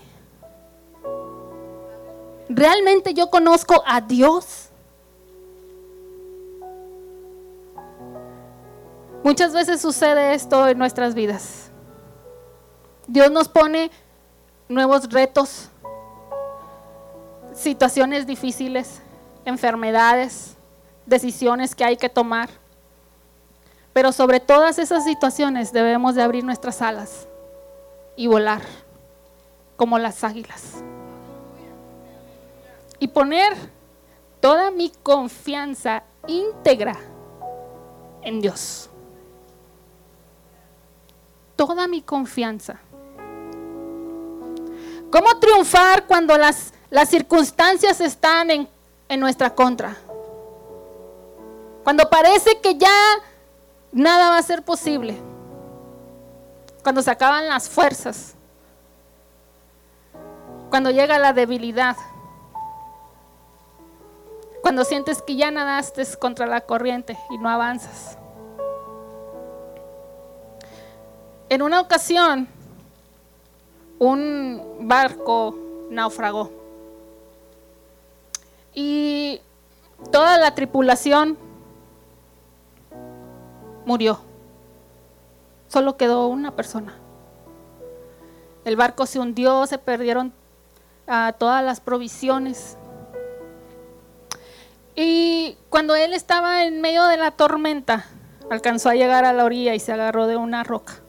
¿Realmente 2.50 3.14
yo 3.14 3.30
conozco 3.30 3.84
a 3.86 4.00
Dios? 4.00 4.70
Muchas 9.24 9.54
veces 9.54 9.82
sucede 9.82 10.34
esto 10.34 10.68
en 10.70 10.78
nuestras 10.78 11.14
vidas. 11.14 11.70
Dios 13.08 13.30
nos 13.32 13.50
pone 13.50 13.92
nuevos 14.70 15.12
retos, 15.12 15.70
situaciones 17.54 18.26
difíciles, 18.26 19.02
enfermedades, 19.48 20.56
decisiones 21.06 21.74
que 21.74 21.84
hay 21.84 21.98
que 21.98 22.10
tomar. 22.10 22.50
Pero 23.94 24.12
sobre 24.12 24.40
todas 24.40 24.78
esas 24.78 25.04
situaciones 25.06 25.72
debemos 25.74 26.16
de 26.16 26.22
abrir 26.22 26.44
nuestras 26.44 26.82
alas 26.82 27.28
y 28.16 28.28
volar 28.28 28.62
como 29.76 29.98
las 29.98 30.24
águilas 30.24 30.84
y 33.00 33.08
poner 33.08 33.54
toda 34.40 34.72
mi 34.72 34.92
confianza 35.04 36.04
íntegra 36.28 36.98
en 38.22 38.42
Dios. 38.42 38.90
Toda 41.56 41.88
mi 41.88 42.02
confianza. 42.02 42.80
¿Cómo 45.10 45.40
triunfar 45.40 46.06
cuando 46.06 46.38
las, 46.38 46.74
las 46.90 47.10
circunstancias 47.10 48.02
están 48.02 48.52
en, 48.52 48.70
en 49.10 49.20
nuestra 49.20 49.54
contra? 49.54 49.96
Cuando 51.84 52.10
parece 52.10 52.60
que 52.60 52.78
ya 52.78 52.92
nada 53.92 54.30
va 54.30 54.38
a 54.38 54.44
ser 54.44 54.64
posible. 54.64 55.18
Cuando 56.84 57.02
se 57.02 57.12
acaban 57.12 57.48
las 57.48 57.70
fuerzas. 57.70 58.36
Cuando 60.70 60.92
llega 60.92 61.18
la 61.18 61.34
debilidad. 61.34 61.96
Cuando 64.62 64.84
sientes 64.84 65.22
que 65.22 65.36
ya 65.36 65.50
nadaste 65.50 66.04
contra 66.20 66.46
la 66.46 66.62
corriente 66.62 67.18
y 67.30 67.38
no 67.38 67.50
avanzas. 67.50 68.18
En 71.50 71.62
una 71.62 71.80
ocasión, 71.80 72.50
un 74.00 74.80
barco 74.82 75.56
naufragó 75.90 76.52
y 78.80 79.42
toda 80.12 80.38
la 80.38 80.54
tripulación 80.54 81.36
murió. 83.88 84.20
Solo 85.68 85.98
quedó 85.98 86.28
una 86.28 86.52
persona. 86.52 86.94
El 88.66 88.76
barco 88.76 89.08
se 89.08 89.18
hundió, 89.18 89.66
se 89.66 89.80
perdieron 89.80 90.32
ah, 91.08 91.34
todas 91.40 91.64
las 91.64 91.82
provisiones. 91.82 92.78
Y 94.96 95.58
cuando 95.70 95.96
él 95.96 96.14
estaba 96.14 96.64
en 96.64 96.80
medio 96.80 97.06
de 97.06 97.18
la 97.18 97.32
tormenta, 97.32 98.06
alcanzó 98.52 98.90
a 98.90 98.94
llegar 98.94 99.26
a 99.26 99.34
la 99.34 99.44
orilla 99.44 99.74
y 99.74 99.80
se 99.80 99.92
agarró 99.92 100.28
de 100.28 100.38
una 100.38 100.64
roca. 100.64 101.00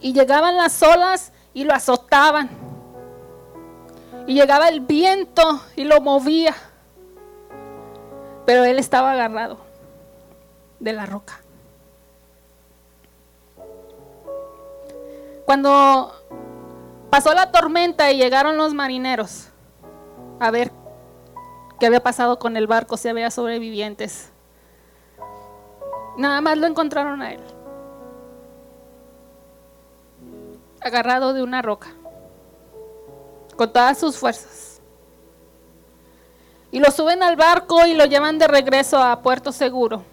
Y 0.00 0.12
llegaban 0.12 0.56
las 0.56 0.82
olas 0.82 1.32
y 1.54 1.62
lo 1.62 1.72
azotaban. 1.72 2.67
Y 4.28 4.34
llegaba 4.34 4.68
el 4.68 4.80
viento 4.80 5.62
y 5.74 5.84
lo 5.84 6.02
movía. 6.02 6.54
Pero 8.44 8.62
él 8.64 8.78
estaba 8.78 9.12
agarrado 9.12 9.56
de 10.78 10.92
la 10.92 11.06
roca. 11.06 11.40
Cuando 15.46 16.12
pasó 17.08 17.32
la 17.32 17.50
tormenta 17.50 18.12
y 18.12 18.18
llegaron 18.18 18.58
los 18.58 18.74
marineros 18.74 19.48
a 20.40 20.50
ver 20.50 20.72
qué 21.80 21.86
había 21.86 22.02
pasado 22.02 22.38
con 22.38 22.58
el 22.58 22.66
barco, 22.66 22.98
si 22.98 23.08
había 23.08 23.30
sobrevivientes. 23.30 24.30
Nada 26.18 26.42
más 26.42 26.58
lo 26.58 26.66
encontraron 26.66 27.22
a 27.22 27.32
él, 27.32 27.40
agarrado 30.82 31.32
de 31.32 31.42
una 31.42 31.62
roca, 31.62 31.94
con 33.58 33.72
todas 33.72 33.98
sus 33.98 34.16
fuerzas. 34.16 34.80
Y 36.70 36.78
lo 36.78 36.90
suben 36.92 37.22
al 37.22 37.34
barco 37.34 37.84
y 37.86 37.94
lo 37.94 38.04
llevan 38.04 38.38
de 38.38 38.46
regreso 38.46 38.96
a 38.98 39.20
Puerto 39.20 39.50
Seguro. 39.50 40.04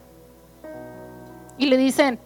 Y 1.58 1.68
le 1.68 1.78
dicen, 1.78 2.20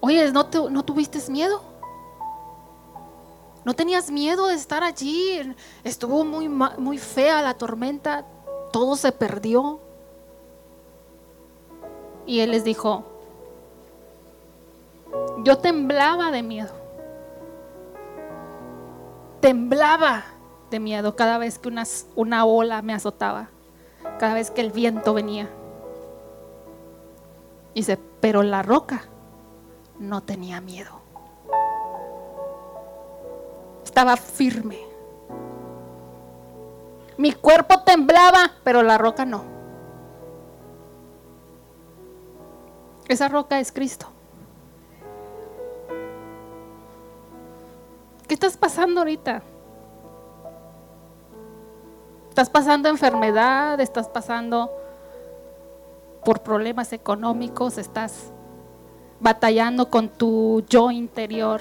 oye, 0.00 0.30
¿no, 0.32 0.48
¿no 0.70 0.84
tuviste 0.84 1.20
miedo? 1.30 1.62
¿No 3.64 3.74
tenías 3.74 4.10
miedo 4.10 4.48
de 4.48 4.54
estar 4.54 4.82
allí? 4.82 5.54
Estuvo 5.84 6.24
muy, 6.24 6.48
muy 6.48 6.98
fea 6.98 7.40
la 7.40 7.54
tormenta, 7.54 8.26
todo 8.72 8.96
se 8.96 9.12
perdió. 9.12 9.78
Y 12.26 12.40
él 12.40 12.50
les 12.50 12.64
dijo, 12.64 13.04
yo 15.44 15.58
temblaba 15.58 16.32
de 16.32 16.42
miedo. 16.42 16.85
Temblaba 19.46 20.24
de 20.72 20.80
miedo 20.80 21.14
cada 21.14 21.38
vez 21.38 21.60
que 21.60 21.68
una, 21.68 21.84
una 22.16 22.44
ola 22.44 22.82
me 22.82 22.92
azotaba, 22.92 23.48
cada 24.18 24.34
vez 24.34 24.50
que 24.50 24.60
el 24.60 24.72
viento 24.72 25.14
venía. 25.14 25.48
Dice, 27.72 27.96
pero 28.20 28.42
la 28.42 28.64
roca 28.64 29.04
no 30.00 30.24
tenía 30.24 30.60
miedo. 30.60 30.98
Estaba 33.84 34.16
firme. 34.16 34.80
Mi 37.16 37.30
cuerpo 37.30 37.82
temblaba, 37.82 38.50
pero 38.64 38.82
la 38.82 38.98
roca 38.98 39.24
no. 39.24 39.44
Esa 43.06 43.28
roca 43.28 43.60
es 43.60 43.70
Cristo. 43.70 44.08
¿Qué 48.26 48.34
estás 48.34 48.56
pasando 48.56 49.00
ahorita? 49.00 49.42
¿Estás 52.28 52.50
pasando 52.50 52.88
enfermedad? 52.88 53.80
¿Estás 53.80 54.08
pasando 54.08 54.70
por 56.24 56.40
problemas 56.42 56.92
económicos? 56.92 57.78
¿Estás 57.78 58.32
batallando 59.20 59.90
con 59.90 60.08
tu 60.08 60.64
yo 60.68 60.90
interior? 60.90 61.60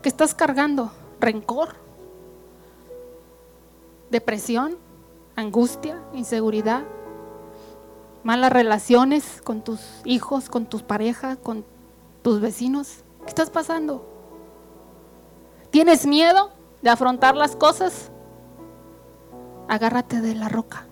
¿Qué 0.00 0.08
estás 0.08 0.32
cargando? 0.32 0.92
¿Rencor? 1.18 1.70
¿Depresión? 4.10 4.76
¿Angustia? 5.34 6.00
¿Inseguridad? 6.12 6.84
¿Malas 8.22 8.52
relaciones 8.52 9.42
con 9.42 9.62
tus 9.62 9.80
hijos, 10.04 10.48
con 10.48 10.66
tus 10.66 10.82
parejas, 10.84 11.36
con 11.36 11.64
tus 12.22 12.40
vecinos? 12.40 13.02
¿Qué 13.22 13.28
estás 13.28 13.50
pasando? 13.50 14.09
¿Tienes 15.70 16.04
miedo 16.04 16.50
de 16.82 16.90
afrontar 16.90 17.36
las 17.36 17.54
cosas? 17.54 18.10
Agárrate 19.68 20.20
de 20.20 20.34
la 20.34 20.48
roca, 20.48 20.84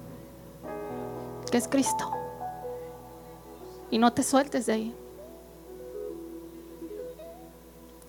que 1.50 1.58
es 1.58 1.66
Cristo. 1.66 2.12
Y 3.90 3.98
no 3.98 4.12
te 4.12 4.22
sueltes 4.22 4.66
de 4.66 4.72
ahí. 4.72 4.94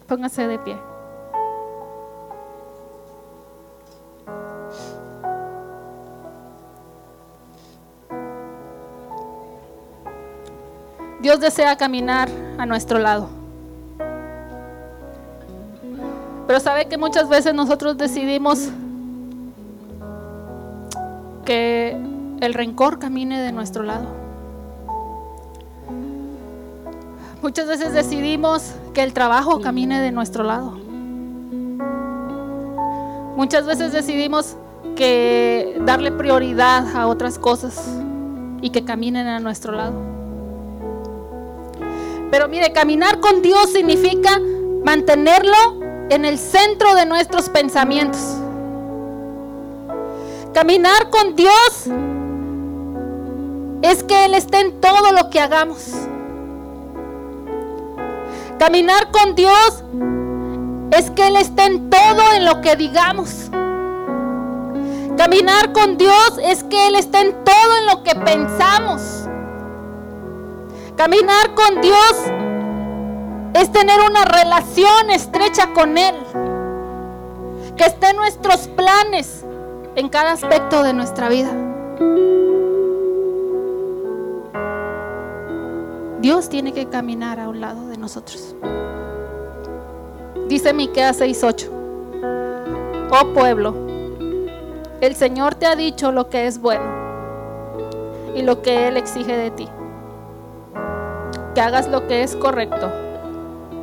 Póngase 0.07 0.47
de 0.47 0.59
pie. 0.59 0.77
Dios 11.19 11.39
desea 11.39 11.75
caminar 11.77 12.29
a 12.59 12.65
nuestro 12.65 12.99
lado. 12.99 13.38
Pero 16.49 16.59
sabe 16.59 16.87
que 16.87 16.97
muchas 16.97 17.29
veces 17.29 17.53
nosotros 17.53 17.95
decidimos 17.95 18.69
que 21.45 21.95
el 22.41 22.53
rencor 22.55 22.97
camine 22.97 23.39
de 23.39 23.51
nuestro 23.51 23.83
lado. 23.83 24.07
Muchas 27.43 27.67
veces 27.67 27.93
decidimos 27.93 28.73
que 28.95 29.03
el 29.03 29.13
trabajo 29.13 29.61
camine 29.61 30.01
de 30.01 30.11
nuestro 30.11 30.43
lado. 30.43 30.71
Muchas 33.35 33.67
veces 33.67 33.93
decidimos 33.93 34.55
que 34.95 35.79
darle 35.85 36.11
prioridad 36.11 36.95
a 36.95 37.05
otras 37.05 37.37
cosas 37.37 37.95
y 38.63 38.71
que 38.71 38.83
caminen 38.83 39.27
a 39.27 39.39
nuestro 39.39 39.73
lado. 39.73 39.93
Pero 42.31 42.47
mire, 42.47 42.73
caminar 42.73 43.19
con 43.19 43.43
Dios 43.43 43.71
significa 43.71 44.41
mantenerlo 44.83 45.78
en 46.09 46.25
el 46.25 46.37
centro 46.37 46.95
de 46.95 47.05
nuestros 47.05 47.49
pensamientos. 47.49 48.19
Caminar 50.53 51.09
con 51.09 51.35
Dios 51.35 51.85
es 53.81 54.03
que 54.03 54.25
Él 54.25 54.33
esté 54.33 54.59
en 54.59 54.81
todo 54.81 55.11
lo 55.11 55.29
que 55.29 55.39
hagamos. 55.39 55.91
Caminar 58.57 59.11
con 59.11 59.35
Dios 59.35 59.83
es 60.91 61.11
que 61.11 61.27
Él 61.27 61.35
esté 61.37 61.65
en 61.65 61.89
todo 61.89 62.33
en 62.35 62.45
lo 62.45 62.61
que 62.61 62.75
digamos. 62.75 63.49
Caminar 65.17 65.71
con 65.73 65.97
Dios 65.97 66.39
es 66.43 66.63
que 66.63 66.87
Él 66.87 66.95
esté 66.95 67.19
en 67.19 67.43
todo 67.43 67.77
en 67.79 67.85
lo 67.87 68.03
que 68.03 68.15
pensamos. 68.15 69.25
Caminar 70.97 71.53
con 71.55 71.81
Dios 71.81 72.48
es 73.53 73.71
tener 73.71 73.99
una 74.01 74.25
relación 74.25 75.09
estrecha 75.09 75.73
con 75.73 75.97
Él. 75.97 76.15
Que 77.75 77.85
esté 77.85 78.09
en 78.09 78.17
nuestros 78.17 78.67
planes 78.67 79.45
en 79.95 80.09
cada 80.09 80.33
aspecto 80.33 80.83
de 80.83 80.93
nuestra 80.93 81.29
vida. 81.29 81.49
Dios 86.19 86.49
tiene 86.49 86.73
que 86.73 86.87
caminar 86.87 87.39
a 87.39 87.47
un 87.47 87.61
lado 87.61 87.87
de 87.87 87.97
nosotros. 87.97 88.55
Dice 90.47 90.73
Miqueas 90.73 91.21
6:8. 91.21 91.69
Oh 93.11 93.33
pueblo, 93.33 93.73
el 95.01 95.15
Señor 95.15 95.55
te 95.55 95.65
ha 95.65 95.75
dicho 95.75 96.11
lo 96.11 96.29
que 96.29 96.45
es 96.45 96.59
bueno 96.59 96.85
y 98.35 98.43
lo 98.43 98.61
que 98.61 98.87
Él 98.87 98.97
exige 98.97 99.35
de 99.35 99.51
ti. 99.51 99.67
Que 101.55 101.61
hagas 101.61 101.87
lo 101.87 102.05
que 102.07 102.21
es 102.23 102.35
correcto 102.35 103.08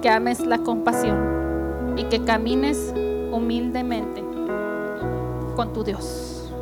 que 0.01 0.09
ames 0.09 0.41
la 0.47 0.59
compasión 0.59 1.95
y 1.97 2.05
que 2.05 2.23
camines 2.25 2.93
humildemente 3.33 4.23
con 5.55 5.73
tu 5.73 5.85
Dios. 5.85 6.53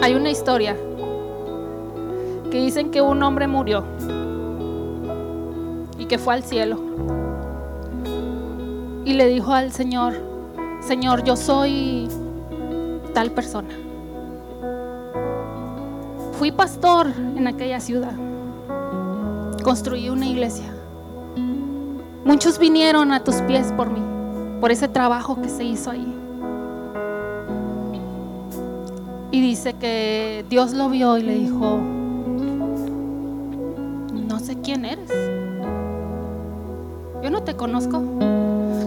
Hay 0.00 0.14
una 0.14 0.30
historia 0.30 0.76
que 2.50 2.58
dicen 2.58 2.90
que 2.90 3.00
un 3.00 3.22
hombre 3.22 3.46
murió 3.46 3.84
y 5.98 6.06
que 6.06 6.18
fue 6.18 6.34
al 6.34 6.42
cielo 6.42 6.78
y 9.04 9.14
le 9.14 9.26
dijo 9.28 9.52
al 9.52 9.72
Señor, 9.72 10.14
Señor, 10.80 11.24
yo 11.24 11.36
soy 11.36 12.08
tal 13.14 13.30
persona. 13.30 13.70
Fui 16.32 16.50
pastor 16.50 17.08
en 17.36 17.46
aquella 17.46 17.78
ciudad 17.78 18.31
construí 19.62 20.08
una 20.08 20.26
iglesia. 20.26 20.74
Muchos 22.24 22.58
vinieron 22.58 23.12
a 23.12 23.24
tus 23.24 23.36
pies 23.42 23.72
por 23.76 23.90
mí, 23.90 24.02
por 24.60 24.70
ese 24.70 24.88
trabajo 24.88 25.40
que 25.40 25.48
se 25.48 25.64
hizo 25.64 25.90
ahí. 25.90 26.18
Y 29.30 29.40
dice 29.40 29.74
que 29.74 30.44
Dios 30.48 30.72
lo 30.72 30.88
vio 30.88 31.16
y 31.16 31.22
le 31.22 31.34
dijo, 31.34 31.78
no 34.28 34.38
sé 34.38 34.58
quién 34.60 34.84
eres. 34.84 35.10
Yo 37.22 37.30
no 37.30 37.42
te 37.42 37.56
conozco. 37.56 38.02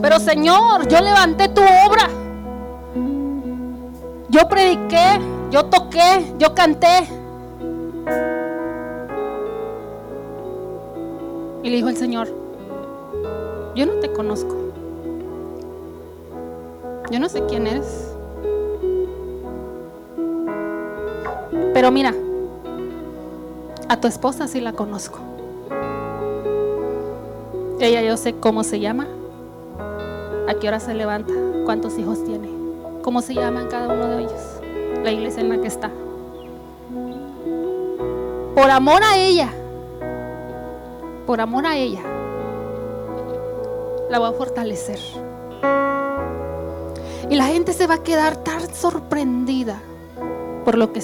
Pero 0.01 0.19
Señor, 0.19 0.87
yo 0.87 1.01
levanté 1.01 1.49
tu 1.49 1.61
obra. 1.61 2.09
Yo 4.29 4.47
prediqué, 4.47 5.19
yo 5.49 5.65
toqué, 5.65 6.33
yo 6.37 6.53
canté. 6.53 7.07
Y 11.65 11.69
le 11.71 11.77
dijo 11.77 11.89
el 11.89 11.97
Señor, 11.97 12.27
yo 13.73 13.87
no 13.87 13.93
te 13.93 14.13
conozco. 14.13 14.55
Yo 17.09 17.19
no 17.19 17.27
sé 17.27 17.43
quién 17.47 17.65
eres. 17.65 18.13
Pero 21.73 21.89
mira, 21.89 22.13
a 23.89 23.99
tu 23.99 24.07
esposa 24.07 24.47
sí 24.47 24.61
la 24.61 24.73
conozco. 24.73 25.17
Ella 27.79 28.03
yo 28.03 28.15
sé 28.15 28.35
cómo 28.35 28.63
se 28.63 28.79
llama, 28.79 29.07
a 30.47 30.53
qué 30.53 30.67
hora 30.67 30.79
se 30.79 30.93
levanta, 30.93 31.33
cuántos 31.65 31.97
hijos 31.97 32.23
tiene, 32.25 32.47
cómo 33.01 33.23
se 33.23 33.33
llaman 33.33 33.69
cada 33.69 33.91
uno 33.91 34.07
de 34.09 34.21
ellos, 34.21 34.61
la 35.03 35.11
iglesia 35.11 35.41
en 35.41 35.49
la 35.49 35.59
que 35.59 35.67
está. 35.67 35.89
Por 38.53 38.69
amor 38.69 39.01
a 39.03 39.17
ella, 39.17 39.49
por 41.25 41.41
amor 41.41 41.65
a 41.65 41.77
ella, 41.77 42.01
la 44.09 44.19
voy 44.19 44.29
a 44.29 44.33
fortalecer. 44.33 44.99
Y 47.29 47.35
la 47.35 47.45
gente 47.45 47.73
se 47.73 47.87
va 47.87 47.95
a 47.95 48.03
quedar 48.03 48.37
tan 48.37 48.73
sorprendida 48.73 49.81
por 50.63 50.77
lo 50.77 50.93
que 50.93 51.01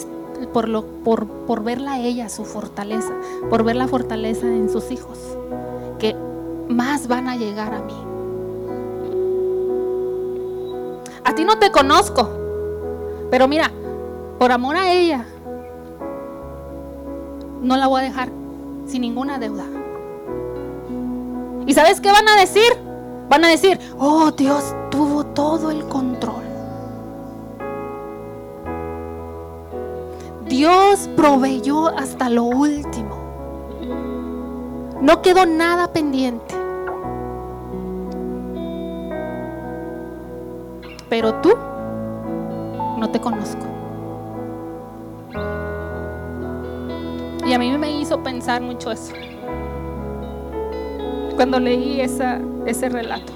por 0.53 0.67
lo 0.67 0.85
por, 1.03 1.27
por 1.27 1.63
verla 1.63 1.93
a 1.93 1.99
ella 1.99 2.29
su 2.29 2.45
fortaleza, 2.45 3.13
por 3.49 3.63
ver 3.63 3.75
la 3.75 3.87
fortaleza 3.87 4.47
en 4.47 4.69
sus 4.69 4.91
hijos, 4.91 5.17
que 5.99 6.15
más 6.67 7.07
van 7.07 7.27
a 7.27 7.35
llegar 7.35 7.73
a 7.73 7.81
mí. 7.81 7.93
A 11.23 11.35
ti 11.35 11.43
no 11.43 11.57
te 11.57 11.71
conozco, 11.71 12.29
pero 13.29 13.47
mira, 13.47 13.71
por 14.39 14.51
amor 14.51 14.75
a 14.75 14.91
ella, 14.91 15.25
no 17.61 17.77
la 17.77 17.87
voy 17.87 18.01
a 18.01 18.03
dejar 18.03 18.29
sin 18.87 19.01
ninguna 19.01 19.37
deuda. 19.37 19.80
¿Y 21.67 21.73
sabes 21.73 22.01
qué 22.01 22.11
van 22.11 22.27
a 22.27 22.39
decir? 22.39 22.71
Van 23.29 23.45
a 23.45 23.49
decir, 23.49 23.79
oh 23.97 24.31
Dios 24.31 24.75
tuvo 24.89 25.25
todo 25.25 25.71
el 25.71 25.87
control. 25.87 26.43
Dios 30.47 31.09
proveyó 31.15 31.87
hasta 31.87 32.29
lo 32.29 32.43
último. 32.43 33.15
No 35.01 35.21
quedó 35.21 35.45
nada 35.45 35.91
pendiente. 35.93 36.55
Pero 41.09 41.35
tú 41.35 41.53
no 42.97 43.09
te 43.09 43.19
conozco. 43.19 43.65
Y 47.45 47.53
a 47.53 47.59
mí 47.59 47.77
me 47.77 47.91
hizo 47.99 48.21
pensar 48.21 48.61
mucho 48.61 48.91
eso. 48.91 49.13
Cuando 51.41 51.59
leí 51.59 51.99
esa, 51.99 52.37
ese 52.67 52.87
relato. 52.87 53.33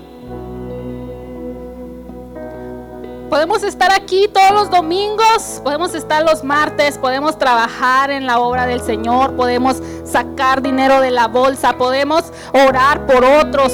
Podemos 3.31 3.63
estar 3.63 3.91
aquí 3.91 4.27
todos 4.31 4.51
los 4.51 4.69
domingos, 4.69 5.59
podemos 5.63 5.95
estar 5.95 6.21
los 6.21 6.43
martes, 6.43 6.99
podemos 6.99 7.39
trabajar 7.39 8.11
en 8.11 8.27
la 8.27 8.37
obra 8.37 8.67
del 8.67 8.79
Señor, 8.79 9.35
podemos 9.35 9.81
sacar 10.03 10.61
dinero 10.61 11.01
de 11.01 11.09
la 11.09 11.27
bolsa, 11.27 11.79
podemos 11.79 12.31
orar 12.53 13.07
por 13.07 13.25
otros, 13.25 13.71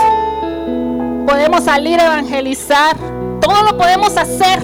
podemos 1.27 1.65
salir 1.65 1.99
a 1.99 2.05
evangelizar, 2.05 2.95
todo 3.41 3.63
lo 3.63 3.77
podemos 3.77 4.15
hacer. 4.15 4.61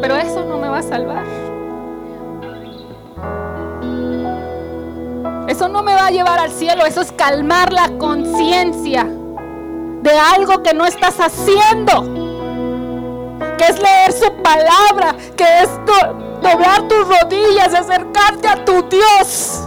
Pero 0.00 0.16
eso 0.16 0.46
no 0.46 0.56
me 0.56 0.68
va 0.68 0.78
a 0.78 0.82
salvar. 0.82 1.41
Eso 5.52 5.68
no 5.68 5.82
me 5.82 5.94
va 5.94 6.06
a 6.06 6.10
llevar 6.10 6.38
al 6.38 6.50
cielo, 6.50 6.86
eso 6.86 7.02
es 7.02 7.12
calmar 7.12 7.74
la 7.74 7.90
conciencia 7.98 9.04
de 9.04 10.18
algo 10.34 10.62
que 10.62 10.72
no 10.72 10.86
estás 10.86 11.20
haciendo. 11.20 12.04
Que 13.58 13.64
es 13.66 13.78
leer 13.78 14.12
su 14.12 14.32
palabra, 14.42 15.14
que 15.36 15.44
es 15.44 15.68
doblar 16.40 16.88
tus 16.88 17.06
rodillas, 17.06 17.74
acercarte 17.74 18.48
a 18.48 18.64
tu 18.64 18.82
Dios. 18.88 19.60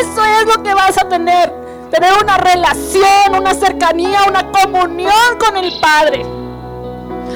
Eso 0.00 0.24
es 0.24 0.46
lo 0.46 0.62
que 0.62 0.72
vas 0.72 0.96
a 0.96 1.06
tener. 1.06 1.52
Tener 1.90 2.12
una 2.22 2.38
relación, 2.38 3.34
una 3.38 3.52
cercanía, 3.52 4.20
una 4.26 4.50
comunión 4.50 5.36
con 5.38 5.58
el 5.58 5.78
Padre. 5.78 6.39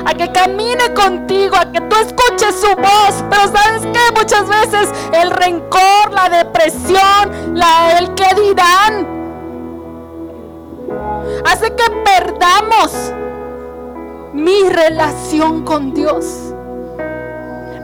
A 0.06 0.14
que 0.14 0.30
camine 0.32 0.92
contigo, 0.94 1.56
a 1.56 1.70
que 1.70 1.80
tú 1.80 1.96
escuches 1.96 2.54
su 2.60 2.74
voz. 2.76 3.24
Pero 3.30 3.42
sabes 3.48 3.82
que 3.82 4.20
muchas 4.20 4.48
veces 4.48 4.88
el 5.12 5.30
rencor, 5.30 6.12
la 6.12 6.28
depresión, 6.28 7.56
el 7.98 8.14
que 8.14 8.34
dirán, 8.40 9.06
hace 11.44 11.74
que 11.74 11.84
perdamos 12.04 13.12
mi 14.32 14.68
relación 14.68 15.64
con 15.64 15.94
Dios. 15.94 16.54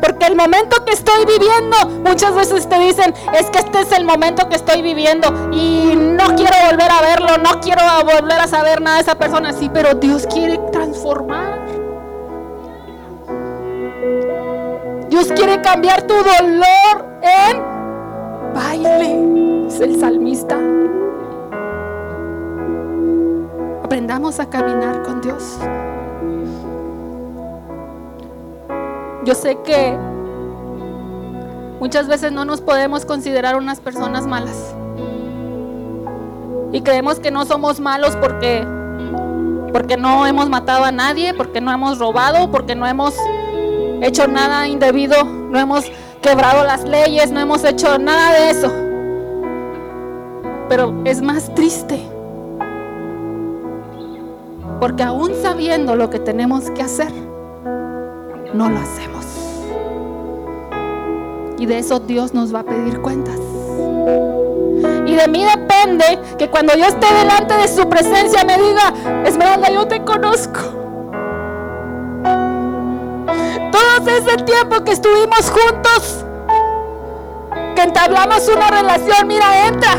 Porque 0.01 0.27
el 0.27 0.35
momento 0.35 0.85
que 0.85 0.93
estoy 0.93 1.25
viviendo, 1.27 1.77
muchas 2.05 2.35
veces 2.35 2.69
te 2.69 2.79
dicen, 2.79 3.15
es 3.39 3.51
que 3.51 3.59
este 3.59 3.81
es 3.81 3.93
el 3.93 4.05
momento 4.05 4.49
que 4.49 4.57
estoy 4.57 4.83
viviendo 4.83 5.29
y 5.53 5.95
no 5.95 6.35
quiero 6.37 6.57
volver 6.71 6.91
a 6.91 7.01
verlo, 7.03 7.39
no 7.39 7.61
quiero 7.61 7.83
volver 8.05 8.41
a 8.41 8.47
saber 8.47 8.81
nada 8.81 8.97
de 8.97 9.03
esa 9.03 9.15
persona. 9.17 9.53
Sí, 9.53 9.71
pero 9.73 9.95
Dios 9.95 10.27
quiere 10.27 10.59
transformar. 10.73 11.61
Dios 15.11 15.29
quiere 15.33 15.61
cambiar 15.61 16.03
tu 16.03 16.15
dolor 16.15 17.19
en 17.23 18.55
baile, 18.55 19.67
es 19.67 19.81
el 19.81 20.01
salmista 20.01 20.57
aprendamos 23.91 24.39
a 24.39 24.49
caminar 24.49 25.03
con 25.03 25.21
Dios. 25.21 25.59
Yo 29.25 29.35
sé 29.35 29.59
que 29.65 29.99
muchas 31.81 32.07
veces 32.07 32.31
no 32.31 32.45
nos 32.45 32.61
podemos 32.61 33.05
considerar 33.05 33.57
unas 33.57 33.81
personas 33.81 34.29
malas. 34.29 34.77
Y 36.73 36.83
creemos 36.83 37.19
que 37.19 37.33
no 37.33 37.45
somos 37.47 37.81
malos 37.81 38.15
porque 38.15 38.65
porque 39.73 39.97
no 39.97 40.25
hemos 40.25 40.49
matado 40.49 40.85
a 40.85 40.93
nadie, 40.93 41.35
porque 41.35 41.61
no 41.61 41.73
hemos 41.73 41.99
robado, 41.99 42.53
porque 42.53 42.77
no 42.77 42.87
hemos 42.87 43.17
hecho 44.03 44.27
nada 44.27 44.67
indebido, 44.69 45.25
no 45.25 45.59
hemos 45.59 45.91
quebrado 46.23 46.65
las 46.65 46.85
leyes, 46.85 47.31
no 47.31 47.41
hemos 47.41 47.65
hecho 47.65 47.99
nada 47.99 48.33
de 48.33 48.51
eso. 48.51 48.73
Pero 50.69 51.03
es 51.05 51.21
más 51.21 51.55
triste 51.55 52.01
porque 54.81 55.03
aún 55.03 55.33
sabiendo 55.43 55.95
lo 55.95 56.09
que 56.09 56.19
tenemos 56.19 56.71
que 56.71 56.83
hacer, 56.83 57.13
no 58.55 58.71
lo 58.71 58.79
hacemos. 58.79 59.27
Y 61.59 61.67
de 61.67 61.79
eso 61.79 62.01
Dios 62.01 62.33
nos 62.33 62.53
va 62.55 62.61
a 62.61 62.65
pedir 62.65 63.03
cuentas. 63.03 63.39
Y 65.07 65.15
de 65.15 65.29
mí 65.29 65.45
depende 65.45 66.19
que 66.39 66.49
cuando 66.49 66.75
yo 66.75 66.87
esté 66.87 67.07
delante 67.13 67.55
de 67.55 67.69
su 67.69 67.87
presencia 67.91 68.43
me 68.45 68.57
diga, 68.57 69.23
Esmeralda, 69.27 69.71
yo 69.71 69.87
te 69.87 70.03
conozco. 70.03 70.80
Todo 74.01 74.17
ese 74.17 74.37
tiempo 74.45 74.83
que 74.83 74.93
estuvimos 74.93 75.51
juntos, 75.51 76.25
que 77.77 77.83
entablamos 77.83 78.49
una 78.49 78.69
relación, 78.69 79.27
mira, 79.27 79.67
entra, 79.67 79.93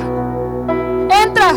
entra. 1.24 1.52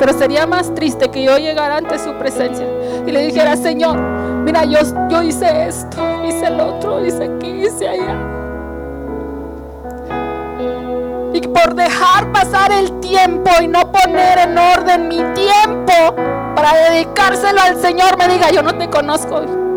Pero 0.00 0.12
sería 0.12 0.48
más 0.48 0.74
triste 0.74 1.08
que 1.12 1.22
yo 1.22 1.38
llegara 1.38 1.76
ante 1.76 1.96
su 1.96 2.12
presencia 2.14 2.66
y 3.06 3.10
le 3.12 3.22
dijera, 3.26 3.56
Señor, 3.56 3.98
mira, 3.98 4.64
yo, 4.64 4.80
yo 5.08 5.22
hice 5.22 5.68
esto, 5.68 6.24
hice 6.24 6.46
el 6.46 6.58
otro, 6.58 7.06
hice 7.06 7.24
aquí, 7.24 7.66
hice 7.66 7.88
allá. 7.88 8.16
Y 11.32 11.40
por 11.42 11.76
dejar 11.76 12.32
pasar 12.32 12.72
el 12.72 12.98
tiempo 12.98 13.48
y 13.62 13.68
no 13.68 13.92
poner 13.92 14.38
en 14.40 14.58
orden 14.58 15.06
mi 15.06 15.22
tiempo 15.34 15.92
para 16.56 16.90
dedicárselo 16.90 17.60
al 17.60 17.80
Señor, 17.80 18.18
me 18.18 18.26
diga, 18.26 18.50
yo 18.50 18.60
no 18.60 18.76
te 18.76 18.90
conozco. 18.90 19.69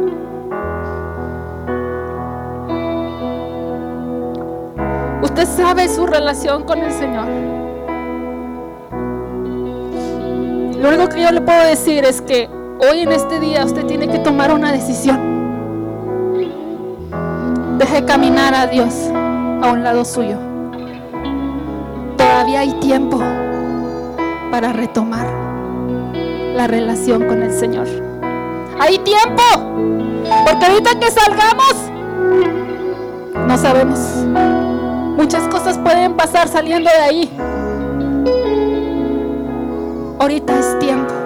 Usted 5.24 5.48
sabe 5.48 5.88
su 5.88 6.06
relación 6.06 6.64
con 6.64 6.80
el 6.80 6.92
Señor. 6.92 7.26
Lo 10.82 10.90
único 10.90 11.08
que 11.08 11.22
yo 11.22 11.32
le 11.32 11.40
puedo 11.40 11.66
decir 11.66 12.04
es 12.04 12.22
que 12.22 12.50
hoy 12.82 13.00
en 13.00 13.12
este 13.14 13.40
día 13.40 13.64
usted 13.64 13.86
tiene 13.86 14.10
que 14.10 14.20
tomar 14.20 14.52
una 14.52 14.74
decisión. 14.74 15.18
Deje 17.78 18.04
caminar 18.04 18.54
a 18.54 18.68
Dios 18.68 18.94
a 19.14 19.72
un 19.72 19.82
lado 19.82 20.04
suyo. 20.04 20.38
Todavía 22.18 22.60
hay 22.60 22.74
tiempo 22.82 23.18
para 24.52 24.74
retomar 24.74 25.26
la 26.54 26.68
relación 26.68 27.28
con 27.28 27.42
el 27.44 27.54
Señor. 27.54 27.88
Hay 28.78 29.00
tiempo. 29.00 29.42
Porque 30.46 30.66
ahorita 30.66 31.00
que 31.00 31.12
salgamos, 31.12 31.76
no 33.48 33.58
sabemos. 33.58 34.63
Muchas 35.16 35.48
cosas 35.48 35.78
pueden 35.78 36.16
pasar 36.16 36.48
saliendo 36.48 36.90
de 36.90 36.98
ahí. 36.98 37.30
Ahorita 40.20 40.60
es 40.60 40.80
tiempo 40.80 41.23